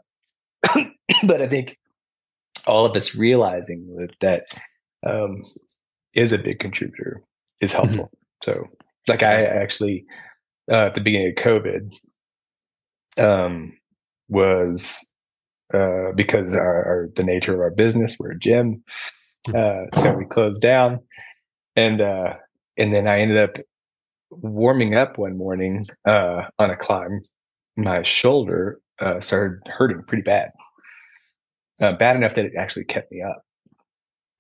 but 1.24 1.42
I 1.42 1.48
think 1.48 1.78
all 2.66 2.86
of 2.86 2.96
us 2.96 3.16
realizing 3.16 3.96
that 3.98 4.16
that 4.22 5.10
um, 5.10 5.44
is 6.14 6.32
a 6.32 6.38
big 6.38 6.60
contributor 6.60 7.24
is 7.62 7.72
mm-hmm. 7.72 7.84
helpful. 7.84 8.06
Mm-hmm. 8.06 8.52
So, 8.52 8.68
like 9.08 9.24
I 9.24 9.44
actually 9.44 10.06
uh, 10.72 10.88
at 10.88 10.96
the 10.96 11.02
beginning 11.02 11.34
of 11.38 11.44
COVID 11.44 11.94
um, 13.18 13.74
was 14.30 15.06
uh, 15.74 16.12
because 16.16 16.56
our, 16.56 16.86
our, 16.86 17.10
the 17.16 17.24
nature 17.24 17.54
of 17.54 17.60
our 17.60 17.72
business, 17.72 18.18
we're 18.20 18.32
a 18.32 18.40
gym, 18.40 18.84
mm-hmm. 19.48 19.98
uh, 19.98 20.02
so 20.02 20.14
we 20.14 20.26
closed 20.26 20.62
down, 20.62 21.00
and 21.76 22.02
uh, 22.02 22.34
and 22.78 22.94
then 22.94 23.08
I 23.08 23.20
ended 23.20 23.38
up 23.38 23.58
warming 24.30 24.96
up 24.96 25.18
one 25.18 25.38
morning 25.38 25.88
uh, 26.06 26.44
on 26.60 26.70
a 26.70 26.78
climb. 26.78 27.22
My 27.76 28.04
shoulder 28.04 28.80
uh, 29.00 29.20
started 29.20 29.60
hurting 29.66 30.04
pretty 30.08 30.24
bad, 30.24 30.52
uh, 31.82 31.94
bad 31.94 32.16
enough 32.16 32.36
that 32.36 32.46
it 32.46 32.54
actually 32.58 32.86
kept 32.86 33.12
me 33.12 33.22
up 33.22 33.44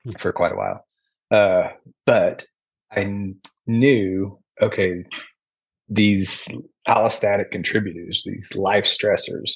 hmm. 0.03 0.11
for 0.19 0.31
quite 0.31 0.51
a 0.51 0.55
while. 0.55 0.85
Uh, 1.31 1.71
but 2.05 2.45
I 2.91 3.33
knew, 3.65 4.39
okay, 4.61 5.03
these 5.89 6.47
allostatic 6.87 7.51
contributors, 7.51 8.23
these 8.25 8.55
life 8.55 8.85
stressors, 8.85 9.53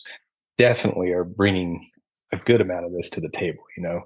definitely 0.57 1.11
are 1.11 1.23
bringing 1.23 1.89
a 2.33 2.37
good 2.37 2.61
amount 2.61 2.85
of 2.85 2.91
this 2.93 3.09
to 3.11 3.21
the 3.21 3.29
table, 3.29 3.63
you 3.75 3.83
know? 3.83 4.01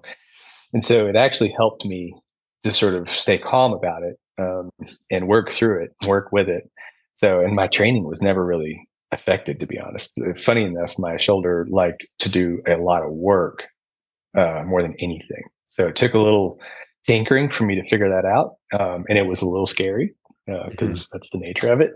And 0.73 0.83
so 0.83 1.07
it 1.07 1.15
actually 1.15 1.53
helped 1.57 1.85
me 1.85 2.15
to 2.63 2.71
sort 2.71 2.95
of 2.95 3.09
stay 3.09 3.37
calm 3.37 3.73
about 3.73 4.03
it 4.03 4.17
um, 4.39 4.69
and 5.09 5.27
work 5.27 5.51
through 5.51 5.83
it, 5.83 5.91
work 6.07 6.31
with 6.31 6.49
it. 6.49 6.69
So, 7.15 7.39
and 7.39 7.55
my 7.55 7.67
training 7.67 8.05
was 8.05 8.21
never 8.21 8.45
really 8.45 8.87
affected, 9.11 9.59
to 9.59 9.67
be 9.67 9.79
honest. 9.79 10.13
Funny 10.43 10.63
enough, 10.63 10.97
my 10.97 11.17
shoulder 11.17 11.67
liked 11.69 12.07
to 12.19 12.29
do 12.29 12.61
a 12.67 12.77
lot 12.77 13.03
of 13.03 13.11
work 13.11 13.63
uh, 14.37 14.63
more 14.65 14.81
than 14.81 14.95
anything. 14.99 15.43
So 15.67 15.87
it 15.87 15.95
took 15.95 16.13
a 16.13 16.19
little 16.19 16.59
tinkering 17.05 17.49
for 17.49 17.65
me 17.65 17.75
to 17.75 17.87
figure 17.87 18.09
that 18.09 18.25
out. 18.25 18.55
Um, 18.79 19.05
and 19.09 19.17
it 19.17 19.25
was 19.25 19.41
a 19.41 19.47
little 19.47 19.67
scary 19.67 20.13
because 20.45 20.65
uh, 20.65 20.85
mm-hmm. 20.85 20.91
that's 21.11 21.29
the 21.31 21.39
nature 21.39 21.71
of 21.71 21.81
it. 21.81 21.91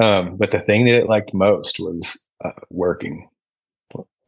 Um, 0.00 0.36
but 0.36 0.50
the 0.50 0.60
thing 0.60 0.84
that 0.86 0.98
it 0.98 1.08
liked 1.08 1.32
most 1.32 1.78
was 1.78 2.26
uh, 2.44 2.50
working, 2.70 3.28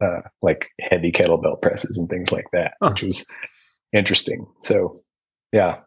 uh, 0.01 0.21
like 0.41 0.69
heavy 0.79 1.11
kettlebell 1.11 1.61
presses 1.61 1.97
and 1.97 2.09
things 2.09 2.31
like 2.31 2.47
that, 2.53 2.73
huh. 2.81 2.89
which 2.89 3.03
was 3.03 3.25
interesting. 3.93 4.47
So, 4.61 4.95
yeah. 5.51 5.79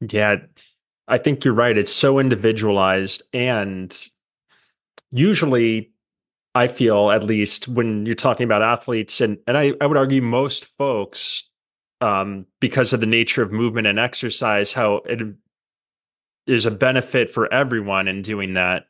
Yeah. 0.00 0.36
I 1.08 1.18
think 1.18 1.44
you're 1.44 1.54
right. 1.54 1.78
It's 1.78 1.92
so 1.92 2.18
individualized. 2.18 3.22
And 3.32 3.96
usually, 5.10 5.92
I 6.54 6.68
feel 6.68 7.10
at 7.10 7.22
least 7.22 7.68
when 7.68 8.06
you're 8.06 8.14
talking 8.14 8.44
about 8.44 8.62
athletes, 8.62 9.20
and, 9.20 9.38
and 9.46 9.56
I, 9.56 9.74
I 9.80 9.86
would 9.86 9.98
argue 9.98 10.22
most 10.22 10.64
folks 10.64 11.48
um, 12.00 12.46
because 12.60 12.92
of 12.92 13.00
the 13.00 13.06
nature 13.06 13.42
of 13.42 13.52
movement 13.52 13.86
and 13.86 13.98
exercise, 13.98 14.72
how 14.72 14.96
it 15.06 15.20
is 16.46 16.66
a 16.66 16.70
benefit 16.70 17.30
for 17.30 17.52
everyone 17.52 18.08
in 18.08 18.22
doing 18.22 18.54
that. 18.54 18.86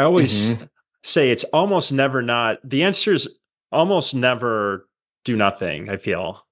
I 0.00 0.04
always 0.04 0.50
mm-hmm. 0.50 0.64
say 1.02 1.30
it's 1.30 1.44
almost 1.44 1.92
never 1.92 2.22
not 2.22 2.58
the 2.64 2.82
answer 2.82 3.12
is 3.12 3.28
almost 3.70 4.14
never 4.14 4.88
do 5.26 5.36
nothing. 5.36 5.90
I 5.90 5.98
feel 5.98 6.42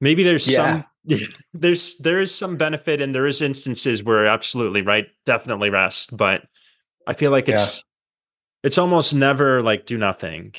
maybe 0.00 0.22
there's 0.22 0.50
yeah. 0.50 0.84
some 1.04 1.20
there's 1.52 1.98
there 1.98 2.20
is 2.20 2.34
some 2.34 2.56
benefit 2.56 3.02
and 3.02 3.14
there 3.14 3.26
is 3.26 3.42
instances 3.42 4.02
where 4.02 4.26
absolutely 4.26 4.80
right 4.80 5.06
definitely 5.26 5.68
rest 5.68 6.16
but 6.16 6.46
i 7.06 7.12
feel 7.12 7.30
like 7.30 7.46
it's 7.46 7.76
yeah. 7.76 7.82
it's 8.62 8.78
almost 8.78 9.12
never 9.12 9.62
like 9.62 9.84
do 9.84 9.98
nothing 9.98 10.54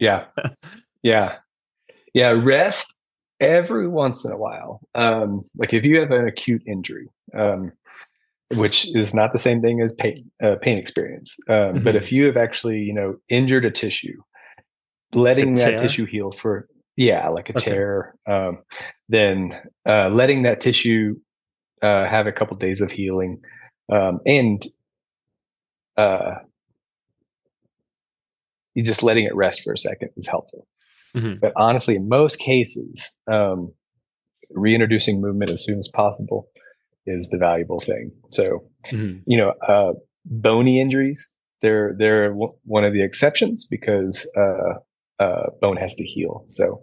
yeah 0.00 0.24
yeah 1.04 1.36
yeah 2.12 2.30
rest 2.30 2.98
every 3.40 3.88
once 3.88 4.24
in 4.24 4.32
a 4.32 4.36
while, 4.36 4.80
um, 4.94 5.42
like 5.56 5.72
if 5.72 5.84
you 5.84 5.98
have 5.98 6.10
an 6.10 6.26
acute 6.26 6.62
injury, 6.66 7.08
um, 7.34 7.72
which 8.52 8.94
is 8.96 9.14
not 9.14 9.32
the 9.32 9.38
same 9.38 9.60
thing 9.60 9.80
as 9.80 9.92
pain, 9.92 10.30
uh, 10.42 10.56
pain 10.60 10.76
experience, 10.76 11.36
um, 11.48 11.54
mm-hmm. 11.54 11.84
but 11.84 11.96
if 11.96 12.10
you 12.10 12.26
have 12.26 12.36
actually, 12.36 12.78
you 12.78 12.92
know, 12.92 13.14
injured 13.28 13.64
a 13.64 13.70
tissue, 13.70 14.20
letting 15.14 15.54
that 15.54 15.78
tissue 15.78 16.04
heal 16.04 16.32
for, 16.32 16.68
yeah, 16.96 17.28
like 17.28 17.48
a 17.48 17.56
okay. 17.56 17.70
tear, 17.70 18.14
um, 18.26 18.58
then 19.08 19.58
uh, 19.88 20.08
letting 20.08 20.42
that 20.42 20.60
tissue 20.60 21.14
uh, 21.82 22.06
have 22.06 22.26
a 22.26 22.32
couple 22.32 22.56
days 22.56 22.80
of 22.80 22.90
healing, 22.90 23.40
um, 23.92 24.20
and 24.26 24.64
uh, 25.96 26.34
you 28.74 28.82
just 28.82 29.02
letting 29.02 29.24
it 29.24 29.34
rest 29.34 29.62
for 29.62 29.72
a 29.72 29.78
second 29.78 30.10
is 30.16 30.26
helpful. 30.26 30.66
Mm-hmm. 31.16 31.40
But 31.40 31.52
honestly, 31.56 31.96
in 31.96 32.08
most 32.08 32.38
cases, 32.38 33.10
um, 33.30 33.72
reintroducing 34.50 35.20
movement 35.20 35.50
as 35.50 35.64
soon 35.64 35.78
as 35.78 35.88
possible 35.88 36.48
is 37.06 37.28
the 37.30 37.38
valuable 37.38 37.80
thing. 37.80 38.12
So, 38.30 38.64
mm-hmm. 38.86 39.18
you 39.26 39.38
know, 39.38 39.52
uh, 39.66 39.92
bony 40.24 40.80
injuries, 40.80 41.30
they're, 41.62 41.94
they're 41.98 42.28
w- 42.30 42.54
one 42.64 42.84
of 42.84 42.92
the 42.92 43.02
exceptions 43.02 43.66
because 43.66 44.30
uh, 44.36 45.22
uh, 45.22 45.50
bone 45.60 45.76
has 45.76 45.94
to 45.96 46.04
heal. 46.04 46.44
So, 46.48 46.82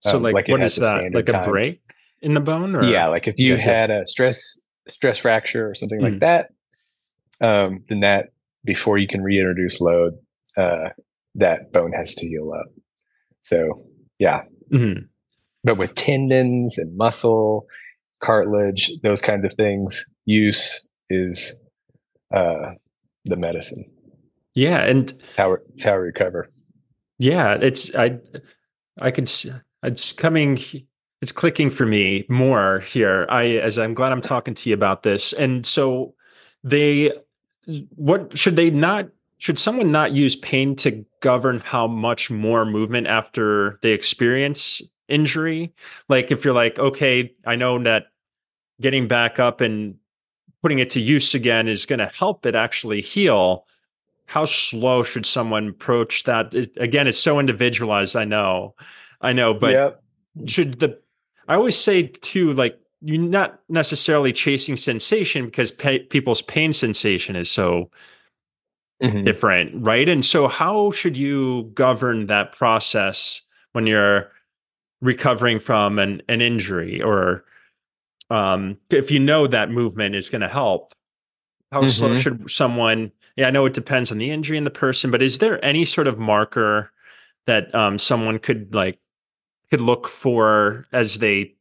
so 0.00 0.16
um, 0.16 0.22
like, 0.22 0.34
like 0.34 0.48
what 0.48 0.62
is 0.62 0.76
that? 0.76 1.12
Like 1.12 1.28
a 1.28 1.32
time. 1.32 1.48
break 1.48 1.80
in 2.22 2.34
the 2.34 2.40
bone? 2.40 2.74
Or? 2.74 2.84
Yeah. 2.84 3.08
Like 3.08 3.28
if 3.28 3.38
you 3.38 3.54
yeah, 3.54 3.60
had 3.60 3.90
a 3.90 4.06
stress, 4.06 4.60
stress 4.88 5.18
fracture 5.18 5.68
or 5.68 5.74
something 5.74 6.00
mm-hmm. 6.00 6.20
like 6.20 6.20
that, 6.20 7.46
um, 7.46 7.84
then 7.88 8.00
that 8.00 8.26
before 8.64 8.98
you 8.98 9.08
can 9.08 9.22
reintroduce 9.22 9.80
load, 9.80 10.14
uh, 10.56 10.90
that 11.34 11.72
bone 11.72 11.92
has 11.92 12.14
to 12.16 12.26
heal 12.26 12.52
up. 12.52 12.66
So 13.42 13.86
yeah. 14.18 14.42
Mm-hmm. 14.72 15.04
But 15.64 15.78
with 15.78 15.94
tendons 15.94 16.78
and 16.78 16.96
muscle, 16.96 17.66
cartilage, 18.26 18.90
those 19.02 19.22
kinds 19.22 19.44
of 19.44 19.52
things, 19.54 20.04
use 20.24 20.86
is 21.08 21.60
uh, 22.34 22.72
the 23.24 23.36
medicine. 23.36 23.84
Yeah, 24.54 24.84
and 24.84 25.12
how 25.36 25.54
it's 25.54 25.84
how 25.84 25.98
we 25.98 26.06
recover. 26.06 26.48
Yeah, 27.18 27.54
it's 27.60 27.94
I 27.94 28.18
I 28.98 29.10
could 29.10 29.28
see 29.28 29.52
it's 29.82 30.12
coming 30.12 30.58
it's 31.22 31.32
clicking 31.32 31.70
for 31.70 31.86
me 31.86 32.24
more 32.28 32.80
here. 32.80 33.26
I 33.28 33.44
as 33.58 33.78
I'm 33.78 33.94
glad 33.94 34.12
I'm 34.12 34.20
talking 34.20 34.54
to 34.54 34.70
you 34.70 34.74
about 34.74 35.02
this. 35.02 35.32
And 35.32 35.64
so 35.64 36.14
they 36.64 37.12
what 37.94 38.36
should 38.36 38.56
they 38.56 38.70
not 38.70 39.08
should 39.38 39.58
someone 39.58 39.92
not 39.92 40.12
use 40.12 40.34
pain 40.34 40.74
to 40.76 41.04
govern 41.20 41.58
how 41.58 41.86
much 41.86 42.30
more 42.30 42.64
movement 42.64 43.06
after 43.06 43.78
they 43.82 43.92
experience 43.92 44.80
injury? 45.08 45.74
Like 46.08 46.30
if 46.30 46.44
you're 46.44 46.54
like, 46.54 46.78
okay, 46.78 47.34
I 47.44 47.56
know 47.56 47.82
that 47.82 48.06
getting 48.80 49.08
back 49.08 49.38
up 49.38 49.60
and 49.60 49.96
putting 50.62 50.78
it 50.78 50.90
to 50.90 51.00
use 51.00 51.34
again 51.34 51.68
is 51.68 51.86
going 51.86 51.98
to 51.98 52.06
help 52.06 52.46
it 52.46 52.54
actually 52.54 53.00
heal. 53.00 53.66
How 54.26 54.44
slow 54.44 55.02
should 55.02 55.26
someone 55.26 55.68
approach 55.68 56.24
that? 56.24 56.54
It, 56.54 56.72
again, 56.76 57.06
it's 57.06 57.18
so 57.18 57.38
individualized. 57.38 58.16
I 58.16 58.24
know, 58.24 58.74
I 59.20 59.32
know, 59.32 59.54
but 59.54 59.72
yep. 59.72 60.02
should 60.46 60.80
the 60.80 60.98
I 61.48 61.54
always 61.54 61.76
say 61.76 62.04
too, 62.04 62.52
like 62.52 62.78
you're 63.02 63.22
not 63.22 63.60
necessarily 63.68 64.32
chasing 64.32 64.76
sensation 64.76 65.46
because 65.46 65.70
people's 65.70 66.42
pain 66.42 66.72
sensation 66.72 67.36
is 67.36 67.50
so 67.50 67.90
mm-hmm. 69.02 69.24
different, 69.24 69.84
right? 69.84 70.08
And 70.08 70.24
so, 70.24 70.48
how 70.48 70.90
should 70.90 71.16
you 71.16 71.70
govern 71.74 72.26
that 72.26 72.52
process 72.52 73.42
when 73.72 73.86
you're 73.86 74.32
recovering 75.00 75.58
from 75.60 75.98
an, 75.98 76.22
an 76.28 76.40
injury, 76.40 77.02
or 77.02 77.44
um, 78.30 78.78
if 78.90 79.10
you 79.10 79.18
know 79.20 79.46
that 79.46 79.70
movement 79.70 80.14
is 80.14 80.30
going 80.30 80.42
to 80.42 80.48
help? 80.48 80.92
How 81.72 81.80
mm-hmm. 81.80 81.88
slow 81.88 82.14
should 82.14 82.50
someone? 82.50 83.12
Yeah, 83.36 83.48
I 83.48 83.50
know 83.50 83.66
it 83.66 83.74
depends 83.74 84.10
on 84.10 84.18
the 84.18 84.30
injury 84.30 84.56
and 84.56 84.66
the 84.66 84.70
person, 84.70 85.10
but 85.10 85.22
is 85.22 85.38
there 85.38 85.62
any 85.64 85.84
sort 85.84 86.06
of 86.06 86.18
marker 86.18 86.92
that 87.46 87.74
um, 87.74 87.98
someone 87.98 88.38
could 88.38 88.74
like 88.74 88.98
could 89.70 89.80
look 89.80 90.08
for 90.08 90.86
as 90.92 91.18
they 91.18 91.54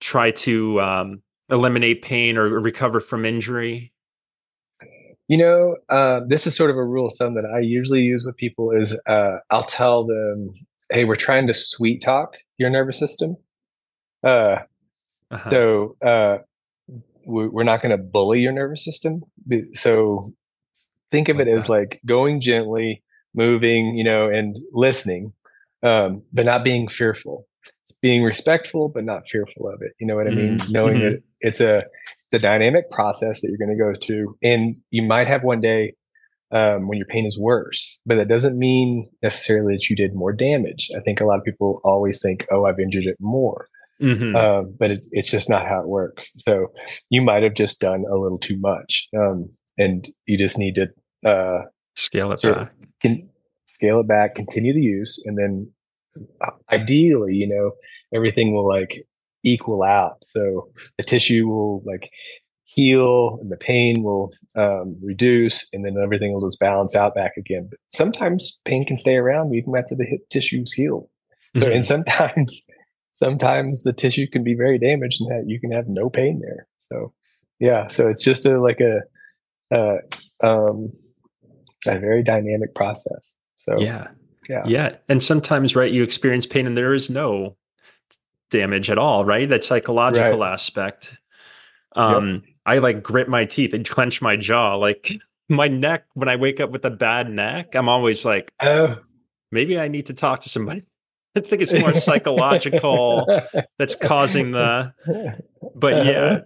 try 0.00 0.30
to 0.30 0.80
um, 0.80 1.22
eliminate 1.50 2.02
pain 2.02 2.36
or 2.36 2.48
recover 2.48 3.00
from 3.00 3.24
injury? 3.24 3.92
You 5.26 5.36
know, 5.36 5.76
uh, 5.90 6.20
this 6.26 6.46
is 6.46 6.56
sort 6.56 6.70
of 6.70 6.76
a 6.76 6.84
rule 6.84 7.08
of 7.08 7.14
thumb 7.18 7.34
that 7.34 7.44
I 7.44 7.60
usually 7.60 8.00
use 8.00 8.24
with 8.24 8.36
people 8.36 8.70
is 8.70 8.98
uh, 9.06 9.38
I'll 9.50 9.64
tell 9.64 10.04
them, 10.06 10.54
"Hey, 10.90 11.04
we're 11.04 11.16
trying 11.16 11.46
to 11.48 11.54
sweet 11.54 12.00
talk 12.00 12.36
your 12.56 12.70
nervous 12.70 12.98
system." 12.98 13.36
Uh, 14.24 14.58
uh-huh. 15.30 15.50
So 15.50 15.96
uh, 16.04 16.38
we're 17.24 17.64
not 17.64 17.82
going 17.82 17.96
to 17.96 18.02
bully 18.02 18.40
your 18.40 18.52
nervous 18.52 18.84
system. 18.84 19.22
So 19.74 20.32
think 21.10 21.28
of 21.28 21.40
it 21.40 21.48
as 21.48 21.68
like 21.68 22.00
going 22.06 22.40
gently, 22.40 23.02
moving, 23.34 23.96
you 23.96 24.04
know, 24.04 24.28
and 24.28 24.56
listening, 24.72 25.32
um, 25.82 26.22
but 26.32 26.46
not 26.46 26.64
being 26.64 26.88
fearful 26.88 27.46
being 28.00 28.22
respectful 28.22 28.88
but 28.88 29.04
not 29.04 29.28
fearful 29.28 29.68
of 29.68 29.80
it 29.82 29.92
you 29.98 30.06
know 30.06 30.14
what 30.14 30.26
i 30.26 30.30
mean 30.30 30.58
mm-hmm. 30.58 30.72
knowing 30.72 31.00
that 31.00 31.22
it's 31.40 31.60
a 31.60 31.82
the 32.30 32.38
dynamic 32.38 32.90
process 32.90 33.40
that 33.40 33.48
you're 33.48 33.66
going 33.66 33.76
to 33.76 33.82
go 33.82 33.92
through 34.06 34.36
and 34.42 34.76
you 34.90 35.02
might 35.02 35.26
have 35.26 35.42
one 35.42 35.60
day 35.60 35.94
um, 36.50 36.88
when 36.88 36.96
your 36.96 37.06
pain 37.06 37.26
is 37.26 37.38
worse 37.38 37.98
but 38.06 38.16
that 38.16 38.28
doesn't 38.28 38.58
mean 38.58 39.08
necessarily 39.22 39.74
that 39.74 39.90
you 39.90 39.96
did 39.96 40.14
more 40.14 40.32
damage 40.32 40.90
i 40.96 41.00
think 41.00 41.20
a 41.20 41.24
lot 41.24 41.38
of 41.38 41.44
people 41.44 41.80
always 41.84 42.20
think 42.22 42.46
oh 42.50 42.64
i've 42.64 42.78
injured 42.78 43.04
it 43.04 43.16
more 43.18 43.68
mm-hmm. 44.00 44.36
um, 44.36 44.74
but 44.78 44.90
it, 44.90 45.06
it's 45.12 45.30
just 45.30 45.48
not 45.50 45.66
how 45.66 45.80
it 45.80 45.88
works 45.88 46.32
so 46.38 46.68
you 47.10 47.22
might 47.22 47.42
have 47.42 47.54
just 47.54 47.80
done 47.80 48.04
a 48.10 48.16
little 48.16 48.38
too 48.38 48.58
much 48.60 49.08
um, 49.16 49.48
and 49.76 50.08
you 50.26 50.38
just 50.38 50.58
need 50.58 50.74
to 50.74 50.86
uh, 51.28 51.62
scale 51.96 52.32
it 52.32 52.42
back 52.42 52.72
can 53.00 53.28
scale 53.66 54.00
it 54.00 54.08
back 54.08 54.34
continue 54.34 54.72
the 54.72 54.80
use 54.80 55.22
and 55.26 55.38
then 55.38 55.70
ideally, 56.70 57.34
you 57.34 57.48
know, 57.48 57.72
everything 58.14 58.54
will 58.54 58.66
like 58.66 59.06
equal 59.42 59.82
out. 59.82 60.22
So 60.24 60.70
the 60.96 61.04
tissue 61.04 61.48
will 61.48 61.82
like 61.84 62.10
heal 62.64 63.38
and 63.40 63.50
the 63.50 63.56
pain 63.56 64.02
will 64.02 64.32
um, 64.56 64.96
reduce 65.02 65.66
and 65.72 65.84
then 65.84 65.96
everything 66.02 66.32
will 66.32 66.46
just 66.46 66.60
balance 66.60 66.94
out 66.94 67.14
back 67.14 67.32
again. 67.36 67.68
But 67.70 67.78
sometimes 67.90 68.60
pain 68.64 68.84
can 68.84 68.98
stay 68.98 69.16
around 69.16 69.54
even 69.54 69.74
after 69.76 69.94
the 69.94 70.06
hip 70.06 70.28
tissues 70.30 70.72
heal. 70.72 71.10
So, 71.56 71.64
mm-hmm. 71.64 71.76
and 71.76 71.84
sometimes, 71.84 72.66
sometimes 73.18 73.82
the 73.82 73.92
tissue 73.92 74.26
can 74.26 74.44
be 74.44 74.54
very 74.54 74.78
damaged 74.78 75.20
and 75.20 75.30
that 75.30 75.48
you 75.48 75.60
can 75.60 75.72
have 75.72 75.88
no 75.88 76.08
pain 76.08 76.40
there. 76.40 76.66
So, 76.80 77.12
yeah. 77.58 77.88
So 77.88 78.08
it's 78.08 78.22
just 78.22 78.46
a, 78.46 78.60
like 78.60 78.80
a, 78.80 79.00
uh, 79.74 79.98
um, 80.46 80.92
a 81.86 81.98
very 81.98 82.22
dynamic 82.22 82.74
process. 82.74 83.34
So, 83.58 83.78
yeah. 83.78 84.08
Yeah. 84.48 84.62
Yeah. 84.66 84.96
And 85.08 85.22
sometimes, 85.22 85.76
right, 85.76 85.92
you 85.92 86.02
experience 86.02 86.46
pain 86.46 86.66
and 86.66 86.76
there 86.76 86.94
is 86.94 87.10
no 87.10 87.56
damage 88.50 88.88
at 88.88 88.98
all, 88.98 89.24
right? 89.24 89.48
That 89.48 89.64
psychological 89.64 90.38
right. 90.38 90.52
aspect. 90.52 91.18
Um, 91.94 92.30
yep. 92.30 92.42
I 92.64 92.78
like 92.78 93.02
grit 93.02 93.28
my 93.28 93.44
teeth 93.44 93.74
and 93.74 93.86
clench 93.88 94.22
my 94.22 94.36
jaw. 94.36 94.76
Like 94.76 95.18
my 95.48 95.68
neck, 95.68 96.04
when 96.14 96.28
I 96.28 96.36
wake 96.36 96.60
up 96.60 96.70
with 96.70 96.84
a 96.84 96.90
bad 96.90 97.30
neck, 97.30 97.74
I'm 97.74 97.88
always 97.88 98.24
like, 98.24 98.52
oh, 98.60 98.96
maybe 99.50 99.78
I 99.78 99.88
need 99.88 100.06
to 100.06 100.14
talk 100.14 100.40
to 100.40 100.48
somebody. 100.48 100.84
I 101.38 101.48
think 101.48 101.62
it's 101.62 101.72
more 101.72 101.94
psychological 101.94 103.26
that's 103.78 103.94
causing 103.94 104.52
the, 104.52 104.92
but 105.74 106.06
yeah. 106.06 106.12
Uh-huh. 106.12 106.40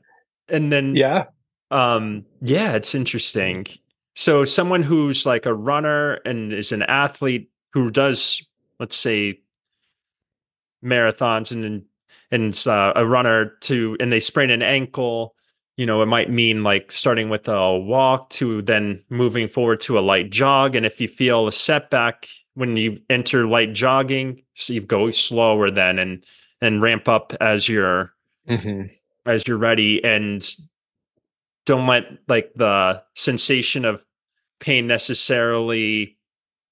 And 0.49 0.73
then, 0.73 0.97
yeah. 0.97 1.25
Um, 1.71 2.27
yeah, 2.43 2.75
it's 2.75 2.95
interesting. 2.95 3.67
So 4.15 4.45
someone 4.45 4.83
who's 4.83 5.25
like 5.25 5.47
a 5.47 5.55
runner 5.55 6.15
and 6.27 6.53
is 6.53 6.73
an 6.73 6.83
athlete 6.83 7.51
who 7.73 7.91
does 7.91 8.43
let's 8.79 8.97
say 8.97 9.41
marathons 10.85 11.53
and 11.53 11.85
and 12.31 12.67
uh, 12.67 12.93
a 12.97 13.07
runner 13.07 13.57
to 13.61 13.97
and 14.01 14.13
they 14.13 14.21
sprain 14.21 14.51
an 14.51 14.63
ankle 14.63 15.35
you 15.77 15.87
know 15.87 16.03
it 16.03 16.07
might 16.07 16.31
mean 16.31 16.63
like 16.63 16.91
starting 16.91 17.29
with 17.29 17.47
a 17.49 17.79
walk 17.79 18.29
to 18.31 18.61
then 18.63 19.03
moving 19.09 19.47
forward 19.47 19.81
to 19.81 19.99
a 19.99 20.01
light 20.01 20.31
jog 20.31 20.75
and 20.75 20.85
if 20.85 21.01
you 21.01 21.07
feel 21.07 21.47
a 21.47 21.53
setback 21.53 22.29
when 22.55 22.77
you 22.77 22.99
enter 23.09 23.47
light 23.47 23.73
jogging 23.73 24.43
so 24.55 24.73
you 24.73 24.81
go 24.81 25.11
slower 25.11 25.71
then 25.71 25.99
and 25.99 26.25
and 26.61 26.83
ramp 26.83 27.09
up 27.09 27.33
as 27.41 27.69
you're 27.69 28.13
mm-hmm. 28.49 28.87
as 29.27 29.47
you're 29.47 29.57
ready 29.57 30.03
and 30.05 30.57
don't 31.65 31.87
let 31.87 32.05
like 32.29 32.53
the 32.55 33.03
sensation 33.15 33.85
of 33.85 34.05
pain 34.61 34.87
necessarily 34.87 36.17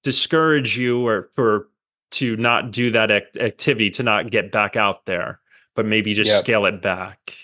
discourage 0.03 0.77
you 0.77 1.05
or 1.05 1.29
for 1.33 1.67
to 2.11 2.35
not 2.37 2.71
do 2.71 2.91
that 2.91 3.09
act- 3.09 3.37
activity 3.37 3.89
to 3.89 4.03
not 4.03 4.29
get 4.29 4.51
back 4.51 4.75
out 4.75 5.05
there 5.05 5.39
but 5.75 5.85
maybe 5.85 6.13
just 6.13 6.29
yep. 6.29 6.39
scale 6.39 6.65
it 6.65 6.81
back 6.81 7.35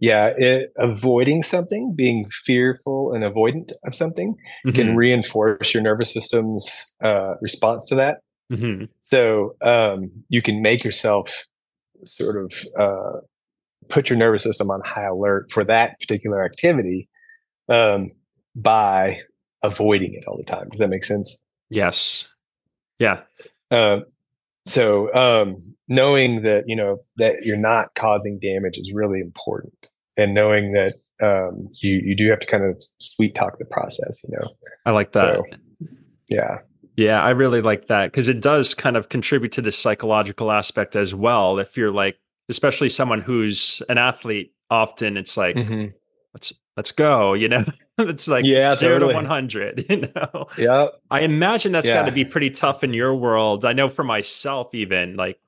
yeah 0.00 0.32
it, 0.36 0.72
avoiding 0.78 1.42
something 1.42 1.94
being 1.94 2.28
fearful 2.44 3.12
and 3.12 3.24
avoidant 3.24 3.72
of 3.86 3.94
something 3.94 4.34
mm-hmm. 4.66 4.76
can 4.76 4.96
reinforce 4.96 5.72
your 5.72 5.82
nervous 5.82 6.12
system's 6.12 6.94
uh, 7.02 7.34
response 7.40 7.86
to 7.86 7.94
that 7.94 8.18
mm-hmm. 8.52 8.84
so 9.02 9.54
um, 9.62 10.10
you 10.28 10.42
can 10.42 10.62
make 10.62 10.84
yourself 10.84 11.44
sort 12.04 12.36
of 12.36 12.52
uh, 12.78 13.20
put 13.88 14.10
your 14.10 14.18
nervous 14.18 14.42
system 14.42 14.70
on 14.70 14.80
high 14.84 15.06
alert 15.06 15.50
for 15.50 15.64
that 15.64 15.98
particular 16.00 16.44
activity 16.44 17.08
um, 17.68 18.10
by 18.54 19.20
avoiding 19.62 20.14
it 20.14 20.24
all 20.26 20.36
the 20.36 20.44
time 20.44 20.68
does 20.70 20.80
that 20.80 20.88
make 20.88 21.04
sense 21.04 21.38
Yes. 21.68 22.28
Yeah. 22.98 23.22
Uh, 23.70 24.00
so 24.66 25.14
um, 25.14 25.58
knowing 25.88 26.42
that 26.42 26.64
you 26.66 26.76
know 26.76 26.98
that 27.16 27.44
you're 27.44 27.56
not 27.56 27.94
causing 27.94 28.38
damage 28.38 28.76
is 28.76 28.92
really 28.92 29.20
important, 29.20 29.74
and 30.16 30.34
knowing 30.34 30.72
that 30.72 30.94
um, 31.22 31.68
you 31.82 32.00
you 32.04 32.16
do 32.16 32.28
have 32.30 32.40
to 32.40 32.46
kind 32.46 32.64
of 32.64 32.82
sweet 33.00 33.34
talk 33.34 33.58
the 33.58 33.64
process. 33.64 34.20
You 34.24 34.36
know, 34.36 34.48
I 34.84 34.90
like 34.90 35.12
that. 35.12 35.36
So, 35.36 35.88
yeah. 36.28 36.58
Yeah, 36.96 37.22
I 37.22 37.30
really 37.30 37.60
like 37.60 37.88
that 37.88 38.06
because 38.06 38.26
it 38.26 38.40
does 38.40 38.74
kind 38.74 38.96
of 38.96 39.10
contribute 39.10 39.52
to 39.52 39.62
the 39.62 39.70
psychological 39.70 40.50
aspect 40.50 40.96
as 40.96 41.14
well. 41.14 41.58
If 41.58 41.76
you're 41.76 41.92
like, 41.92 42.18
especially 42.48 42.88
someone 42.88 43.20
who's 43.20 43.82
an 43.90 43.98
athlete, 43.98 44.54
often 44.70 45.18
it's 45.18 45.36
like, 45.36 45.56
mm-hmm. 45.56 45.88
let's 46.32 46.54
let's 46.76 46.92
go, 46.92 47.34
you 47.34 47.48
know. 47.48 47.64
it's 47.98 48.28
like 48.28 48.44
yeah, 48.44 48.74
zero 48.74 48.98
totally. 48.98 49.12
to 49.14 49.16
100 49.16 49.86
you 49.90 49.96
know 50.14 50.46
yeah 50.58 50.88
i 51.10 51.20
imagine 51.20 51.72
that's 51.72 51.86
yeah. 51.86 51.94
got 51.94 52.06
to 52.06 52.12
be 52.12 52.24
pretty 52.24 52.50
tough 52.50 52.84
in 52.84 52.92
your 52.92 53.14
world 53.14 53.64
i 53.64 53.72
know 53.72 53.88
for 53.88 54.04
myself 54.04 54.74
even 54.74 55.16
like 55.16 55.38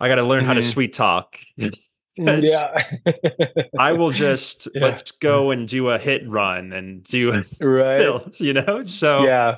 i 0.00 0.08
got 0.08 0.14
to 0.14 0.22
learn 0.22 0.40
mm-hmm. 0.40 0.48
how 0.48 0.54
to 0.54 0.60
mm-hmm. 0.60 0.70
sweet 0.70 0.94
talk 0.94 1.38
mm, 1.60 1.72
yeah 2.18 3.64
i 3.78 3.92
will 3.92 4.12
just 4.12 4.66
yeah. 4.74 4.82
let's 4.82 5.10
go 5.10 5.50
and 5.50 5.68
do 5.68 5.90
a 5.90 5.98
hit 5.98 6.26
run 6.28 6.72
and 6.72 7.04
do 7.04 7.32
a 7.32 7.66
right 7.66 8.40
you 8.40 8.54
know 8.54 8.80
so 8.80 9.22
yeah 9.24 9.56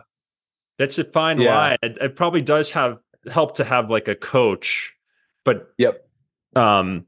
that's 0.78 0.98
a 0.98 1.04
fine 1.04 1.40
yeah. 1.40 1.56
line 1.56 1.78
it, 1.82 1.96
it 2.00 2.16
probably 2.16 2.42
does 2.42 2.72
have 2.72 2.98
help 3.30 3.54
to 3.56 3.64
have 3.64 3.88
like 3.88 4.08
a 4.08 4.16
coach 4.16 4.94
but 5.44 5.72
yep 5.78 6.08
um 6.56 7.06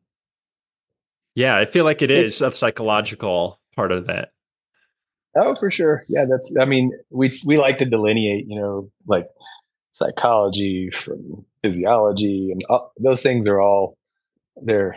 yeah 1.34 1.56
i 1.56 1.64
feel 1.64 1.84
like 1.84 2.02
it 2.02 2.10
is 2.10 2.40
a 2.40 2.52
psychological 2.52 3.60
part 3.74 3.90
of 3.90 4.06
that 4.06 4.32
Oh, 5.36 5.54
for 5.58 5.70
sure. 5.70 6.04
Yeah, 6.08 6.24
that's. 6.28 6.54
I 6.60 6.64
mean, 6.64 6.92
we 7.10 7.40
we 7.44 7.56
like 7.58 7.78
to 7.78 7.84
delineate, 7.84 8.46
you 8.48 8.60
know, 8.60 8.90
like 9.06 9.26
psychology 9.92 10.90
from 10.90 11.44
physiology, 11.62 12.50
and 12.50 12.62
all, 12.68 12.92
those 12.98 13.22
things 13.22 13.46
are 13.46 13.60
all 13.60 13.96
they're 14.62 14.94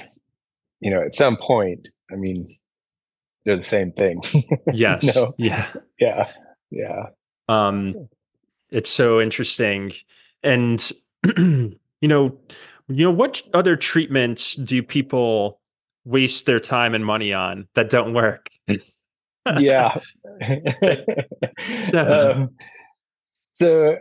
you 0.80 0.92
know 0.92 1.02
at 1.02 1.14
some 1.14 1.38
point 1.38 1.90
i 2.12 2.16
mean 2.16 2.48
they're 3.46 3.58
the 3.58 3.64
same 3.64 3.92
thing 3.92 4.22
yes 4.74 5.16
no. 5.16 5.34
yeah 5.38 5.68
yeah 6.00 6.32
yeah 6.72 7.06
um 7.48 8.08
it's 8.70 8.90
so 8.90 9.22
interesting 9.22 9.92
and 10.44 10.92
you 11.38 11.78
know 12.02 12.38
you 12.88 13.06
know 13.06 13.12
what 13.12 13.42
other 13.54 13.76
treatments 13.76 14.56
do 14.56 14.84
people 14.84 15.60
waste 16.04 16.46
their 16.46 16.60
time 16.60 16.94
and 16.94 17.06
money 17.06 17.32
on 17.32 17.68
that 17.76 17.90
don't 17.90 18.14
work 18.14 18.50
yeah 19.60 19.98
um, 21.94 22.50
so 23.54 23.98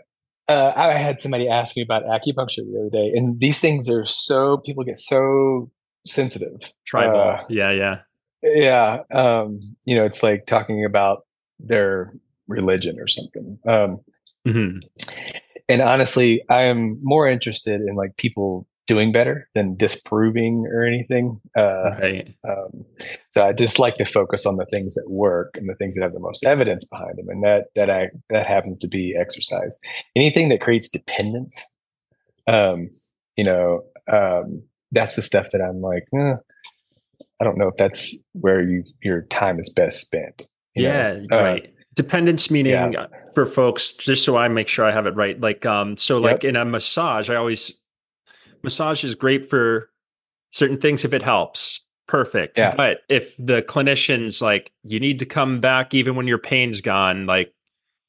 uh, 0.51 0.72
I 0.74 0.95
had 0.95 1.20
somebody 1.20 1.49
ask 1.49 1.76
me 1.76 1.82
about 1.82 2.03
acupuncture 2.05 2.57
the 2.57 2.80
other 2.80 2.91
day, 2.91 3.12
and 3.14 3.38
these 3.38 3.61
things 3.61 3.88
are 3.88 4.05
so 4.05 4.57
people 4.59 4.82
get 4.82 4.99
so 4.99 5.70
sensitive. 6.07 6.59
Tribal, 6.86 7.20
uh, 7.20 7.45
yeah, 7.49 7.70
yeah, 7.70 8.01
yeah. 8.43 9.03
Um, 9.12 9.61
you 9.84 9.95
know, 9.95 10.05
it's 10.05 10.24
like 10.24 10.47
talking 10.47 10.84
about 10.84 11.24
their 11.61 12.12
religion 12.49 12.99
or 12.99 13.07
something. 13.07 13.59
Um, 13.68 14.01
mm-hmm. 14.47 14.78
And 15.68 15.82
honestly, 15.82 16.43
I 16.51 16.62
am 16.62 16.99
more 17.01 17.28
interested 17.28 17.80
in 17.80 17.95
like 17.95 18.16
people 18.16 18.66
doing 18.87 19.12
better 19.12 19.49
than 19.55 19.76
disproving 19.76 20.66
or 20.72 20.85
anything. 20.85 21.41
Uh, 21.57 21.93
right. 22.01 22.35
Um, 22.49 22.85
so 23.31 23.47
I 23.47 23.53
just 23.53 23.78
like 23.78 23.97
to 23.97 24.05
focus 24.05 24.47
on 24.47 24.57
the 24.57 24.66
things 24.66 24.95
that 24.95 25.09
work 25.09 25.51
and 25.55 25.68
the 25.68 25.76
things 25.76 25.95
that 25.95 26.03
have 26.03 26.12
the 26.12 26.18
most 26.20 26.45
evidence 26.45 26.85
behind 26.85 27.16
them, 27.16 27.28
and 27.28 27.45
that 27.45 27.66
that 27.76 27.91
I 27.91 28.09
that 28.31 28.47
happens 28.47 28.78
to 28.81 28.89
be 28.89 29.14
exercise. 29.18 29.78
Anything 30.16 30.49
that 30.49 30.61
creates 30.61 30.89
dependence, 30.89 31.64
um, 32.47 32.91
you 33.37 33.45
know, 33.45 33.83
um, 34.11 34.62
that's 34.93 35.16
the 35.16 35.22
stuff 35.22 35.47
that 35.53 35.61
I'm 35.61 35.81
like, 35.81 36.07
eh, 36.14 36.35
I 37.41 37.45
don't 37.45 37.57
know 37.57 37.68
if 37.68 37.76
that's 37.76 38.16
where 38.33 38.61
you 38.61 38.85
your 39.03 39.22
time 39.22 39.59
is 39.59 39.68
best 39.70 40.01
spent. 40.01 40.43
Yeah, 40.74 41.20
uh, 41.33 41.37
right. 41.37 41.74
Dependence 41.95 42.51
meaning 42.51 42.93
yeah. 42.93 43.07
for 43.35 43.47
folks, 43.47 43.93
just 43.93 44.24
so 44.24 44.37
I 44.37 44.49
make 44.49 44.68
sure 44.68 44.85
I 44.85 44.93
have 44.93 45.07
it 45.07 45.14
right. 45.16 45.41
Like, 45.41 45.66
um, 45.66 45.97
so 45.97 46.18
like 46.18 46.43
yep. 46.45 46.51
in 46.51 46.57
a 46.57 46.64
massage, 46.64 47.28
I 47.28 47.35
always 47.35 47.80
massage 48.62 49.04
is 49.04 49.14
great 49.14 49.48
for 49.48 49.90
certain 50.52 50.78
things 50.78 51.04
if 51.04 51.12
it 51.12 51.22
helps. 51.22 51.80
Perfect. 52.08 52.58
Yeah. 52.58 52.74
But 52.76 53.02
if 53.08 53.36
the 53.36 53.62
clinician's 53.62 54.42
like, 54.42 54.72
you 54.82 54.98
need 54.98 55.20
to 55.20 55.26
come 55.26 55.61
back 55.61 55.94
even 55.94 56.16
when 56.16 56.26
your 56.26 56.38
pain's 56.38 56.80
gone, 56.80 57.26
like, 57.26 57.54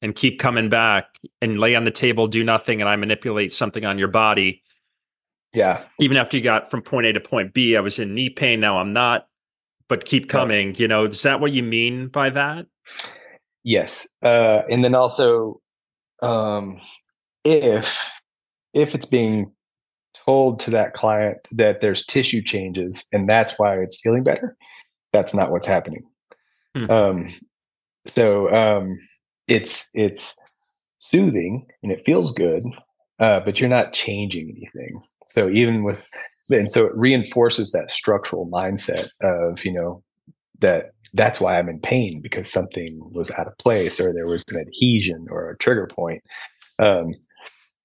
and 0.00 0.16
keep 0.16 0.40
coming 0.40 0.68
back 0.68 1.06
and 1.40 1.60
lay 1.60 1.76
on 1.76 1.84
the 1.84 1.92
table, 1.92 2.26
do 2.26 2.42
nothing, 2.42 2.80
and 2.80 2.88
I 2.88 2.96
manipulate 2.96 3.52
something 3.52 3.84
on 3.84 3.98
your 3.98 4.08
body. 4.08 4.64
Yeah. 5.54 5.84
Even 6.00 6.16
after 6.16 6.36
you 6.36 6.42
got 6.42 6.70
from 6.70 6.82
point 6.82 7.06
A 7.06 7.12
to 7.12 7.20
point 7.20 7.54
B, 7.54 7.76
I 7.76 7.80
was 7.80 8.00
in 8.00 8.12
knee 8.12 8.28
pain. 8.28 8.58
Now 8.58 8.78
I'm 8.78 8.92
not, 8.92 9.28
but 9.88 10.04
keep 10.04 10.28
coming. 10.28 10.74
Yeah. 10.74 10.80
You 10.80 10.88
know, 10.88 11.04
is 11.04 11.22
that 11.22 11.38
what 11.38 11.52
you 11.52 11.62
mean 11.62 12.08
by 12.08 12.30
that? 12.30 12.66
Yes. 13.62 14.08
Uh, 14.20 14.62
and 14.68 14.82
then 14.82 14.96
also, 14.96 15.60
um, 16.20 16.80
if 17.44 18.10
if 18.74 18.96
it's 18.96 19.06
being 19.06 19.52
told 20.24 20.60
to 20.60 20.70
that 20.70 20.94
client 20.94 21.38
that 21.52 21.80
there's 21.80 22.04
tissue 22.04 22.42
changes 22.42 23.04
and 23.12 23.28
that's 23.28 23.58
why 23.58 23.76
it's 23.78 24.00
feeling 24.00 24.22
better, 24.22 24.56
that's 25.12 25.34
not 25.34 25.50
what's 25.50 25.66
happening. 25.66 26.04
Hmm. 26.76 26.90
Um, 26.90 27.28
so 28.06 28.52
um, 28.52 28.98
it's 29.48 29.88
it's 29.94 30.34
soothing 30.98 31.66
and 31.82 31.92
it 31.92 32.02
feels 32.04 32.32
good, 32.32 32.64
uh, 33.18 33.40
but 33.40 33.60
you're 33.60 33.68
not 33.68 33.92
changing 33.92 34.50
anything. 34.50 35.02
So 35.28 35.48
even 35.50 35.84
with 35.84 36.08
and 36.50 36.70
so 36.70 36.86
it 36.86 36.94
reinforces 36.94 37.72
that 37.72 37.92
structural 37.92 38.48
mindset 38.48 39.08
of 39.22 39.64
you 39.64 39.72
know 39.72 40.02
that 40.60 40.92
that's 41.14 41.40
why 41.40 41.58
I'm 41.58 41.68
in 41.68 41.78
pain 41.78 42.20
because 42.22 42.50
something 42.50 42.98
was 43.12 43.30
out 43.32 43.46
of 43.46 43.58
place 43.58 44.00
or 44.00 44.12
there 44.12 44.26
was 44.26 44.44
an 44.50 44.60
adhesion 44.60 45.26
or 45.30 45.50
a 45.50 45.58
trigger 45.58 45.86
point. 45.86 46.22
Um, 46.78 47.14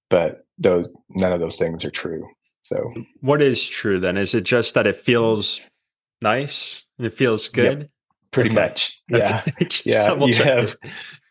but 0.08 0.46
those 0.58 0.92
none 1.10 1.32
of 1.32 1.40
those 1.40 1.56
things 1.56 1.84
are 1.84 1.90
true. 1.90 2.26
So 2.64 2.92
what 3.20 3.40
is 3.40 3.66
true 3.66 3.98
then? 3.98 4.16
Is 4.16 4.34
it 4.34 4.44
just 4.44 4.74
that 4.74 4.86
it 4.86 4.96
feels 4.96 5.60
nice 6.20 6.82
and 6.98 7.06
it 7.06 7.14
feels 7.14 7.48
good? 7.48 7.80
Yep, 7.80 7.90
pretty 8.30 8.50
okay. 8.50 8.60
much. 8.60 9.02
Yeah. 9.08 9.42
yeah. 9.84 10.14
You 10.14 10.34
have, 10.34 10.76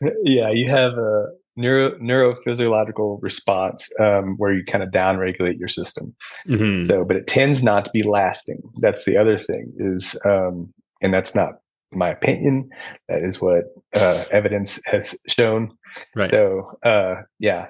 yeah, 0.23 0.49
you 0.49 0.69
have 0.69 0.93
a 0.93 1.25
neuro 1.55 1.91
neurophysiological 1.99 3.19
response 3.21 3.91
um, 3.99 4.35
where 4.37 4.53
you 4.53 4.63
kind 4.63 4.83
of 4.83 4.89
downregulate 4.89 5.59
your 5.59 5.67
system. 5.67 6.15
Mm-hmm. 6.47 6.87
So, 6.87 7.05
but 7.05 7.17
it 7.17 7.27
tends 7.27 7.63
not 7.63 7.85
to 7.85 7.91
be 7.91 8.03
lasting. 8.03 8.61
That's 8.79 9.05
the 9.05 9.17
other 9.17 9.37
thing 9.37 9.73
is, 9.77 10.19
um, 10.25 10.73
and 11.01 11.13
that's 11.13 11.35
not 11.35 11.59
my 11.93 12.09
opinion. 12.09 12.69
That 13.09 13.23
is 13.23 13.41
what 13.41 13.65
uh, 13.95 14.25
evidence 14.31 14.79
has 14.85 15.17
shown. 15.27 15.71
Right. 16.15 16.31
So, 16.31 16.71
uh, 16.83 17.21
yeah, 17.39 17.67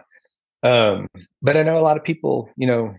um, 0.68 1.08
but 1.42 1.56
I 1.56 1.64
know 1.64 1.78
a 1.78 1.82
lot 1.82 1.98
of 1.98 2.04
people, 2.04 2.50
you 2.58 2.68
know, 2.68 2.94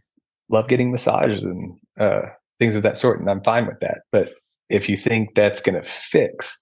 love 0.48 0.68
getting 0.68 0.90
massages 0.90 1.44
and 1.44 1.78
uh, 2.00 2.22
things 2.58 2.76
of 2.76 2.82
that 2.82 2.96
sort, 2.96 3.20
and 3.20 3.28
I'm 3.28 3.42
fine 3.42 3.66
with 3.66 3.80
that. 3.80 3.98
But 4.10 4.30
if 4.70 4.88
you 4.88 4.96
think 4.96 5.34
that's 5.34 5.60
going 5.60 5.80
to 5.80 5.88
fix 6.10 6.58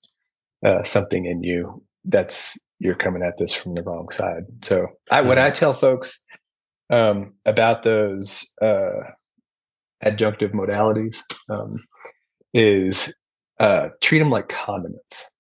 uh, 0.65 0.83
something 0.83 1.27
in 1.27 1.43
you, 1.43 1.83
that's 2.05 2.59
you're 2.79 2.97
coming 2.97 3.23
at 3.23 3.39
this 3.39 3.55
from 3.55 3.75
the 3.75 3.83
wrong 3.83 4.09
side. 4.11 4.45
So, 4.63 4.89
I, 5.11 5.23
what 5.23 5.39
I 5.39 5.51
tell 5.51 5.75
folks 5.75 6.25
um, 6.91 7.35
about 7.45 7.85
those 7.85 8.51
uh, 8.61 9.11
adjunctive 10.05 10.53
modalities 10.53 11.23
um, 11.49 11.77
is 12.53 13.15
uh, 13.61 13.89
treat 14.03 14.19
them 14.19 14.31
like 14.31 14.49
condiments. 14.49 15.31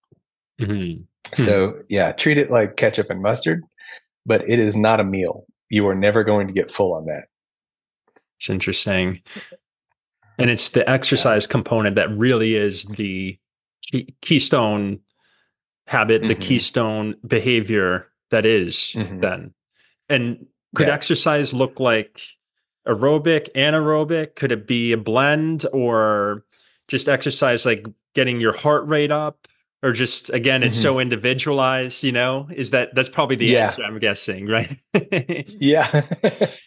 Mm-hmm. 0.61 1.03
So, 1.35 1.75
yeah, 1.89 2.13
treat 2.13 2.39
it 2.39 2.53
like 2.53 2.77
ketchup 2.77 3.11
and 3.11 3.21
mustard 3.21 3.63
but 4.27 4.47
it 4.51 4.59
is 4.59 4.77
not 4.77 5.01
a 5.01 5.05
meal. 5.05 5.47
You 5.69 5.87
are 5.89 5.95
never 5.95 6.25
going 6.25 6.47
to 6.47 6.53
get 6.53 6.71
full 6.71 6.95
on 6.95 7.07
that. 7.07 7.25
It's 8.39 8.51
interesting. 8.51 9.23
And 10.39 10.51
it's 10.51 10.71
the 10.71 10.89
exercise 10.89 11.47
component 11.47 11.97
that 11.97 12.11
really 12.17 12.55
is 12.55 12.85
the 12.85 13.39
key, 13.83 14.15
keystone 14.21 15.01
habit, 15.87 16.23
mm-hmm. 16.23 16.29
the 16.29 16.35
keystone 16.35 17.15
behavior 17.27 18.11
that 18.31 18.45
is 18.45 18.93
mm-hmm. 18.95 19.21
then. 19.21 19.55
And 20.09 20.47
could 20.75 20.89
yeah. 20.89 20.95
exercise 20.95 21.55
look 21.55 21.81
like 21.81 22.21
aerobic, 22.87 23.51
anaerobic? 23.55 24.35
Could 24.35 24.53
it 24.53 24.67
be 24.67 24.93
a 24.93 24.97
blend 24.97 25.65
or 25.73 26.45
just 26.89 27.09
exercise 27.09 27.65
like 27.65 27.87
getting 28.15 28.41
your 28.41 28.57
heart 28.57 28.87
rate 28.87 29.11
up? 29.11 29.49
Or 29.87 29.93
just 29.93 30.31
again 30.31 30.65
it's 30.65 30.77
mm-hmm. 30.77 30.83
so 30.83 30.99
individualized 30.99 32.03
you 32.03 32.11
know 32.11 32.49
is 32.55 32.73
that 32.73 32.93
that's 32.95 33.09
probably 33.09 33.37
the 33.37 33.47
yeah. 33.47 33.65
answer 33.65 33.85
i'm 33.85 33.99
guessing 34.01 34.47
right 34.47 34.79
yeah 35.61 36.03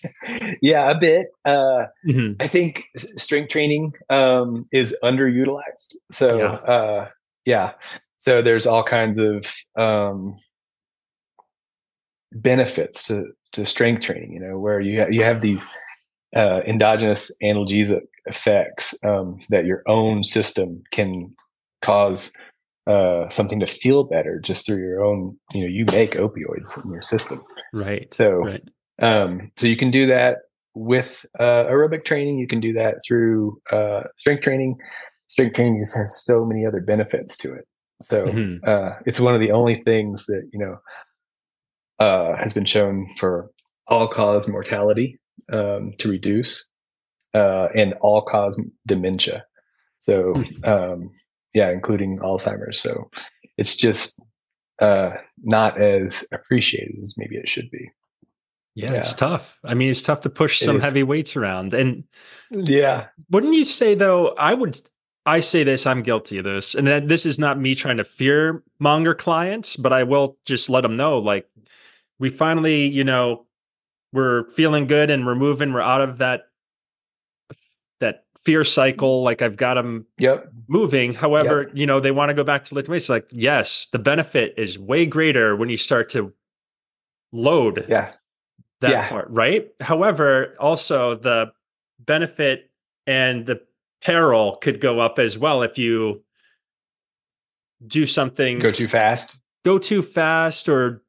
yeah 0.62 0.90
a 0.90 0.98
bit 0.98 1.28
uh 1.44 1.84
mm-hmm. 2.08 2.34
i 2.40 2.48
think 2.48 2.86
strength 2.96 3.50
training 3.50 3.94
um 4.10 4.66
is 4.72 4.96
underutilized 5.04 5.96
so 6.12 6.38
yeah. 6.38 6.74
uh 6.74 7.08
yeah 7.46 7.74
so 8.20 8.42
there's 8.42 8.66
all 8.66 8.84
kinds 8.84 9.20
of 9.20 9.46
um 9.76 10.38
benefits 12.32 13.04
to 13.04 13.26
to 13.52 13.66
strength 13.66 14.02
training 14.02 14.32
you 14.32 14.40
know 14.40 14.58
where 14.58 14.80
you 14.80 15.02
ha- 15.02 15.10
you 15.10 15.24
have 15.24 15.42
these 15.42 15.68
uh, 16.36 16.62
endogenous 16.68 17.32
analgesic 17.42 18.04
effects 18.26 18.94
um, 19.04 19.40
that 19.50 19.66
your 19.66 19.82
own 19.88 20.24
system 20.24 20.84
can 20.92 21.36
cause 21.82 22.32
uh, 22.90 23.30
something 23.30 23.60
to 23.60 23.68
feel 23.68 24.04
better 24.04 24.40
just 24.40 24.66
through 24.66 24.80
your 24.80 25.04
own 25.06 25.38
you 25.54 25.62
know 25.62 25.68
you 25.68 25.86
make 25.92 26.14
opioids 26.14 26.84
in 26.84 26.92
your 26.92 27.04
system 27.04 27.40
right 27.72 28.12
so 28.12 28.32
right. 28.38 28.62
um 29.00 29.52
so 29.56 29.68
you 29.68 29.78
can 29.78 29.92
do 29.92 30.08
that 30.08 30.38
with 30.74 31.24
uh, 31.40 31.66
aerobic 31.66 32.04
training 32.04 32.40
you 32.40 32.48
can 32.48 32.60
do 32.60 32.74
that 32.74 32.96
through 33.08 33.62
uh, 33.72 34.02
strength 34.18 34.42
training 34.42 34.76
strength 35.28 35.54
training 35.54 35.80
just 35.80 35.96
has 35.96 36.24
so 36.26 36.44
many 36.44 36.66
other 36.66 36.82
benefits 36.82 37.38
to 37.38 37.54
it 37.54 37.66
so 38.02 38.26
mm-hmm. 38.26 38.68
uh, 38.68 38.96
it's 39.06 39.20
one 39.20 39.36
of 39.36 39.40
the 39.40 39.52
only 39.52 39.84
things 39.84 40.26
that 40.26 40.50
you 40.52 40.58
know 40.58 40.80
uh, 42.00 42.36
has 42.38 42.54
been 42.54 42.66
shown 42.66 43.06
for 43.18 43.52
all 43.86 44.08
cause 44.08 44.48
mortality 44.48 45.20
um, 45.54 45.94
to 46.00 46.10
reduce 46.10 46.68
uh, 47.36 47.68
and 47.76 47.94
all 48.02 48.24
cause 48.24 48.60
dementia 48.88 49.46
so 50.00 50.34
hmm. 50.34 50.66
um, 50.66 51.12
yeah, 51.54 51.70
including 51.72 52.20
Alzheimer's. 52.20 52.80
So 52.82 53.10
it's 53.58 53.76
just 53.76 54.22
uh, 54.82 55.12
not 55.43 55.80
as 55.82 56.26
appreciated 56.32 56.95
as 57.02 57.16
maybe 57.18 57.36
it 57.36 57.50
should 57.50 57.70
be. 57.72 57.91
Yeah, 58.76 58.91
yeah, 58.91 58.97
it's 59.00 59.14
tough. 59.14 59.60
I 59.64 59.74
mean, 59.74 59.89
it's 59.89 60.02
tough 60.02 60.22
to 60.22 60.30
push 60.30 60.60
some 60.60 60.80
heavy 60.80 61.04
weights 61.04 61.36
around. 61.36 61.74
And 61.74 62.06
yeah, 62.50 63.08
wouldn't 63.30 63.54
you 63.54 63.66
say 63.66 63.95
though? 63.95 64.30
I 64.38 64.54
would. 64.54 64.80
I 65.26 65.41
say 65.41 65.64
this. 65.64 65.86
I'm 65.86 66.02
guilty 66.02 66.38
of 66.38 66.45
this, 66.45 66.76
and 66.76 66.88
that 66.88 67.08
this 67.08 67.26
is 67.26 67.38
not 67.38 67.60
me 67.60 67.76
trying 67.76 67.97
to 67.97 68.04
fear 68.04 68.64
monger 68.80 69.14
clients, 69.14 69.76
but 69.76 69.91
I 69.91 70.04
will 70.04 70.38
just 70.45 70.70
let 70.70 70.82
them 70.82 70.95
know. 70.95 71.18
Like, 71.18 71.47
we 72.20 72.30
finally, 72.30 72.88
you 72.88 73.04
know, 73.04 73.45
we're 74.14 74.50
feeling 74.52 74.88
good 74.88 75.10
and 75.10 75.26
we're 75.26 75.36
moving. 75.36 75.74
We're 75.74 75.82
out 75.82 76.02
of 76.02 76.18
that 76.20 76.43
that 76.47 76.49
fear 78.46 78.64
cycle. 78.64 79.22
Like 79.24 79.42
I've 79.42 79.58
got 79.58 79.74
them 79.76 80.06
Yep. 80.18 80.52
moving. 80.68 81.14
However, 81.14 81.70
you 81.74 81.86
know, 81.86 82.00
they 82.00 82.12
want 82.12 82.30
to 82.30 82.34
go 82.34 82.44
back 82.44 82.64
to 82.66 82.76
lift 82.76 82.88
weights. 82.90 83.10
Like, 83.10 83.28
yes, 83.32 83.88
the 83.92 84.00
benefit 84.00 84.54
is 84.58 84.80
way 84.80 85.06
greater 85.06 85.56
when 85.56 85.70
you 85.70 85.78
start 85.78 86.10
to 86.10 86.34
load 87.32 87.86
Yeah. 87.90 88.14
that 88.82 88.92
Yeah. 88.92 89.10
part, 89.10 89.28
right? 89.30 89.70
However, 89.82 90.56
also 90.60 91.16
the 91.16 91.52
benefit 92.00 92.72
and 93.06 93.46
the 93.46 93.62
peril 94.02 94.56
could 94.62 94.80
go 94.80 95.00
up 95.00 95.20
as 95.20 95.38
well 95.38 95.62
if 95.62 95.78
you 95.78 96.24
do 97.86 98.06
something 98.06 98.60
Go 98.60 98.72
too 98.72 98.88
fast. 98.88 99.42
go 99.66 99.78
too 99.78 100.02
fast 100.02 100.68
or 100.70 101.04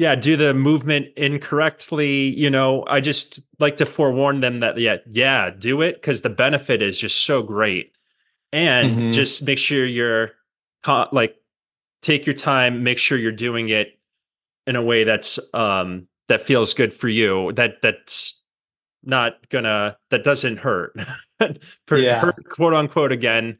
yeah 0.00 0.14
do 0.14 0.34
the 0.34 0.54
movement 0.54 1.08
incorrectly 1.16 2.28
you 2.38 2.48
know 2.48 2.84
i 2.88 3.00
just 3.00 3.38
like 3.58 3.76
to 3.76 3.84
forewarn 3.84 4.40
them 4.40 4.60
that 4.60 4.78
yeah 4.78 4.96
yeah 5.06 5.50
do 5.50 5.82
it 5.82 5.94
because 5.94 6.22
the 6.22 6.30
benefit 6.30 6.80
is 6.80 6.98
just 6.98 7.18
so 7.26 7.42
great 7.42 7.92
and 8.52 8.90
Mhm. 8.98 9.12
just 9.12 9.42
make 9.42 9.58
sure 9.58 9.84
you're 9.84 10.32
like 11.12 11.36
take 12.02 12.24
your 12.26 12.34
time 12.34 12.82
make 12.82 12.98
sure 12.98 13.18
you're 13.18 13.30
doing 13.48 13.68
it 13.68 13.98
in 14.66 14.74
a 14.74 14.82
way 14.82 15.04
that's 15.04 15.38
um 15.54 16.08
that 16.28 16.46
feels 16.46 16.72
good 16.74 16.94
for 16.94 17.08
you 17.08 17.52
that 17.52 17.82
that's 17.82 18.40
not 19.02 19.48
gonna 19.50 19.96
that 20.10 20.24
doesn't 20.24 20.58
hurt 20.58 20.94
Per- 21.86 21.98
Yeah. 21.98 22.20
hurt 22.20 22.48
quote 22.48 22.72
unquote 22.74 23.12
again 23.12 23.58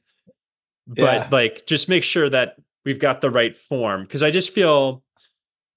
but 0.86 1.02
Yeah. 1.02 1.28
like 1.30 1.66
just 1.66 1.88
make 1.88 2.02
sure 2.02 2.28
that 2.30 2.56
we've 2.86 2.98
got 2.98 3.20
the 3.20 3.30
right 3.30 3.54
form 3.56 4.02
because 4.04 4.22
i 4.22 4.30
just 4.30 4.50
feel 4.54 5.02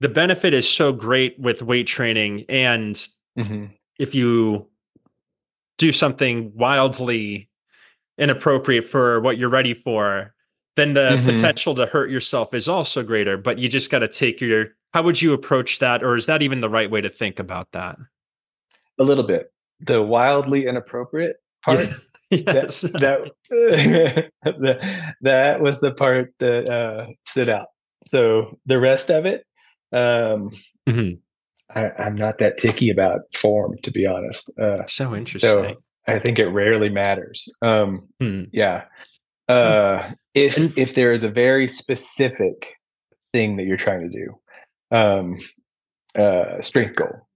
the 0.03 0.09
benefit 0.09 0.53
is 0.53 0.69
so 0.69 0.91
great 0.91 1.39
with 1.39 1.61
weight 1.61 1.87
training 1.87 2.43
and 2.49 3.07
hmm 3.37 3.65
if 3.99 4.13
you 4.15 4.67
do 5.77 5.91
something 5.91 6.51
wildly 6.55 7.47
inappropriate 8.17 8.85
for 8.87 9.19
what 9.21 9.37
you're 9.37 9.49
ready 9.49 9.73
for 9.73 10.33
then 10.75 10.93
the 10.93 11.17
Mhm. 11.17 11.25
potential 11.25 11.75
to 11.75 11.85
hurt 11.85 12.09
yourself 12.09 12.53
is 12.53 12.67
also 12.67 13.01
greater 13.01 13.37
but 13.37 13.57
you 13.59 13.69
just 13.69 13.89
got 13.89 13.99
to 13.99 14.07
take 14.07 14.41
your 14.41 14.75
how 14.93 15.01
would 15.03 15.21
you 15.21 15.31
approach 15.31 15.79
that 15.79 16.03
or 16.03 16.17
is 16.17 16.25
that 16.25 16.41
even 16.41 16.59
the 16.61 16.69
right 16.69 16.91
way 16.91 16.99
to 17.01 17.09
think 17.09 17.39
about 17.39 17.71
that 17.71 17.97
A 18.99 19.03
little 19.03 19.23
bit. 19.23 19.51
The 19.79 20.01
wildly 20.03 20.67
inappropriate 20.67 21.37
part. 21.63 21.87
yes 22.29 22.81
that 22.81 23.31
that 24.43 25.13
that 25.21 25.61
was 25.61 25.79
the 25.79 25.91
part 25.93 26.33
that 26.39 26.69
uh, 26.69 27.07
stood 27.25 27.49
out. 27.49 27.67
So 28.05 28.59
the 28.65 28.79
rest 28.79 29.09
of 29.09 29.25
it, 29.25 29.45
um, 29.93 30.51
Mhm. 30.87 31.19
I, 31.73 31.89
I'm 31.97 32.15
not 32.15 32.37
that 32.39 32.57
ticky 32.57 32.89
about 32.89 33.21
form, 33.33 33.77
to 33.83 33.91
be 33.91 34.05
honest. 34.05 34.49
Uh, 34.59 34.85
so 34.87 35.15
interesting 35.15 35.49
so 35.49 35.75
I 36.07 36.19
think 36.19 36.37
it 36.39 36.47
rarely 36.49 36.89
matters. 36.89 37.47
Um, 37.61 38.09
Hmm. 38.19 38.43
yeah. 38.51 38.83
Uh, 39.47 40.11
if 40.33 40.57
And- 40.57 40.77
if 40.77 40.93
there 40.95 41.13
is 41.13 41.23
a 41.23 41.29
very 41.29 41.67
specific 41.67 42.75
thing 43.31 43.55
that 43.57 43.63
you're 43.63 43.77
trying 43.77 44.01
to 44.01 44.09
do, 44.09 44.39
um, 44.95 45.37
uh, 46.15 46.61
strength 46.61 46.95
goal, 46.95 47.27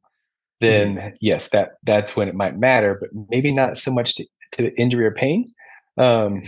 then 0.60 1.14
yes, 1.22 1.50
that 1.50 1.74
that's 1.84 2.16
when 2.16 2.28
it 2.28 2.36
might 2.36 2.58
matter, 2.58 2.98
but 3.00 3.10
maybe 3.30 3.54
not 3.54 3.78
so 3.78 3.92
much 3.92 4.16
to, 4.16 4.26
to 4.54 4.74
injury 4.80 5.06
or 5.06 5.12
pain, 5.12 5.54
um, 5.98 6.42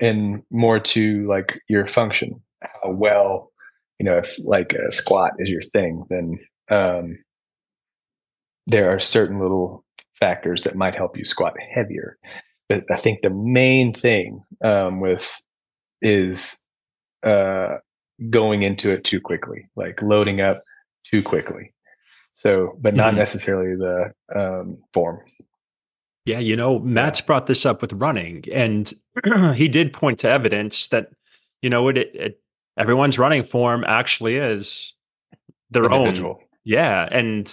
and 0.00 0.42
more 0.50 0.80
to 0.80 1.26
like 1.28 1.60
your 1.68 1.86
function, 1.86 2.42
how 2.62 2.90
well, 2.90 3.52
you 3.98 4.04
know, 4.06 4.18
if 4.18 4.38
like 4.44 4.72
a 4.72 4.90
squat 4.90 5.32
is 5.38 5.50
your 5.50 5.62
thing, 5.62 6.04
then 6.10 6.38
um, 6.70 7.18
there 8.66 8.90
are 8.90 9.00
certain 9.00 9.38
little 9.40 9.84
factors 10.18 10.62
that 10.64 10.74
might 10.76 10.94
help 10.94 11.16
you 11.16 11.24
squat 11.24 11.54
heavier. 11.74 12.18
But 12.68 12.84
I 12.90 12.96
think 12.96 13.22
the 13.22 13.30
main 13.30 13.92
thing 13.92 14.42
um, 14.64 15.00
with 15.00 15.38
is 16.00 16.58
uh, 17.22 17.76
going 18.30 18.62
into 18.62 18.90
it 18.90 19.04
too 19.04 19.20
quickly, 19.20 19.66
like 19.76 20.00
loading 20.02 20.40
up 20.40 20.62
too 21.04 21.22
quickly. 21.22 21.72
So, 22.32 22.76
but 22.80 22.94
not 22.94 23.14
Mhm. 23.14 23.18
necessarily 23.18 23.76
the 23.76 24.12
um, 24.34 24.78
form. 24.92 25.20
Yeah, 26.26 26.38
you 26.38 26.56
know, 26.56 26.78
Matt's 26.78 27.20
brought 27.20 27.46
this 27.46 27.66
up 27.66 27.82
with 27.82 27.92
running, 27.92 28.44
and 28.50 28.92
he 29.54 29.68
did 29.68 29.92
point 29.92 30.18
to 30.20 30.28
evidence 30.28 30.88
that, 30.88 31.10
you 31.60 31.68
know, 31.68 31.88
it, 31.88 31.98
it 31.98 32.40
everyone's 32.76 33.18
running 33.18 33.42
form 33.44 33.84
actually 33.86 34.36
is 34.36 34.94
their 35.70 35.90
own. 35.90 36.36
Yeah, 36.64 37.08
and 37.10 37.46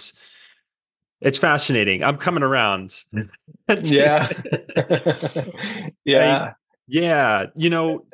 it's 1.20 1.38
fascinating. 1.38 2.02
I'm 2.04 2.16
coming 2.18 2.42
around. 2.42 2.94
Yeah. 3.68 4.28
yeah. 6.04 6.52
yeah. 6.86 7.46
You 7.56 7.70
know, 7.70 8.04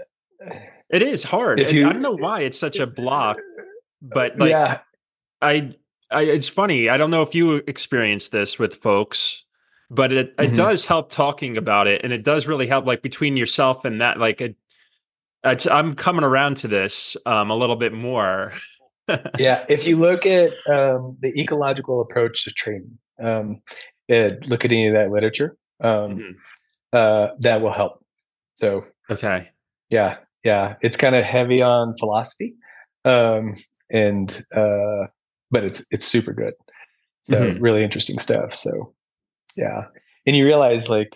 it 0.90 1.02
is 1.02 1.24
hard. 1.24 1.58
You- 1.60 1.88
I 1.88 1.92
don't 1.92 2.02
know 2.02 2.16
why 2.16 2.40
it's 2.42 2.58
such 2.58 2.78
a 2.78 2.86
block, 2.86 3.38
but 4.02 4.38
like 4.38 4.50
yeah. 4.50 4.78
I, 5.42 5.74
I, 6.10 6.22
it's 6.22 6.48
funny. 6.48 6.88
I 6.88 6.96
don't 6.96 7.10
know 7.10 7.22
if 7.22 7.34
you 7.34 7.56
experience 7.66 8.28
this 8.28 8.58
with 8.58 8.74
folks, 8.74 9.44
but 9.90 10.12
it 10.12 10.34
it 10.38 10.50
Mhm. 10.52 10.56
does 10.56 10.84
help 10.84 11.10
talking 11.10 11.56
about 11.56 11.86
it, 11.86 12.02
and 12.04 12.12
it 12.12 12.22
does 12.22 12.46
really 12.46 12.66
help. 12.66 12.86
Like 12.86 13.02
between 13.02 13.36
yourself 13.36 13.84
and 13.84 14.00
that, 14.00 14.18
like 14.18 14.40
it, 14.40 14.56
it's, 15.44 15.66
I'm 15.66 15.94
coming 15.94 16.24
around 16.24 16.56
to 16.58 16.68
this 16.68 17.16
um, 17.26 17.50
a 17.50 17.56
little 17.56 17.76
bit 17.76 17.92
more. 17.92 18.52
yeah 19.38 19.64
if 19.68 19.86
you 19.86 19.96
look 19.96 20.26
at 20.26 20.50
um, 20.68 21.16
the 21.20 21.32
ecological 21.40 22.00
approach 22.00 22.44
to 22.44 22.50
training 22.52 22.98
um, 23.22 23.60
uh, 24.12 24.30
look 24.46 24.64
at 24.64 24.72
any 24.72 24.86
of 24.88 24.94
that 24.94 25.10
literature 25.10 25.56
um, 25.82 26.18
Mhm. 26.18 26.34
uh, 26.92 27.28
that 27.40 27.60
will 27.62 27.72
help 27.72 28.04
so 28.56 28.84
Okay. 29.10 29.48
yeah 29.90 30.16
yeah 30.44 30.74
it's 30.82 30.96
kind 30.96 31.14
of 31.14 31.24
heavy 31.24 31.62
on 31.62 31.94
philosophy 31.98 32.54
um, 33.04 33.54
and 33.90 34.44
uh, 34.54 35.06
but 35.50 35.64
it's 35.64 35.86
it's 35.90 36.06
super 36.06 36.32
good 36.32 36.52
so 37.24 37.36
Mhm. 37.52 37.56
really 37.60 37.82
interesting 37.84 38.18
stuff 38.18 38.54
so 38.54 38.94
yeah 39.56 39.84
and 40.26 40.36
you 40.36 40.44
realize 40.44 40.88
like 40.90 41.10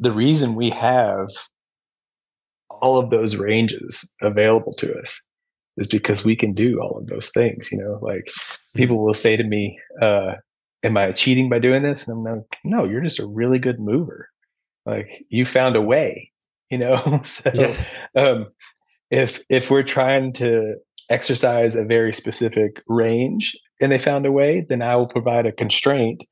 the 0.00 0.10
reason 0.12 0.54
we 0.56 0.70
have 0.70 1.28
all 2.82 2.98
of 2.98 3.10
those 3.10 3.36
ranges 3.36 4.12
available 4.22 4.74
to 4.74 4.94
us 4.98 5.20
is 5.76 5.86
because 5.86 6.24
we 6.24 6.34
can 6.36 6.52
do 6.54 6.80
all 6.80 6.98
of 6.98 7.06
those 7.06 7.30
things 7.30 7.70
you 7.72 7.78
know? 7.78 7.98
Like 8.02 8.28
people 8.74 9.04
will 9.04 9.14
say 9.14 9.36
to 9.36 9.44
me 9.44 9.78
uh 10.02 10.32
am 10.82 10.96
i 10.96 11.12
cheating 11.12 11.48
by 11.48 11.58
doing 11.58 11.82
this? 11.82 12.06
And 12.06 12.16
i'm 12.16 12.24
like 12.36 12.44
no 12.64 12.84
you're 12.84 13.02
just 13.02 13.18
a 13.20 13.26
really 13.26 13.58
good 13.58 13.80
mover. 13.80 14.28
Like 14.84 15.24
you 15.28 15.44
found 15.44 15.76
a 15.76 15.82
way 15.82 16.32
you 16.70 16.78
know? 16.78 17.20
So 17.24 17.50
Yeah. 17.54 17.74
um 18.16 18.46
if 19.10 19.40
if 19.48 19.70
we're 19.70 19.82
trying 19.82 20.32
to 20.34 20.74
exercise 21.10 21.76
a 21.76 21.84
very 21.84 22.12
specific 22.12 22.82
range 22.88 23.56
and 23.80 23.92
they 23.92 23.98
found 23.98 24.26
a 24.26 24.32
way 24.32 24.66
then 24.68 24.82
i 24.82 24.96
will 24.96 25.06
provide 25.06 25.46
a 25.46 25.52
constraint 25.52 26.24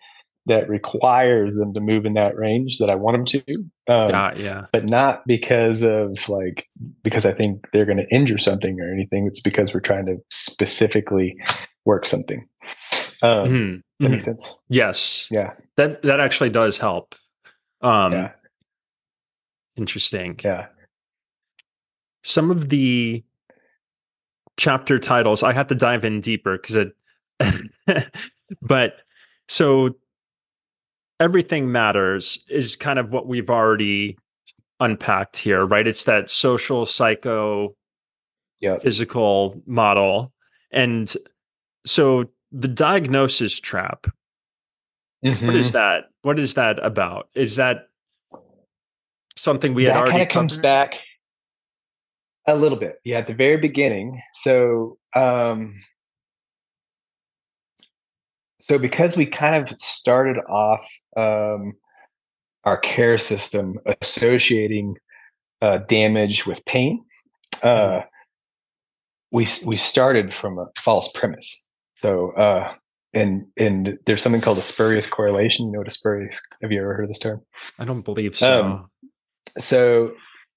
that 0.46 0.68
requires 0.68 1.56
them 1.56 1.72
to 1.74 1.80
move 1.80 2.04
in 2.06 2.14
that 2.14 2.36
range 2.36 2.78
that 2.78 2.90
i 2.90 2.94
want 2.94 3.14
them 3.16 3.24
to 3.24 3.64
um, 3.86 4.08
yeah. 4.36 4.64
but 4.72 4.88
not 4.88 5.26
because 5.26 5.82
of 5.82 6.26
like 6.30 6.66
because 7.02 7.26
I 7.26 7.32
think 7.34 7.66
they're 7.72 7.84
going 7.84 7.98
to 7.98 8.08
injure 8.10 8.38
something 8.38 8.80
or 8.80 8.90
anything. 8.90 9.26
It's 9.26 9.40
because 9.42 9.74
we're 9.74 9.80
trying 9.80 10.06
to 10.06 10.16
specifically 10.30 11.36
work 11.84 12.06
something. 12.06 12.48
Um, 13.22 13.48
Mhm. 13.48 13.80
That 14.00 14.08
makes 14.10 14.24
sense. 14.24 14.56
Yes. 14.70 15.28
Yeah, 15.30 15.52
That 15.76 16.00
that 16.02 16.18
actually 16.18 16.48
does 16.48 16.78
help. 16.78 17.14
Um, 17.82 18.12
yeah, 18.12 18.30
Interesting. 19.76 20.40
yeah. 20.42 20.68
some 22.22 22.50
of 22.50 22.70
the 22.70 23.22
chapter 24.56 24.98
titles 24.98 25.42
i 25.42 25.52
have 25.52 25.66
to 25.66 25.74
dive 25.74 26.04
in 26.04 26.20
deeper 26.20 26.56
because 26.56 26.76
it 26.76 28.08
but 28.62 28.94
so 29.48 29.90
everything 31.20 31.70
matters 31.70 32.44
is 32.48 32.76
kind 32.76 32.98
of 32.98 33.12
what 33.12 33.26
we've 33.26 33.50
already 33.50 34.18
unpacked 34.80 35.36
here 35.38 35.64
right 35.64 35.86
it's 35.86 36.04
that 36.04 36.28
social 36.30 36.84
psycho 36.86 37.74
Yep. 38.60 38.82
physical 38.82 39.60
model 39.66 40.32
and 40.72 41.14
so 41.84 42.24
the 42.50 42.68
diagnosis 42.68 43.60
trap 43.60 44.06
what 45.20 45.56
is 45.56 45.70
Mhm. 45.70 45.72
that 45.72 46.04
what 46.22 46.38
is 46.38 46.54
that 46.54 46.82
about 46.84 47.28
is 47.34 47.56
that 47.56 47.88
something 49.36 49.74
we 49.74 49.84
had 49.84 49.96
already 49.96 50.10
kind 50.12 50.22
of 50.22 50.28
comes 50.28 50.56
back 50.58 50.94
a 52.46 52.54
little 52.56 52.78
bit. 52.78 53.00
Yeah, 53.04 53.18
at 53.18 53.26
the 53.26 53.32
very 53.34 53.56
beginning. 53.56 54.20
So, 54.34 54.98
um, 55.14 55.76
so 58.66 58.78
because 58.78 59.14
we 59.14 59.26
kind 59.26 59.56
of 59.56 59.78
started 59.78 60.38
off 60.48 60.90
um, 61.18 61.74
our 62.64 62.78
care 62.78 63.18
system 63.18 63.78
associating 64.00 64.96
uh, 65.60 65.78
damage 65.86 66.46
with 66.46 66.64
pain, 66.64 67.04
uh, 67.62 68.00
we 69.30 69.46
we 69.66 69.76
started 69.76 70.32
from 70.32 70.58
a 70.58 70.66
false 70.78 71.10
premise. 71.14 71.62
So 71.96 72.30
uh, 72.30 72.72
and 73.12 73.46
and 73.58 73.98
there's 74.06 74.22
something 74.22 74.40
called 74.40 74.56
a 74.56 74.62
spurious 74.62 75.06
correlation. 75.06 75.66
You 75.66 75.72
know 75.72 75.78
what 75.80 75.88
a 75.88 75.90
spurious? 75.90 76.40
Have 76.62 76.72
you 76.72 76.80
ever 76.80 76.94
heard 76.94 77.04
of 77.04 77.08
this 77.08 77.18
term? 77.18 77.42
I 77.78 77.84
don't 77.84 78.00
believe 78.00 78.34
so. 78.34 78.64
Um, 78.64 78.90
so 79.58 80.12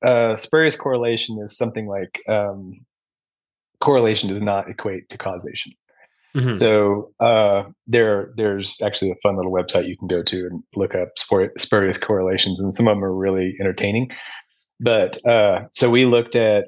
uh, 0.05 0.37
spurious 0.37 0.77
correlation 0.77 1.41
is 1.43 1.57
something 1.57 1.87
like 1.87 2.21
um, 2.29 2.85
correlation 3.81 4.29
does 4.29 4.41
not 4.41 4.69
equate 4.69 5.09
to 5.09 5.17
causation. 5.17 5.73
Mm-hmm. 6.35 6.55
So 6.55 7.11
uh, 7.19 7.63
there, 7.87 8.31
there's 8.35 8.79
actually 8.81 9.11
a 9.11 9.15
fun 9.23 9.37
little 9.37 9.51
website 9.51 9.87
you 9.87 9.97
can 9.97 10.07
go 10.07 10.21
to 10.23 10.45
and 10.45 10.63
look 10.75 10.93
up 10.93 11.09
spurious 11.17 11.97
correlations, 11.97 12.59
and 12.59 12.73
some 12.73 12.87
of 12.87 12.95
them 12.95 13.03
are 13.03 13.13
really 13.13 13.55
entertaining. 13.59 14.11
But 14.79 15.23
uh, 15.25 15.61
so 15.71 15.89
we 15.89 16.05
looked 16.05 16.35
at 16.35 16.65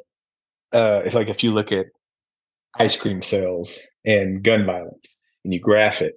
uh, 0.74 1.02
if 1.06 1.14
like 1.14 1.28
if 1.28 1.44
you 1.44 1.54
look 1.54 1.72
at 1.72 1.88
ice 2.78 2.96
cream 2.96 3.22
sales 3.22 3.80
and 4.06 4.44
gun 4.44 4.66
violence, 4.66 5.18
and 5.44 5.54
you 5.54 5.60
graph 5.60 6.02
it, 6.02 6.16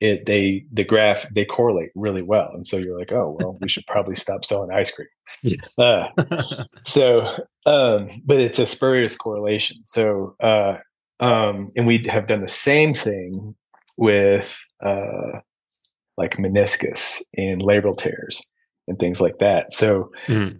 it 0.00 0.26
they 0.26 0.64
the 0.72 0.84
graph 0.84 1.28
they 1.30 1.44
correlate 1.44 1.90
really 1.94 2.22
well, 2.22 2.50
and 2.54 2.66
so 2.66 2.76
you're 2.76 2.98
like, 2.98 3.12
oh 3.12 3.36
well, 3.38 3.58
we 3.60 3.68
should 3.68 3.86
probably 3.86 4.16
stop 4.16 4.44
selling 4.44 4.72
ice 4.72 4.90
cream. 4.90 5.08
Yeah. 5.42 5.56
Uh, 5.76 6.64
so, 6.84 7.20
um, 7.66 8.08
but 8.24 8.38
it's 8.38 8.58
a 8.58 8.66
spurious 8.66 9.16
correlation. 9.16 9.78
So 9.84 10.36
uh, 10.40 10.78
um, 11.20 11.68
and 11.76 11.86
we 11.86 12.06
have 12.08 12.26
done 12.26 12.42
the 12.42 12.48
same 12.48 12.94
thing 12.94 13.54
with 13.96 14.64
uh, 14.84 15.40
like 16.16 16.36
meniscus 16.36 17.20
and 17.36 17.62
labral 17.62 17.96
tears 17.96 18.44
and 18.86 18.98
things 18.98 19.20
like 19.20 19.38
that. 19.38 19.72
So 19.72 20.10
mm. 20.26 20.58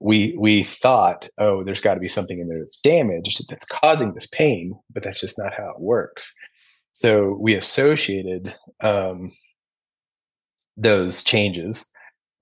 we 0.00 0.36
we 0.38 0.64
thought, 0.64 1.28
oh, 1.38 1.64
there's 1.64 1.80
got 1.80 1.94
to 1.94 2.00
be 2.00 2.08
something 2.08 2.38
in 2.38 2.48
there 2.48 2.58
that's 2.58 2.80
damaged 2.80 3.44
that's 3.48 3.66
causing 3.66 4.14
this 4.14 4.26
pain, 4.26 4.74
but 4.92 5.02
that's 5.02 5.20
just 5.20 5.38
not 5.38 5.54
how 5.54 5.70
it 5.70 5.80
works. 5.80 6.32
So 6.92 7.36
we 7.40 7.54
associated 7.54 8.54
um, 8.82 9.32
those 10.76 11.24
changes 11.24 11.86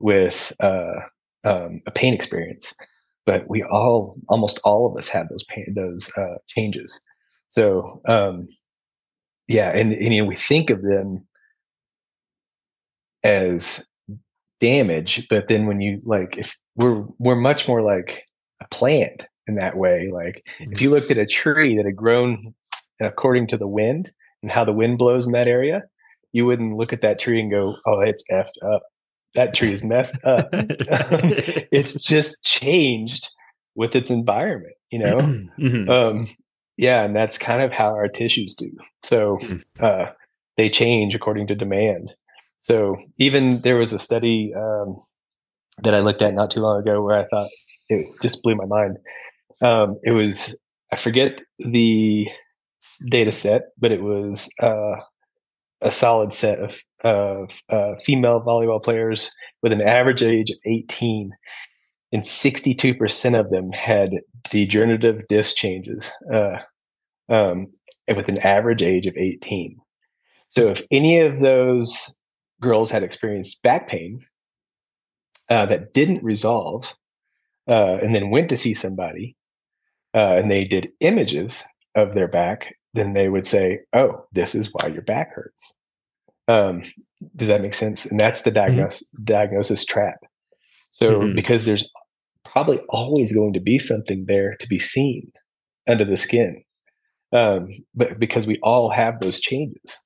with 0.01 0.53
uh, 0.61 1.01
um, 1.45 1.81
a 1.87 1.91
pain 1.91 2.15
experience, 2.15 2.75
but 3.27 3.49
we 3.49 3.63
all, 3.63 4.17
almost 4.29 4.61
all 4.65 4.87
of 4.87 4.97
us, 4.97 5.09
had 5.09 5.29
those 5.29 5.45
pain, 5.45 5.73
those 5.75 6.11
uh, 6.17 6.37
changes. 6.49 7.01
So, 7.51 8.01
um, 8.07 8.49
yeah, 9.47 9.71
and, 9.71 9.93
and 9.93 10.15
you 10.15 10.23
know, 10.23 10.29
we 10.29 10.37
think 10.37 10.71
of 10.71 10.83
them 10.83 11.27
as 13.23 13.87
damage, 14.61 15.27
but 15.29 15.49
then 15.49 15.67
when 15.67 15.81
you 15.81 16.01
like, 16.05 16.37
if 16.37 16.57
we're 16.77 17.05
we're 17.19 17.37
much 17.37 17.67
more 17.67 17.83
like 17.83 18.25
a 18.61 18.69
plant 18.69 19.27
in 19.47 19.57
that 19.57 19.77
way. 19.77 20.11
Like, 20.13 20.45
mm-hmm. 20.61 20.73
if 20.73 20.81
you 20.81 20.91
looked 20.91 21.11
at 21.11 21.19
a 21.19 21.27
tree 21.27 21.77
that 21.77 21.87
had 21.87 21.97
grown 21.97 22.55
according 23.01 23.49
to 23.49 23.57
the 23.57 23.67
wind 23.67 24.11
and 24.43 24.51
how 24.51 24.65
the 24.65 24.73
wind 24.73 24.99
blows 24.99 25.27
in 25.27 25.33
that 25.33 25.49
area, 25.49 25.83
you 26.33 26.47
wouldn't 26.47 26.77
look 26.77 26.93
at 26.93 27.03
that 27.03 27.19
tree 27.19 27.41
and 27.41 27.51
go, 27.51 27.77
"Oh, 27.87 28.01
it's 28.01 28.25
effed 28.31 28.63
up." 28.63 28.83
That 29.35 29.55
tree 29.55 29.73
is 29.73 29.85
messed 29.85 30.23
up. 30.25 30.49
it's 30.53 31.95
just 31.95 32.45
changed 32.45 33.29
with 33.75 33.97
its 33.97 34.11
environment, 34.11 34.75
you 34.91 34.99
know. 34.99 35.19
mm-hmm. 35.19 35.89
um, 35.89 36.27
yeah, 36.79 37.03
and 37.03 37.15
that's 37.15 37.37
kind 37.37 37.61
of 37.61 37.73
how 37.73 37.95
our 37.95 38.09
tissues 38.09 38.55
do. 38.55 38.71
So 39.03 39.39
hmm. 39.43 39.57
uh, 39.81 40.07
they 40.57 40.71
change 40.71 41.15
according 41.15 41.49
to 41.49 41.55
demand. 41.55 42.15
So 42.61 42.97
even 43.19 43.61
there 43.63 43.77
was 43.77 43.93
a 43.93 43.99
study 43.99 44.53
um, 44.57 45.03
that 45.83 45.95
I 45.95 46.01
looked 46.01 46.23
at 46.23 46.35
not 46.35 46.51
too 46.51 46.61
long 46.61 46.81
ago 46.81 47.03
where 47.03 47.19
I 47.19 47.27
thought 47.27 47.51
it 47.89 48.07
just 48.23 48.43
blew 48.43 48.55
my 48.55 48.65
mind. 48.65 48.99
Um, 49.61 49.99
it 50.05 50.13
was 50.13 50.57
I 50.93 50.97
forget 50.97 51.41
the 51.59 52.29
data 53.11 53.33
set, 53.33 53.63
but 53.79 53.93
it 53.93 54.03
was 54.03 54.49
uh, 54.63 55.01
a 55.81 55.91
solid 55.91 56.33
set 56.33 56.61
of, 56.61 56.79
of 57.03 57.51
uh, 57.71 57.95
female 58.05 58.41
volleyball 58.41 58.83
players 58.83 59.33
with 59.63 59.73
an 59.73 59.83
average 59.83 60.23
age 60.23 60.51
of 60.51 60.59
18 60.65 61.33
and 62.13 62.23
62% 62.23 63.39
of 63.39 63.51
them 63.51 63.71
had 63.73 64.11
degenerative 64.51 65.27
disc 65.29 65.57
changes 65.57 66.11
uh, 66.33 66.57
um, 67.29 67.69
with 68.15 68.29
an 68.29 68.39
average 68.39 68.83
age 68.83 69.07
of 69.07 69.17
18. 69.17 69.79
So 70.49 70.69
if 70.69 70.83
any 70.91 71.21
of 71.21 71.41
those 71.41 72.17
girls 72.61 72.91
had 72.91 73.03
experienced 73.03 73.63
back 73.63 73.89
pain 73.89 74.21
uh, 75.51 75.67
that 75.67 75.93
didn't 75.93 76.25
resolve 76.25 76.85
uh, 77.69 77.99
and 78.03 78.15
then 78.15 78.31
went 78.31 78.49
to 78.49 78.57
see 78.57 78.75
somebody 78.75 79.37
uh, 80.15 80.37
and 80.37 80.51
they 80.51 80.65
did 80.65 80.91
images 81.01 81.65
of 81.95 82.15
their 82.15 82.29
back, 82.29 82.75
then 82.95 83.13
they 83.13 83.29
would 83.29 83.47
say, 83.47 83.81
oh, 83.93 84.25
this 84.33 84.55
is 84.55 84.71
why 84.73 84.89
your 84.89 85.03
back 85.03 85.35
hurts. 85.35 85.75
Um, 86.49 86.83
does 87.37 87.49
that 87.49 87.61
make 87.61 87.75
sense? 87.75 88.07
And 88.07 88.19
that's 88.19 88.43
the 88.43 88.51
diagnosis, 88.51 89.07
mm-hmm. 89.09 89.25
diagnosis 89.25 89.85
trap. 89.85 90.19
So 90.91 91.21
mm-hmm. 91.21 91.35
because 91.35 91.67
there's 91.67 91.89
probably 92.45 92.79
always 92.89 93.35
going 93.35 93.53
to 93.53 93.61
be 93.61 93.79
something 93.79 94.25
there 94.27 94.57
to 94.61 94.69
be 94.69 94.79
seen 94.79 95.31
under 95.87 96.05
the 96.05 96.17
skin, 96.17 96.63
um, 97.33 97.69
but 97.95 98.19
because 98.19 98.47
we 98.47 98.57
all 98.63 98.91
have 98.91 99.21
those 99.21 99.41
changes 99.41 99.99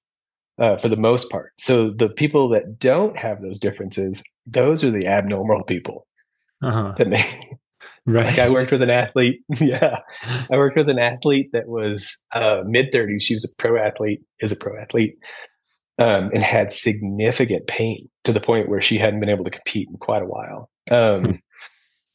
uh, 0.59 0.77
for 0.77 0.89
the 0.89 0.97
most 0.97 1.31
part. 1.31 1.53
So 1.59 1.91
the 1.91 2.09
people 2.09 2.49
that 2.51 2.79
don't 2.79 3.17
have 3.17 3.43
those 3.43 3.59
differences, 3.59 4.23
those 4.47 4.85
are 4.85 4.91
the 4.91 5.07
abnormal 5.07 5.65
people. 5.65 6.07
Uh-huh. 6.63 6.93
To 6.93 7.05
me, 7.05 7.19
right? 8.07 8.27
Like 8.27 8.39
I 8.39 8.49
worked 8.49 8.71
with 8.71 8.83
an 8.83 8.91
athlete. 8.91 9.43
yeah, 9.61 9.99
I 10.51 10.57
worked 10.57 10.77
with 10.77 10.89
an 10.89 10.99
athlete 10.99 11.51
that 11.53 11.67
was 11.67 12.17
uh, 12.33 12.63
mid 12.65 12.93
thirties. 12.93 13.25
She 13.25 13.35
was 13.35 13.45
a 13.45 13.63
pro 13.63 13.77
athlete, 13.77 14.21
is 14.41 14.53
a 14.53 14.57
pro 14.57 14.81
athlete, 14.81 15.17
um, 15.99 16.31
and 16.33 16.43
had 16.43 16.73
significant 16.73 17.67
pain 17.67 18.09
to 18.25 18.33
the 18.33 18.41
point 18.41 18.69
where 18.69 18.81
she 18.81 18.97
hadn't 18.97 19.19
been 19.19 19.29
able 19.29 19.45
to 19.45 19.51
compete 19.51 19.89
in 19.89 19.97
quite 19.99 20.23
a 20.23 20.27
while. 20.27 20.71
Um, 20.91 21.25
hmm. 21.25 21.33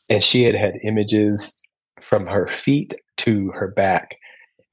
And 0.09 0.23
she 0.23 0.43
had 0.43 0.55
had 0.55 0.75
images 0.85 1.61
from 2.01 2.27
her 2.27 2.47
feet 2.63 2.93
to 3.17 3.49
her 3.49 3.67
back, 3.67 4.15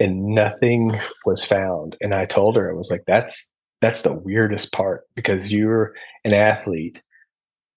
and 0.00 0.34
nothing 0.34 0.98
was 1.24 1.44
found. 1.44 1.96
And 2.00 2.14
I 2.14 2.24
told 2.24 2.56
her, 2.56 2.70
I 2.70 2.74
was 2.74 2.90
like, 2.90 3.04
that's 3.06 3.50
that's 3.80 4.02
the 4.02 4.18
weirdest 4.18 4.72
part 4.72 5.02
because 5.14 5.52
you're 5.52 5.92
an 6.24 6.32
athlete, 6.32 7.02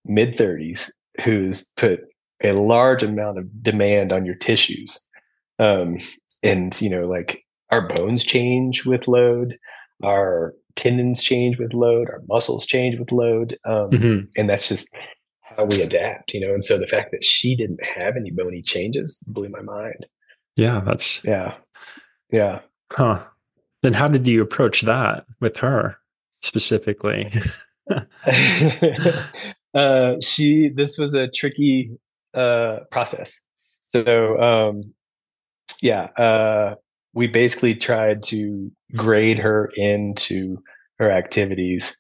mid 0.06 0.36
30s, 0.36 0.90
who's 1.24 1.66
put 1.76 2.02
a 2.44 2.54
large 2.54 3.04
amount 3.04 3.40
of 3.40 3.64
demand 3.64 4.12
on 4.12 4.26
your 4.26 4.36
tissues. 4.36 5.06
Um, 5.60 5.98
and 6.44 6.80
you 6.80 6.90
know, 6.90 7.08
like 7.08 7.44
our 7.72 7.88
bones 7.88 8.24
change 8.24 8.86
with 8.86 9.08
load, 9.08 9.58
our 10.04 10.54
tendons 10.76 11.24
change 11.24 11.58
with 11.58 11.74
load, 11.74 12.10
our 12.10 12.22
muscles 12.30 12.66
change 12.66 12.98
with 13.00 13.12
load. 13.12 13.58
Um, 13.66 13.90
mm-hmm. 13.90 14.26
and 14.38 14.50
that's 14.50 14.70
just 14.70 14.96
how 15.42 15.66
we 15.66 15.82
adapt, 15.82 16.34
you 16.34 16.40
know. 16.40 16.54
And 16.54 16.64
so 16.64 16.78
the 16.78 16.88
fact 16.88 17.12
that 17.12 17.24
she 17.24 17.56
didn't 17.56 17.84
have 17.84 18.16
any 18.16 18.32
bony 18.32 18.62
changes 18.62 19.18
blew 19.28 19.50
my 19.50 19.62
mind. 19.62 20.06
Yeah, 20.56 20.82
that's 20.86 21.24
yeah. 21.24 21.56
Yeah. 22.32 22.60
Huh. 22.92 23.24
Then 23.84 23.94
how 23.94 24.08
did 24.08 24.28
you 24.28 24.42
approach 24.42 24.82
that 24.82 25.26
with 25.40 25.58
her 25.58 25.98
specifically? 26.42 27.32
uh, 29.74 30.16
she, 30.22 30.70
this 30.70 30.98
was 30.98 31.14
a 31.14 31.28
tricky 31.28 31.92
uh, 32.34 32.80
process. 32.92 33.44
So, 33.88 34.40
um, 34.40 34.94
yeah, 35.82 36.04
uh, 36.18 36.76
we 37.14 37.28
basically 37.28 37.76
tried 37.76 38.24
to 38.24 38.72
grade 38.96 39.40
her 39.40 39.72
into 39.76 40.58
her 41.00 41.12
activities. 41.12 41.96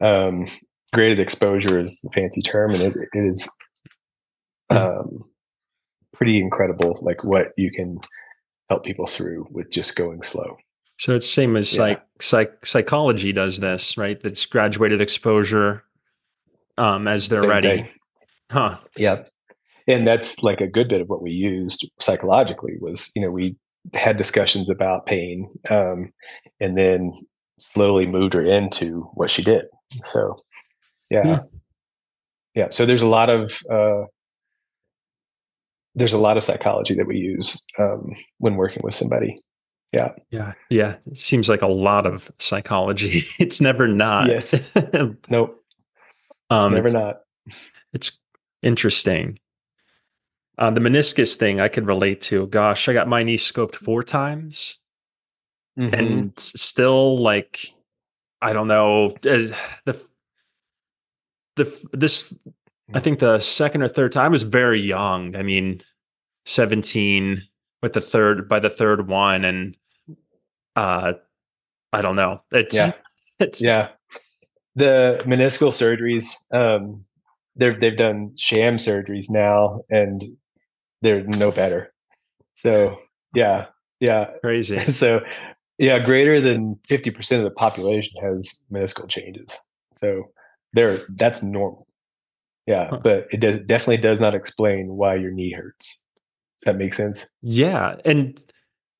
Um, 0.00 0.46
graded 0.92 1.20
exposure 1.20 1.80
is 1.80 2.00
the 2.00 2.10
fancy 2.14 2.42
term, 2.42 2.74
and 2.74 2.82
it, 2.82 2.96
it 3.12 3.18
is 3.18 3.48
hmm. 4.70 4.76
um, 4.76 5.24
pretty 6.14 6.40
incredible, 6.40 6.98
like 7.02 7.22
what 7.22 7.52
you 7.56 7.70
can 7.70 7.98
help 8.68 8.84
people 8.84 9.06
through 9.06 9.46
with 9.50 9.70
just 9.70 9.96
going 9.96 10.22
slow. 10.22 10.56
So 10.98 11.14
it's 11.14 11.28
same 11.28 11.56
as 11.56 11.74
yeah. 11.74 11.82
like 11.82 12.02
psych, 12.20 12.66
psychology 12.66 13.32
does 13.32 13.60
this, 13.60 13.96
right? 13.96 14.20
That's 14.20 14.44
graduated 14.46 15.00
exposure 15.00 15.84
um, 16.76 17.06
as 17.06 17.28
they're 17.28 17.42
same 17.42 17.50
ready. 17.50 17.68
Thing. 17.82 17.88
Huh. 18.50 18.78
Yeah. 18.96 19.22
And 19.86 20.06
that's 20.06 20.42
like 20.42 20.60
a 20.60 20.66
good 20.66 20.88
bit 20.88 21.00
of 21.00 21.08
what 21.08 21.22
we 21.22 21.30
used 21.30 21.90
psychologically 22.00 22.74
was, 22.80 23.10
you 23.14 23.22
know, 23.22 23.30
we 23.30 23.56
had 23.94 24.16
discussions 24.16 24.68
about 24.68 25.06
pain 25.06 25.48
um, 25.70 26.12
and 26.60 26.76
then 26.76 27.12
slowly 27.58 28.06
moved 28.06 28.34
her 28.34 28.44
into 28.44 29.08
what 29.14 29.30
she 29.30 29.42
did. 29.42 29.64
So, 30.04 30.42
yeah. 31.10 31.38
Hmm. 31.38 31.46
Yeah. 32.54 32.66
So 32.70 32.84
there's 32.86 33.02
a 33.02 33.08
lot 33.08 33.30
of 33.30 33.56
uh, 33.70 34.04
there's 35.98 36.12
a 36.12 36.18
lot 36.18 36.36
of 36.36 36.44
psychology 36.44 36.94
that 36.94 37.06
we 37.06 37.18
use 37.18 37.62
um, 37.78 38.14
when 38.38 38.56
working 38.56 38.80
with 38.82 38.94
somebody. 38.94 39.40
Yeah. 39.92 40.12
Yeah. 40.30 40.52
Yeah. 40.70 40.96
It 41.06 41.18
seems 41.18 41.48
like 41.48 41.62
a 41.62 41.66
lot 41.66 42.06
of 42.06 42.30
psychology. 42.38 43.24
It's 43.38 43.60
never 43.60 43.88
not. 43.88 44.28
Yes. 44.28 44.52
nope. 45.28 45.64
It's 46.50 46.64
um, 46.64 46.74
never 46.74 46.86
it's, 46.86 46.94
not. 46.94 47.20
It's 47.92 48.12
interesting. 48.62 49.38
Uh, 50.56 50.70
the 50.70 50.80
meniscus 50.80 51.36
thing 51.36 51.60
I 51.60 51.68
could 51.68 51.86
relate 51.86 52.20
to. 52.22 52.46
Gosh, 52.46 52.88
I 52.88 52.92
got 52.92 53.08
my 53.08 53.22
knee 53.22 53.38
scoped 53.38 53.76
four 53.76 54.02
times 54.02 54.78
mm-hmm. 55.78 55.94
and 55.94 56.38
still 56.38 57.18
like 57.18 57.72
I 58.42 58.52
don't 58.52 58.68
know 58.68 59.14
the 59.22 59.56
the 61.56 61.88
this 61.92 62.32
I 62.94 63.00
think 63.00 63.18
the 63.18 63.40
second 63.40 63.82
or 63.82 63.88
third 63.88 64.12
time 64.12 64.26
I 64.26 64.28
was 64.28 64.42
very 64.44 64.80
young. 64.80 65.36
I 65.36 65.42
mean, 65.42 65.80
17 66.46 67.42
with 67.82 67.92
the 67.92 68.00
third 68.00 68.48
by 68.48 68.58
the 68.58 68.70
third 68.70 69.08
one 69.08 69.44
and 69.44 69.76
uh 70.74 71.14
I 71.92 72.02
don't 72.02 72.16
know. 72.16 72.42
It's 72.50 72.76
yeah. 72.76 72.92
It's, 73.40 73.62
yeah. 73.62 73.90
The 74.74 75.22
meniscal 75.24 75.70
surgeries 75.70 76.34
um 76.52 77.04
they've 77.56 77.78
they've 77.78 77.96
done 77.96 78.32
sham 78.36 78.76
surgeries 78.76 79.26
now 79.28 79.80
and 79.90 80.24
they're 81.02 81.22
no 81.24 81.50
better. 81.50 81.92
So, 82.56 82.98
yeah. 83.34 83.66
Yeah. 84.00 84.30
Crazy. 84.42 84.78
So, 84.88 85.20
yeah, 85.78 86.00
greater 86.00 86.40
than 86.40 86.76
50% 86.90 87.38
of 87.38 87.44
the 87.44 87.50
population 87.50 88.12
has 88.20 88.60
meniscal 88.72 89.08
changes. 89.08 89.56
So, 89.94 90.24
there 90.72 91.06
that's 91.16 91.42
normal. 91.42 91.87
Yeah, 92.68 92.88
huh. 92.90 93.00
but 93.02 93.28
it 93.30 93.40
does, 93.40 93.58
definitely 93.60 93.96
does 93.96 94.20
not 94.20 94.34
explain 94.34 94.88
why 94.88 95.14
your 95.14 95.30
knee 95.30 95.52
hurts. 95.52 96.02
That 96.66 96.76
makes 96.76 96.98
sense. 96.98 97.26
Yeah, 97.40 97.96
and 98.04 98.38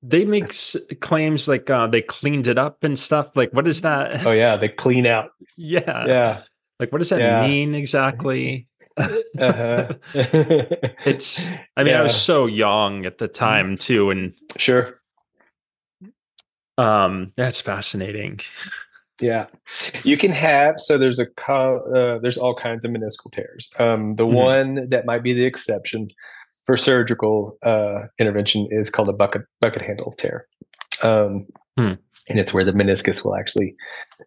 they 0.01 0.25
make 0.25 0.51
claims 1.01 1.47
like 1.47 1.69
uh, 1.69 1.85
they 1.85 2.01
cleaned 2.01 2.47
it 2.47 2.57
up 2.57 2.83
and 2.83 2.97
stuff. 2.97 3.29
Like, 3.35 3.51
what 3.53 3.67
is 3.67 3.81
that? 3.81 4.25
Oh 4.25 4.31
yeah, 4.31 4.57
they 4.57 4.69
clean 4.69 5.05
out. 5.05 5.29
yeah, 5.55 6.07
yeah. 6.07 6.41
Like, 6.79 6.91
what 6.91 6.97
does 6.97 7.09
that 7.09 7.19
yeah. 7.19 7.45
mean 7.45 7.75
exactly? 7.75 8.67
uh-huh. 8.97 9.93
it's. 11.05 11.47
I 11.77 11.83
mean, 11.83 11.93
yeah. 11.93 11.99
I 11.99 12.03
was 12.03 12.19
so 12.19 12.47
young 12.47 13.05
at 13.05 13.19
the 13.19 13.27
time 13.27 13.77
too, 13.77 14.09
and 14.09 14.33
sure. 14.57 14.99
Um, 16.79 17.33
that's 17.37 17.61
fascinating. 17.61 18.39
Yeah, 19.19 19.47
you 20.03 20.17
can 20.17 20.31
have 20.31 20.79
so 20.79 20.97
there's 20.97 21.19
a 21.19 21.27
uh, 21.51 22.19
there's 22.19 22.37
all 22.37 22.55
kinds 22.55 22.85
of 22.85 22.91
meniscal 22.91 23.31
tears. 23.31 23.69
Um, 23.77 24.15
the 24.15 24.25
mm-hmm. 24.25 24.35
one 24.35 24.89
that 24.89 25.05
might 25.05 25.23
be 25.23 25.33
the 25.33 25.45
exception 25.45 26.09
for 26.65 26.77
surgical 26.77 27.57
uh, 27.63 28.03
intervention 28.19 28.67
is 28.71 28.89
called 28.89 29.09
a 29.09 29.13
bucket 29.13 29.41
bucket 29.59 29.81
handle 29.81 30.13
tear, 30.17 30.47
um, 31.03 31.47
hmm. 31.77 31.93
and 32.29 32.39
it's 32.39 32.53
where 32.53 32.63
the 32.63 32.71
meniscus 32.71 33.25
will 33.25 33.35
actually 33.35 33.75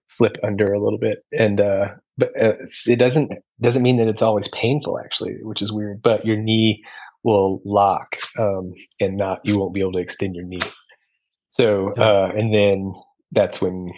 flip 0.08 0.36
under 0.42 0.72
a 0.72 0.82
little 0.82 0.98
bit. 0.98 1.24
And 1.38 1.60
uh, 1.60 1.88
but 2.18 2.30
uh, 2.40 2.54
it 2.86 2.96
doesn't 2.96 3.32
doesn't 3.60 3.82
mean 3.82 3.96
that 3.98 4.08
it's 4.08 4.22
always 4.22 4.48
painful 4.48 4.98
actually, 4.98 5.36
which 5.42 5.62
is 5.62 5.72
weird. 5.72 6.02
But 6.02 6.26
your 6.26 6.36
knee 6.36 6.84
will 7.24 7.62
lock 7.64 8.16
um, 8.38 8.72
and 9.00 9.16
not 9.16 9.40
you 9.44 9.58
won't 9.58 9.74
be 9.74 9.80
able 9.80 9.92
to 9.92 9.98
extend 9.98 10.34
your 10.34 10.44
knee. 10.44 10.60
So 11.50 11.94
uh, 11.94 12.32
and 12.36 12.52
then 12.52 12.94
that's 13.30 13.60
when 13.62 13.92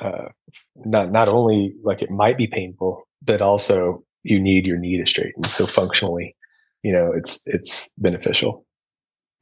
uh, 0.00 0.28
not 0.76 1.10
not 1.12 1.28
only 1.28 1.74
like 1.82 2.02
it 2.02 2.10
might 2.10 2.36
be 2.36 2.46
painful, 2.46 3.06
but 3.22 3.40
also 3.40 4.04
you 4.22 4.40
need 4.40 4.66
your 4.66 4.78
knee 4.78 4.98
to 4.98 5.06
straighten. 5.08 5.44
So 5.44 5.66
functionally, 5.66 6.36
you 6.82 6.92
know, 6.92 7.12
it's 7.14 7.42
it's 7.46 7.92
beneficial. 7.98 8.66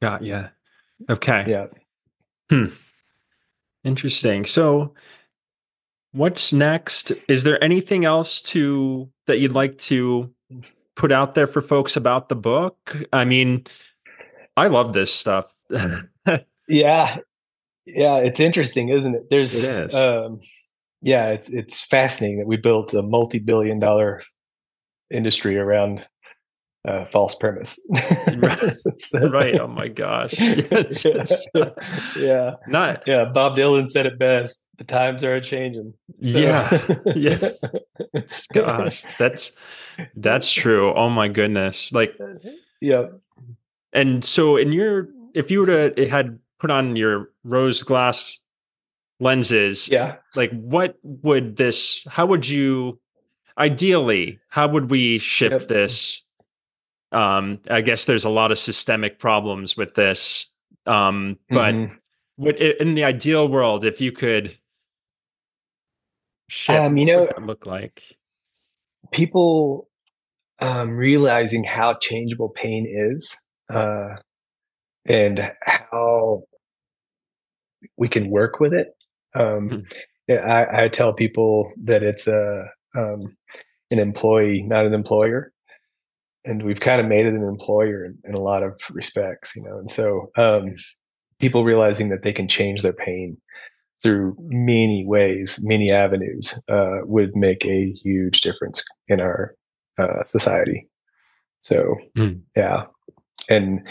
Got 0.01 0.23
yeah. 0.23 0.49
Okay. 1.09 1.45
Yeah. 1.47 1.65
Hmm. 2.49 2.67
Interesting. 3.83 4.45
So 4.45 4.93
what's 6.11 6.53
next? 6.53 7.11
Is 7.27 7.43
there 7.43 7.61
anything 7.63 8.05
else 8.05 8.41
to 8.41 9.09
that 9.27 9.39
you'd 9.39 9.53
like 9.53 9.77
to 9.79 10.33
put 10.95 11.11
out 11.11 11.35
there 11.35 11.47
for 11.47 11.61
folks 11.61 11.95
about 11.95 12.29
the 12.29 12.35
book? 12.35 12.95
I 13.11 13.25
mean, 13.25 13.65
I 14.55 14.67
love 14.67 14.93
this 14.93 15.13
stuff. 15.13 15.53
yeah. 16.67 17.17
Yeah, 17.85 18.17
it's 18.17 18.39
interesting, 18.39 18.89
isn't 18.89 19.15
it? 19.15 19.29
There's 19.29 19.55
it 19.55 19.65
is. 19.65 19.95
Um, 19.95 20.39
yeah, 21.01 21.27
it's 21.27 21.49
it's 21.49 21.81
fascinating 21.81 22.39
that 22.39 22.47
we 22.47 22.57
built 22.57 22.93
a 22.93 23.01
multi-billion 23.01 23.79
dollar 23.79 24.21
industry 25.11 25.57
around 25.57 26.05
uh, 26.87 27.05
false 27.05 27.35
premise. 27.35 27.79
right. 28.37 28.73
so, 28.97 29.19
right. 29.29 29.59
Oh 29.59 29.67
my 29.67 29.87
gosh. 29.87 30.33
yeah. 32.15 32.51
Not. 32.67 33.03
Yeah. 33.07 33.25
Bob 33.25 33.57
Dylan 33.57 33.89
said 33.89 34.05
it 34.05 34.19
best. 34.19 34.63
The 34.77 34.83
times 34.83 35.23
are 35.23 35.39
changing. 35.39 35.93
So. 36.21 36.37
Yeah. 36.37 36.85
Yeah. 37.15 37.49
gosh, 38.53 39.03
that's 39.17 39.51
that's 40.15 40.51
true. 40.51 40.93
Oh 40.93 41.09
my 41.09 41.27
goodness. 41.27 41.91
Like. 41.91 42.17
Yeah. 42.81 43.07
And 43.93 44.25
so, 44.25 44.57
in 44.57 44.73
your, 44.73 45.07
if 45.33 45.49
you 45.49 45.61
were 45.61 45.65
to 45.67 46.01
it 46.01 46.09
had 46.09 46.39
put 46.65 46.71
on 46.71 46.95
your 46.95 47.29
rose 47.43 47.83
glass 47.83 48.39
lenses, 49.19 49.87
yeah, 49.89 50.15
like 50.35 50.51
what 50.51 50.95
would 51.03 51.57
this? 51.57 52.05
How 52.09 52.25
would 52.25 52.47
you? 52.47 52.99
Ideally, 53.57 54.39
how 54.49 54.67
would 54.67 54.89
we 54.89 55.17
shift 55.17 55.61
yep. 55.61 55.67
this 55.69 56.25
um, 57.15 57.59
I 57.69 57.81
guess 57.81 58.05
there's 58.05 58.25
a 58.25 58.29
lot 58.29 58.51
of 58.51 58.59
systemic 58.59 59.19
problems 59.19 59.77
with 59.77 59.95
this. 59.95 60.47
Um, 60.85 61.39
but 61.49 61.73
mm-hmm. 61.73 61.95
what 62.35 62.59
in 62.59 62.93
the 62.93 63.05
ideal 63.05 63.47
world, 63.47 63.85
if 63.85 64.01
you 64.01 64.11
could 64.11 64.57
shift, 66.49 66.77
um, 66.77 66.97
you 66.97 67.05
know, 67.05 67.29
look 67.41 67.65
like 67.65 68.03
people 69.13 69.89
um, 70.59 70.91
realizing 70.91 71.63
how 71.63 71.95
changeable 71.95 72.49
pain 72.49 72.85
is, 72.85 73.37
uh, 73.73 74.17
and 75.05 75.51
how 75.65 76.43
we 77.97 78.07
can 78.07 78.29
work 78.29 78.59
with 78.59 78.73
it. 78.73 78.89
Um, 79.33 79.85
mm-hmm. 80.29 80.49
I, 80.49 80.85
I, 80.85 80.87
tell 80.87 81.13
people 81.13 81.71
that 81.83 82.01
it's 82.01 82.25
a 82.25 82.65
um, 82.95 83.35
an 83.91 83.99
employee, 83.99 84.63
not 84.63 84.85
an 84.85 84.93
employer 84.93 85.51
and 86.45 86.63
we've 86.63 86.79
kind 86.79 87.01
of 87.01 87.07
made 87.07 87.25
it 87.25 87.33
an 87.33 87.43
employer 87.43 88.05
in, 88.05 88.17
in 88.23 88.35
a 88.35 88.39
lot 88.39 88.63
of 88.63 88.79
respects, 88.91 89.55
you 89.55 89.63
know. 89.63 89.77
And 89.77 89.89
so 89.89 90.31
um, 90.37 90.75
people 91.39 91.65
realizing 91.65 92.09
that 92.09 92.23
they 92.23 92.31
can 92.31 92.47
change 92.47 92.83
their 92.83 92.93
pain 92.93 93.37
through 94.03 94.35
many 94.39 95.03
ways, 95.05 95.59
many 95.63 95.91
avenues, 95.91 96.61
uh, 96.69 96.99
would 97.03 97.35
make 97.35 97.65
a 97.65 97.91
huge 97.91 98.41
difference 98.41 98.83
in 99.07 99.19
our 99.19 99.55
uh, 99.97 100.23
society. 100.25 100.87
So 101.61 101.95
mm. 102.15 102.39
yeah, 102.55 102.85
and 103.49 103.81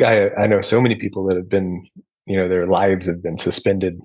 I, 0.00 0.30
I 0.30 0.46
know 0.46 0.62
so 0.62 0.80
many 0.80 0.94
people 0.94 1.26
that 1.26 1.36
have 1.36 1.48
been, 1.48 1.86
you 2.28 2.36
know, 2.36 2.48
their 2.48 2.66
lives 2.66 3.06
have 3.06 3.22
been 3.22 3.38
suspended 3.38 4.00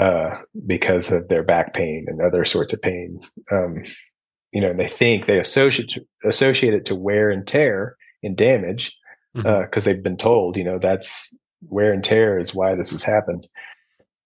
uh, 0.00 0.38
because 0.66 1.10
of 1.10 1.26
their 1.28 1.42
back 1.42 1.74
pain 1.74 2.04
and 2.06 2.20
other 2.20 2.44
sorts 2.44 2.72
of 2.72 2.80
pain. 2.82 3.20
Um, 3.50 3.82
you 4.52 4.60
know, 4.60 4.70
and 4.70 4.78
they 4.78 4.88
think 4.88 5.26
they 5.26 5.38
associate 5.38 5.98
associate 6.24 6.74
it 6.74 6.86
to 6.86 6.94
wear 6.94 7.30
and 7.30 7.46
tear 7.46 7.96
and 8.22 8.36
damage 8.36 8.96
because 9.34 9.44
mm-hmm. 9.44 9.78
uh, 9.78 9.80
they've 9.80 10.02
been 10.02 10.16
told, 10.16 10.56
you 10.56 10.64
know, 10.64 10.78
that's 10.78 11.34
wear 11.62 11.92
and 11.92 12.04
tear 12.04 12.38
is 12.38 12.54
why 12.54 12.74
this 12.74 12.90
has 12.90 13.02
happened. 13.02 13.46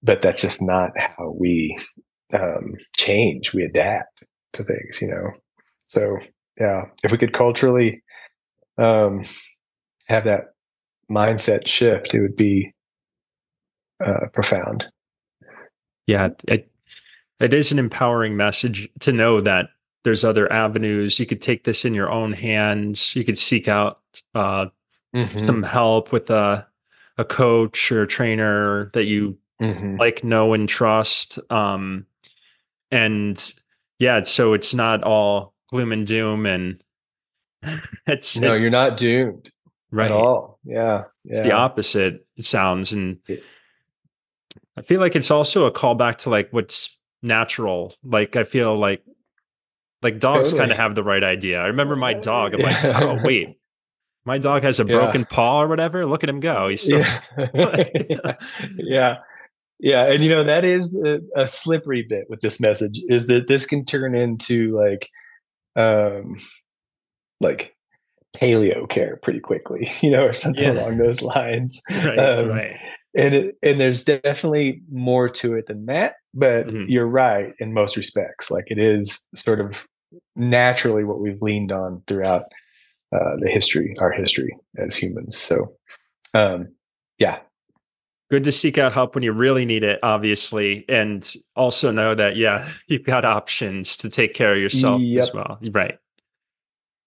But 0.02 0.20
that's 0.20 0.40
just 0.40 0.60
not 0.60 0.90
how 0.96 1.34
we 1.38 1.76
um, 2.32 2.74
change. 2.96 3.52
We 3.52 3.62
adapt 3.62 4.24
to 4.54 4.64
things, 4.64 5.00
you 5.00 5.08
know. 5.08 5.30
So 5.86 6.18
yeah, 6.60 6.82
if 7.04 7.12
we 7.12 7.18
could 7.18 7.32
culturally 7.32 8.02
um, 8.78 9.22
have 10.06 10.24
that 10.24 10.54
mindset 11.10 11.68
shift, 11.68 12.14
it 12.14 12.20
would 12.20 12.36
be 12.36 12.71
uh, 14.04 14.26
profound. 14.32 14.84
Yeah, 16.06 16.30
it 16.48 16.70
it 17.40 17.54
is 17.54 17.72
an 17.72 17.78
empowering 17.78 18.36
message 18.36 18.88
to 19.00 19.12
know 19.12 19.40
that 19.40 19.70
there's 20.04 20.24
other 20.24 20.50
avenues. 20.52 21.18
You 21.18 21.26
could 21.26 21.42
take 21.42 21.64
this 21.64 21.84
in 21.84 21.94
your 21.94 22.10
own 22.10 22.32
hands. 22.32 23.14
You 23.14 23.24
could 23.24 23.38
seek 23.38 23.68
out 23.68 24.00
uh, 24.34 24.66
mm-hmm. 25.14 25.46
some 25.46 25.62
help 25.62 26.12
with 26.12 26.30
a 26.30 26.66
a 27.18 27.24
coach 27.24 27.92
or 27.92 28.02
a 28.02 28.06
trainer 28.06 28.90
that 28.94 29.04
you 29.04 29.38
mm-hmm. 29.60 29.96
like, 29.96 30.24
know, 30.24 30.54
and 30.54 30.68
trust. 30.68 31.38
Um, 31.50 32.06
and 32.90 33.52
yeah, 33.98 34.22
so 34.22 34.52
it's 34.52 34.74
not 34.74 35.02
all 35.02 35.54
gloom 35.68 35.92
and 35.92 36.06
doom, 36.06 36.46
and 36.46 36.80
it's 38.06 38.38
no, 38.38 38.54
it, 38.54 38.60
you're 38.60 38.70
not 38.70 38.96
doomed 38.96 39.50
right 39.90 40.10
at 40.10 40.16
all. 40.16 40.58
Yeah, 40.64 41.04
yeah. 41.24 41.32
it's 41.32 41.42
the 41.42 41.52
opposite. 41.52 42.26
It 42.36 42.44
sounds, 42.44 42.92
and 42.92 43.18
I 44.76 44.82
feel 44.82 45.00
like 45.00 45.16
it's 45.16 45.30
also 45.30 45.66
a 45.66 45.72
callback 45.72 46.16
to 46.18 46.30
like 46.30 46.50
what's 46.50 46.98
natural. 47.22 47.94
Like 48.02 48.36
I 48.36 48.44
feel 48.44 48.78
like 48.78 49.02
like 50.02 50.18
dogs 50.18 50.50
totally. 50.50 50.58
kind 50.60 50.72
of 50.72 50.78
have 50.78 50.94
the 50.94 51.04
right 51.04 51.22
idea. 51.22 51.60
I 51.60 51.66
remember 51.66 51.96
my 51.96 52.14
dog. 52.14 52.54
I'm 52.54 52.60
yeah. 52.60 52.66
like, 52.66 53.02
oh 53.02 53.18
wait, 53.22 53.58
my 54.24 54.38
dog 54.38 54.62
has 54.62 54.80
a 54.80 54.84
broken 54.84 55.22
yeah. 55.22 55.26
paw 55.30 55.62
or 55.62 55.68
whatever. 55.68 56.06
Look 56.06 56.22
at 56.22 56.28
him 56.28 56.40
go. 56.40 56.68
He's 56.68 56.82
still 56.82 57.00
yeah. 57.00 57.22
yeah. 58.76 59.16
Yeah, 59.82 60.12
and 60.12 60.22
you 60.22 60.30
know 60.30 60.44
that 60.44 60.64
is 60.64 60.96
a 61.34 61.48
slippery 61.48 62.06
bit 62.08 62.26
with 62.28 62.40
this 62.40 62.60
message 62.60 63.02
is 63.08 63.26
that 63.26 63.48
this 63.48 63.66
can 63.66 63.84
turn 63.84 64.14
into 64.14 64.78
like, 64.78 65.10
um, 65.74 66.36
like 67.40 67.74
paleo 68.36 68.88
care 68.88 69.18
pretty 69.22 69.40
quickly, 69.40 69.92
you 70.00 70.10
know, 70.10 70.24
or 70.24 70.34
something 70.34 70.62
yeah. 70.62 70.72
along 70.72 70.98
those 70.98 71.20
lines. 71.20 71.82
Right, 71.90 72.16
um, 72.16 72.48
right. 72.48 72.76
And 73.14 73.34
it, 73.34 73.58
and 73.62 73.80
there's 73.80 74.04
definitely 74.04 74.82
more 74.90 75.28
to 75.28 75.54
it 75.54 75.66
than 75.66 75.86
that. 75.86 76.14
But 76.34 76.66
Mhm. 76.68 76.86
you're 76.88 77.06
right 77.06 77.52
in 77.58 77.72
most 77.72 77.96
respects. 77.96 78.50
Like 78.50 78.64
it 78.68 78.78
is 78.78 79.26
sort 79.34 79.60
of 79.60 79.86
naturally 80.36 81.04
what 81.04 81.20
we've 81.20 81.40
leaned 81.42 81.72
on 81.72 82.02
throughout 82.06 82.44
uh, 83.14 83.36
the 83.40 83.48
history, 83.48 83.94
our 83.98 84.10
history 84.10 84.56
as 84.78 84.96
humans. 84.96 85.36
So, 85.36 85.76
um, 86.34 86.68
yeah, 87.18 87.40
Good 88.30 88.44
to 88.44 88.52
seek 88.52 88.78
out 88.78 88.94
help 88.94 89.14
when 89.14 89.22
you 89.22 89.30
really 89.32 89.66
need 89.66 89.84
it, 89.84 89.98
obviously, 90.02 90.86
and 90.88 91.30
also 91.54 91.90
know 91.90 92.14
that 92.14 92.34
yeah, 92.34 92.66
you've 92.86 93.04
got 93.04 93.26
options 93.26 93.94
to 93.98 94.08
take 94.08 94.32
care 94.32 94.54
of 94.54 94.58
yourself 94.58 95.02
as 95.20 95.34
well. 95.34 95.58
Right. 95.70 95.98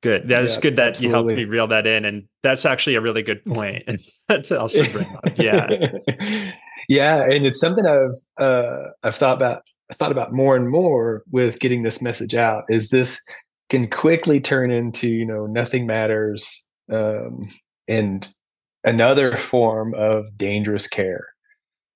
Good. 0.05 0.27
That's 0.27 0.53
Yep, 0.53 0.61
good 0.61 0.75
that 0.75 1.01
you 1.01 1.09
helped 1.09 1.31
me 1.31 1.45
reel 1.45 1.65
that 1.65 1.87
in, 1.87 2.05
and 2.05 2.27
that's 2.43 2.63
actually 2.63 2.93
a 2.93 3.01
really 3.01 3.23
good 3.23 3.43
point 3.43 3.89
to 4.43 4.59
also 4.61 4.83
bring 4.91 5.07
up. 5.15 5.35
Yeah. 5.35 5.67
yeah, 6.87 7.23
and 7.23 7.43
it's 7.43 7.59
something 7.59 7.87
I've 7.87 8.13
uh, 8.39 8.89
I've 9.01 9.15
thought 9.15 9.35
about 9.35 9.63
thought 9.93 10.11
about 10.11 10.31
more 10.31 10.55
and 10.55 10.69
more 10.69 11.23
with 11.31 11.59
getting 11.59 11.81
this 11.81 12.03
message 12.03 12.35
out. 12.35 12.65
Is 12.69 12.91
this 12.91 13.19
can 13.71 13.89
quickly 13.89 14.39
turn 14.39 14.69
into 14.69 15.07
you 15.07 15.25
know 15.25 15.47
nothing 15.47 15.87
matters 15.87 16.63
um, 16.93 17.51
and 17.87 18.27
another 18.83 19.35
form 19.37 19.95
of 19.95 20.25
dangerous 20.37 20.87
care. 20.87 21.29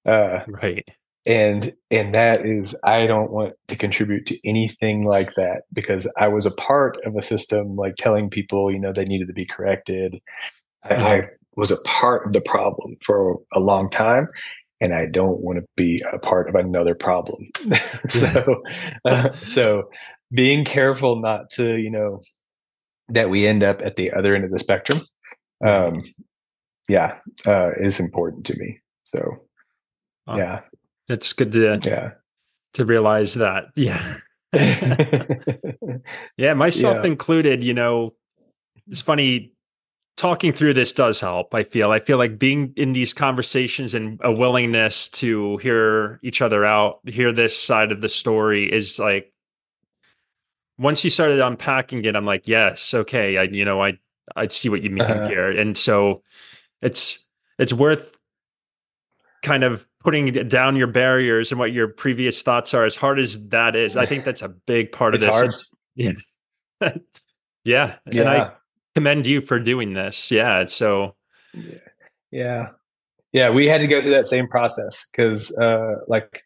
Uh, 0.03 0.39
Right. 0.47 0.89
And 1.26 1.74
and 1.92 2.16
that 2.16 2.46
is 2.46 2.76
i 2.84 3.06
don't 3.06 3.32
want 3.32 3.54
to 3.68 3.76
contribute 3.76 4.26
to 4.26 4.40
anything 4.48 5.06
like 5.06 5.34
that 5.36 5.64
because 5.74 6.10
i 6.18 6.28
was 6.28 6.46
a 6.46 6.52
part 6.52 6.98
of 7.06 7.16
a 7.16 7.22
system 7.22 7.76
like 7.76 7.96
telling 7.98 8.30
people 8.30 8.72
you 8.72 8.80
know 8.80 8.94
they 8.94 9.06
needed 9.06 9.28
to 9.28 9.34
be 9.34 9.46
corrected. 9.46 10.20
I, 10.84 10.96
I 10.96 11.22
was 11.56 11.72
a 11.72 11.82
part 11.84 12.26
of 12.26 12.34
the 12.34 12.42
problem 12.42 12.96
for 13.04 13.38
a 13.54 13.60
long 13.60 13.90
time 13.90 14.28
and 14.80 14.94
i 14.94 15.06
don't 15.06 15.42
want 15.42 15.60
to 15.60 15.66
be 15.76 16.02
a 16.12 16.20
part 16.20 16.48
of 16.48 16.56
another 16.56 16.96
problem. 16.96 17.50
So 18.10 18.64
uh, 19.06 19.34
so 19.44 19.90
being 20.34 20.64
careful 20.64 21.20
not 21.20 21.50
to 21.52 21.76
you 21.76 21.90
know 21.90 22.22
that 23.10 23.30
we 23.30 23.46
end 23.46 23.64
up 23.64 23.82
at 23.82 23.98
the 23.98 24.12
other 24.12 24.36
end 24.36 24.46
of 24.46 24.52
the 24.52 24.60
spectrum 24.60 25.02
um 25.66 26.02
yeah 26.88 27.18
uh 27.46 27.72
is 27.80 28.00
important 28.00 28.46
to 28.46 28.58
me. 28.58 28.80
So 29.04 29.44
yeah 30.38 30.62
It's 31.10 31.34
good 31.34 31.51
to 31.53 31.80
yeah 31.84 32.12
to 32.74 32.86
realize 32.86 33.34
that. 33.36 33.66
Yeah. 33.76 34.18
Yeah, 36.38 36.53
myself 36.53 36.97
Yeah. 36.97 37.05
included, 37.05 37.64
you 37.64 37.74
know, 37.74 38.14
it's 38.88 39.01
funny 39.01 39.51
talking 40.18 40.51
through 40.53 40.74
this 40.74 40.91
does 40.91 41.20
help. 41.22 41.53
I 41.53 41.64
feel. 41.64 41.91
I 41.91 41.99
feel 41.99 42.18
like 42.18 42.38
being 42.39 42.74
in 42.76 42.93
these 42.93 43.14
conversations 43.14 43.93
and 43.93 44.20
a 44.24 44.32
willingness 44.32 45.07
to 45.10 45.57
hear 45.57 46.20
each 46.24 46.41
other 46.41 46.66
out, 46.66 46.99
hear 47.05 47.32
this 47.32 47.57
side 47.60 47.91
of 47.91 48.01
the 48.01 48.10
story 48.10 48.66
is 48.72 48.99
like 48.99 49.34
once 50.78 51.03
you 51.03 51.10
started 51.10 51.39
unpacking 51.39 52.03
it, 52.05 52.16
I'm 52.16 52.26
like, 52.26 52.47
yes, 52.47 52.93
okay, 52.93 53.38
I 53.38 53.43
you 53.43 53.66
know, 53.66 53.82
I 53.82 53.97
I 54.36 54.47
see 54.47 54.70
what 54.70 54.84
you 54.84 54.89
mean 54.89 55.03
Uh-huh. 55.03 55.28
here. 55.28 55.49
And 55.49 55.78
so 55.78 56.24
it's 56.82 57.26
it's 57.57 57.74
worth 57.74 58.19
kind 59.42 59.64
of 59.64 59.88
putting 60.00 60.32
down 60.48 60.76
your 60.76 60.88
barriers 60.88 61.52
and 61.52 61.60
what 61.60 61.72
your 61.72 61.88
previous 61.88 62.42
thoughts 62.42 62.74
are 62.74 62.86
as 62.86 62.96
hard 62.96 63.20
as 63.20 63.50
that 63.50 63.76
is. 63.76 63.98
I 63.98 64.06
think 64.06 64.26
that's 64.26 64.42
a 64.42 64.50
big 64.50 64.92
part 64.92 65.16
it's 65.16 65.26
of 65.26 65.32
this. 65.32 65.36
hard 65.36 65.50
It's- 65.96 66.24
yeah. 66.84 66.92
yeah. 67.64 67.96
And 68.22 68.30
I 68.30 68.52
commend 68.96 69.26
you 69.26 69.42
for 69.42 69.60
doing 69.60 69.94
this. 69.94 70.32
Yeah. 70.32 70.66
So 70.66 71.16
yeah 72.32 72.70
yeah 73.32 73.50
we 73.50 73.68
had 73.68 73.82
to 73.82 73.88
go 73.88 74.02
through 74.02 74.14
that 74.14 74.28
same 74.28 74.48
process 74.48 75.08
because 75.12 75.56
uh 75.58 75.96
like 76.08 76.44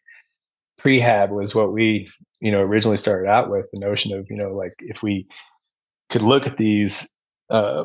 prehab 0.80 1.30
was 1.30 1.54
what 1.54 1.72
we 1.72 2.08
you 2.40 2.50
know 2.50 2.60
originally 2.60 2.96
started 2.96 3.28
out 3.28 3.50
with 3.50 3.66
the 3.72 3.78
notion 3.78 4.16
of 4.16 4.26
you 4.30 4.36
know 4.36 4.52
like 4.54 4.74
if 4.80 5.02
we 5.02 5.26
could 6.10 6.22
look 6.22 6.46
at 6.46 6.56
these 6.56 7.10
uh 7.50 7.84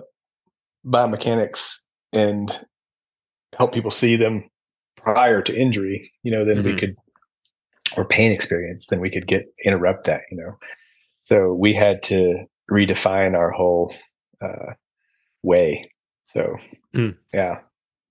biomechanics 0.85 1.75
and 2.13 2.65
help 3.57 3.73
people 3.73 3.91
see 3.91 4.15
them 4.15 4.49
prior 5.03 5.41
to 5.41 5.55
injury 5.55 6.01
you 6.23 6.31
know 6.31 6.45
then 6.45 6.63
we 6.63 6.71
Mhm. 6.73 6.79
could 6.79 6.95
or 7.97 8.05
pain 8.05 8.31
experience 8.31 8.87
then 8.87 8.99
we 8.99 9.09
could 9.09 9.27
get 9.27 9.43
interrupt 9.65 10.05
that 10.05 10.21
you 10.31 10.37
know 10.37 10.57
so 11.23 11.53
we 11.53 11.73
had 11.73 12.01
to 12.03 12.45
redefine 12.71 13.35
our 13.35 13.51
whole 13.51 13.93
uh 14.41 14.73
way 15.43 15.91
so 16.25 16.55
Mm. 16.93 17.15
yeah 17.33 17.59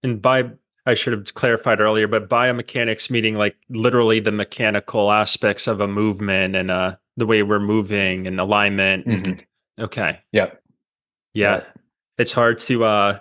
and 0.02 0.20
by 0.22 0.50
I 0.86 0.94
should 0.94 1.12
have 1.12 1.34
clarified 1.34 1.80
earlier, 1.80 2.06
but 2.08 2.30
biomechanics 2.30 3.10
meaning 3.10 3.34
like 3.34 3.56
literally 3.68 4.20
the 4.20 4.32
mechanical 4.32 5.10
aspects 5.12 5.66
of 5.66 5.80
a 5.82 5.88
movement 5.88 6.56
and 6.56 6.70
uh 6.70 6.96
the 7.18 7.26
way 7.26 7.42
we're 7.42 7.58
moving 7.60 8.26
and 8.26 8.40
alignment. 8.40 9.04
and- 9.04 9.44
okay. 9.78 10.20
Yep. 10.32 10.62
Yeah. 11.34 11.50
Right. 11.52 11.64
It's 12.16 12.32
hard 12.32 12.58
to 12.60 12.84
uh 12.84 13.18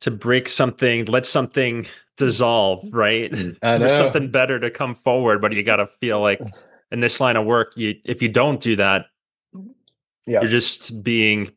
to 0.00 0.10
break 0.10 0.48
something, 0.50 1.04
let 1.06 1.24
something 1.24 1.86
dissolve, 2.20 2.84
right? 2.92 3.30
Know. 3.62 3.78
For 3.78 3.88
something 3.88 4.30
better 4.30 4.58
to 4.60 4.70
come 4.70 4.94
forward, 4.94 5.40
but 5.42 5.52
you 5.52 5.62
gotta 5.62 5.86
feel 5.86 6.20
like 6.20 6.40
in 6.92 7.00
this 7.00 7.20
line 7.20 7.36
of 7.36 7.44
work, 7.46 7.72
you 7.76 7.94
if 8.04 8.22
you 8.22 8.28
don't 8.28 8.60
do 8.60 8.76
that, 8.76 9.06
Yeah. 10.26 10.40
you're 10.42 10.50
just 10.50 11.02
being 11.02 11.50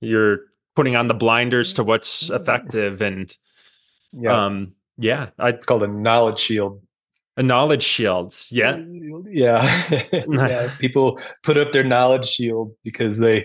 you're 0.00 0.40
putting 0.76 0.96
on 0.96 1.08
the 1.08 1.14
blinders 1.14 1.72
to 1.74 1.84
what's 1.84 2.28
effective 2.30 3.00
and 3.02 3.34
yeah 4.12 4.44
um 4.46 4.74
yeah 4.98 5.30
i 5.38 5.48
it's 5.50 5.66
called 5.66 5.82
a 5.82 5.86
knowledge 5.88 6.38
shield 6.40 6.80
a 7.36 7.42
knowledge 7.42 7.82
shield 7.82 8.34
yeah 8.50 8.76
yeah 9.30 9.62
yeah 10.28 10.70
people 10.78 11.18
put 11.42 11.56
up 11.56 11.70
their 11.72 11.84
knowledge 11.84 12.26
shield 12.26 12.72
because 12.84 13.18
they 13.18 13.44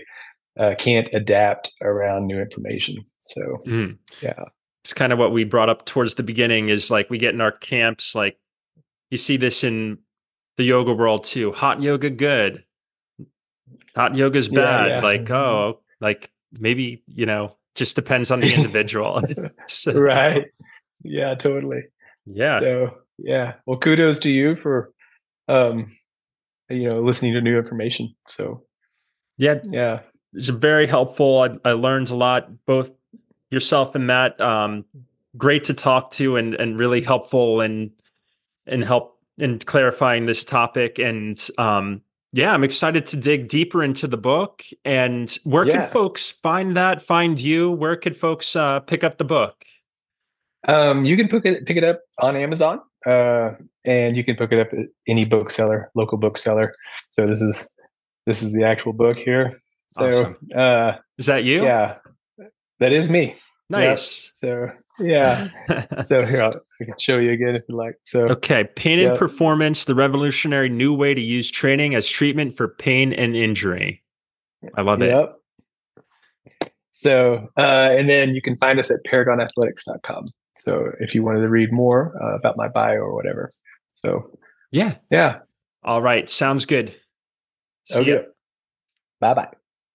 uh, 0.58 0.74
can't 0.78 1.08
adapt 1.12 1.72
around 1.82 2.26
new 2.26 2.38
information 2.40 2.96
so 3.22 3.40
Mhm. 3.66 3.96
yeah 4.22 4.44
it's 4.90 4.94
kind 4.98 5.12
of 5.12 5.20
what 5.20 5.30
we 5.30 5.44
brought 5.44 5.68
up 5.68 5.84
towards 5.84 6.16
the 6.16 6.24
beginning 6.24 6.68
is 6.68 6.90
like 6.90 7.08
we 7.10 7.16
get 7.16 7.32
in 7.32 7.40
our 7.40 7.52
camps 7.52 8.12
like 8.12 8.36
you 9.08 9.16
see 9.16 9.36
this 9.36 9.62
in 9.62 9.98
the 10.56 10.64
yoga 10.64 10.92
world 10.92 11.22
too 11.22 11.52
hot 11.52 11.80
yoga 11.80 12.10
good 12.10 12.64
hot 13.94 14.16
yoga's 14.16 14.48
Yeah, 14.48 14.54
bad 14.56 14.88
yeah. 14.88 15.00
like 15.00 15.30
oh 15.30 15.78
like 16.00 16.32
maybe 16.58 17.04
you 17.06 17.24
know 17.24 17.56
just 17.76 17.94
depends 17.94 18.32
on 18.32 18.40
the 18.40 18.52
individual. 18.52 19.22
So, 19.68 19.92
right. 19.92 20.46
Yeah 21.04 21.36
totally. 21.36 21.82
Yeah. 22.26 22.58
So 22.58 22.98
yeah. 23.16 23.54
Well 23.66 23.78
kudos 23.78 24.18
to 24.20 24.30
you 24.30 24.56
for 24.56 24.92
um 25.46 25.96
you 26.68 26.88
know 26.88 27.00
listening 27.00 27.34
to 27.34 27.40
new 27.40 27.56
information. 27.56 28.12
So 28.26 28.64
yeah. 29.38 29.60
yeah. 29.70 30.00
It's 30.34 30.48
very 30.48 30.88
helpful. 30.88 31.58
I, 31.64 31.70
I 31.70 31.72
learned 31.74 32.10
a 32.10 32.16
lot, 32.16 32.50
both 32.66 32.90
yourself 33.50 33.94
and 33.94 34.06
Matt. 34.06 34.40
Um, 34.40 34.84
great 35.36 35.64
to 35.64 35.74
talk 35.74 36.10
to 36.12 36.36
and 36.36 36.54
and 36.54 36.78
really 36.78 37.00
helpful 37.00 37.60
and 37.60 37.90
and 38.66 38.84
help 38.84 39.18
in 39.38 39.58
clarifying 39.58 40.26
this 40.26 40.44
topic. 40.44 40.98
And 40.98 41.40
um, 41.58 42.02
yeah, 42.32 42.52
I'm 42.52 42.62
excited 42.64 43.06
to 43.06 43.16
dig 43.16 43.48
deeper 43.48 43.82
into 43.82 44.06
the 44.06 44.16
book. 44.16 44.62
And 44.84 45.30
where 45.44 45.64
Yeah. 45.66 45.80
could 45.80 45.90
folks 45.92 46.30
find 46.30 46.76
that? 46.76 47.02
Find 47.02 47.40
you? 47.40 47.70
Where 47.70 47.96
could 47.96 48.16
folks 48.16 48.54
uh, 48.54 48.80
pick 48.80 49.02
up 49.02 49.18
the 49.18 49.24
book? 49.24 49.64
Um, 50.68 51.04
you 51.04 51.16
can 51.16 51.28
pick 51.28 51.44
it 51.46 51.66
pick 51.66 51.76
it 51.78 51.84
up 51.84 52.02
on 52.18 52.36
Amazon, 52.36 52.80
uh, 53.06 53.52
and 53.84 54.14
you 54.16 54.22
can 54.22 54.36
pick 54.36 54.52
it 54.52 54.58
up 54.58 54.68
at 54.74 54.86
any 55.08 55.24
bookseller, 55.24 55.90
local 55.94 56.18
bookseller. 56.18 56.74
So 57.08 57.26
this 57.26 57.40
is 57.40 57.72
this 58.26 58.42
is 58.42 58.52
the 58.52 58.62
actual 58.64 58.92
book 58.92 59.16
here. 59.16 59.58
So 59.92 60.06
Awesome. 60.06 60.36
uh, 60.54 60.92
Is 61.18 61.26
that 61.26 61.44
you? 61.44 61.62
yeah, 61.64 61.96
that 62.80 62.92
is 62.92 63.10
me. 63.10 63.36
Nice. 63.68 64.32
So 64.40 64.68
yeah, 64.98 65.48
so 66.06 66.26
here 66.26 66.42
I'll, 66.42 66.60
I 66.80 66.84
can 66.84 66.94
show 66.98 67.18
you 67.18 67.30
again 67.30 67.54
if 67.54 67.62
you 67.68 67.76
like. 67.76 67.94
So 68.04 68.28
okay. 68.30 68.64
Pain 68.64 68.98
and 68.98 69.10
Yep. 69.10 69.18
performance: 69.18 69.84
the 69.84 69.94
revolutionary 69.94 70.68
new 70.68 70.92
way 70.92 71.14
to 71.14 71.20
use 71.20 71.50
training 71.50 71.94
as 71.94 72.08
treatment 72.08 72.56
for 72.56 72.66
pain 72.68 73.12
and 73.12 73.36
injury. 73.36 74.02
I 74.76 74.82
love 74.82 75.00
it. 75.02 75.10
Yep. 75.12 75.36
So, 76.92 77.48
uh, 77.56 77.90
and 77.96 78.10
then 78.10 78.30
you 78.34 78.42
can 78.42 78.58
find 78.58 78.78
us 78.78 78.90
at 78.90 78.98
paragonathletics.com. 79.10 80.28
So 80.56 80.90
if 81.00 81.14
you 81.14 81.22
wanted 81.22 81.40
to 81.40 81.48
read 81.48 81.72
more 81.72 82.14
uh, 82.22 82.36
about 82.36 82.58
my 82.58 82.68
bio 82.68 82.96
or 82.96 83.14
whatever. 83.14 83.50
So 84.04 84.38
Yeah. 84.70 84.96
yeah. 85.10 85.38
All 85.82 86.02
right. 86.02 86.28
Sounds 86.28 86.66
good. 86.66 86.94
See. 87.86 88.00
Okay. 88.00 88.24
Bye 89.20 89.32
bye. 89.34 89.48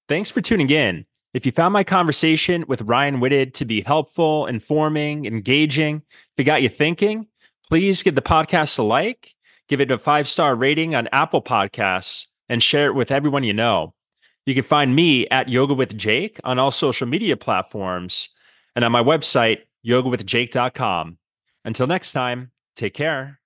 Thanks 0.10 0.32
for 0.32 0.42
tuning 0.42 0.70
in. 0.70 1.06
If 1.36 1.46
you 1.46 1.52
found 1.52 1.74
my 1.74 1.84
conversation 1.84 2.64
with 2.66 2.84
Ryan 2.84 3.20
Whited 3.20 3.54
to 3.56 3.66
be 3.66 3.82
helpful, 3.82 4.46
informing, 4.46 5.26
engaging, 5.26 6.02
if 6.10 6.40
it 6.40 6.46
got 6.46 6.62
you 6.62 6.70
thinking, 6.70 7.28
please 7.68 8.04
give 8.04 8.16
the 8.16 8.22
podcast 8.22 8.80
a 8.80 8.84
like, 8.84 9.36
give 9.68 9.82
it 9.82 9.92
a 9.92 9.98
five 9.98 10.30
star 10.30 10.56
rating 10.56 10.96
on 10.96 11.10
Apple 11.12 11.42
Podcasts, 11.42 12.28
and 12.48 12.64
share 12.64 12.88
it 12.88 12.96
with 12.96 13.12
everyone 13.12 13.44
you 13.44 13.52
know. 13.52 13.94
You 14.46 14.54
can 14.54 14.64
find 14.64 14.96
me 14.96 15.28
at 15.28 15.50
Yoga 15.50 15.74
with 15.74 15.98
Jake 15.98 16.40
on 16.46 16.58
all 16.58 16.72
social 16.72 17.06
media 17.06 17.36
platforms 17.36 18.30
and 18.74 18.86
on 18.86 18.94
my 18.94 19.04
website, 19.04 19.64
yogawithjake.com. 19.86 21.18
Until 21.66 21.88
next 21.88 22.14
time, 22.14 22.52
take 22.78 22.94
care. 22.94 23.42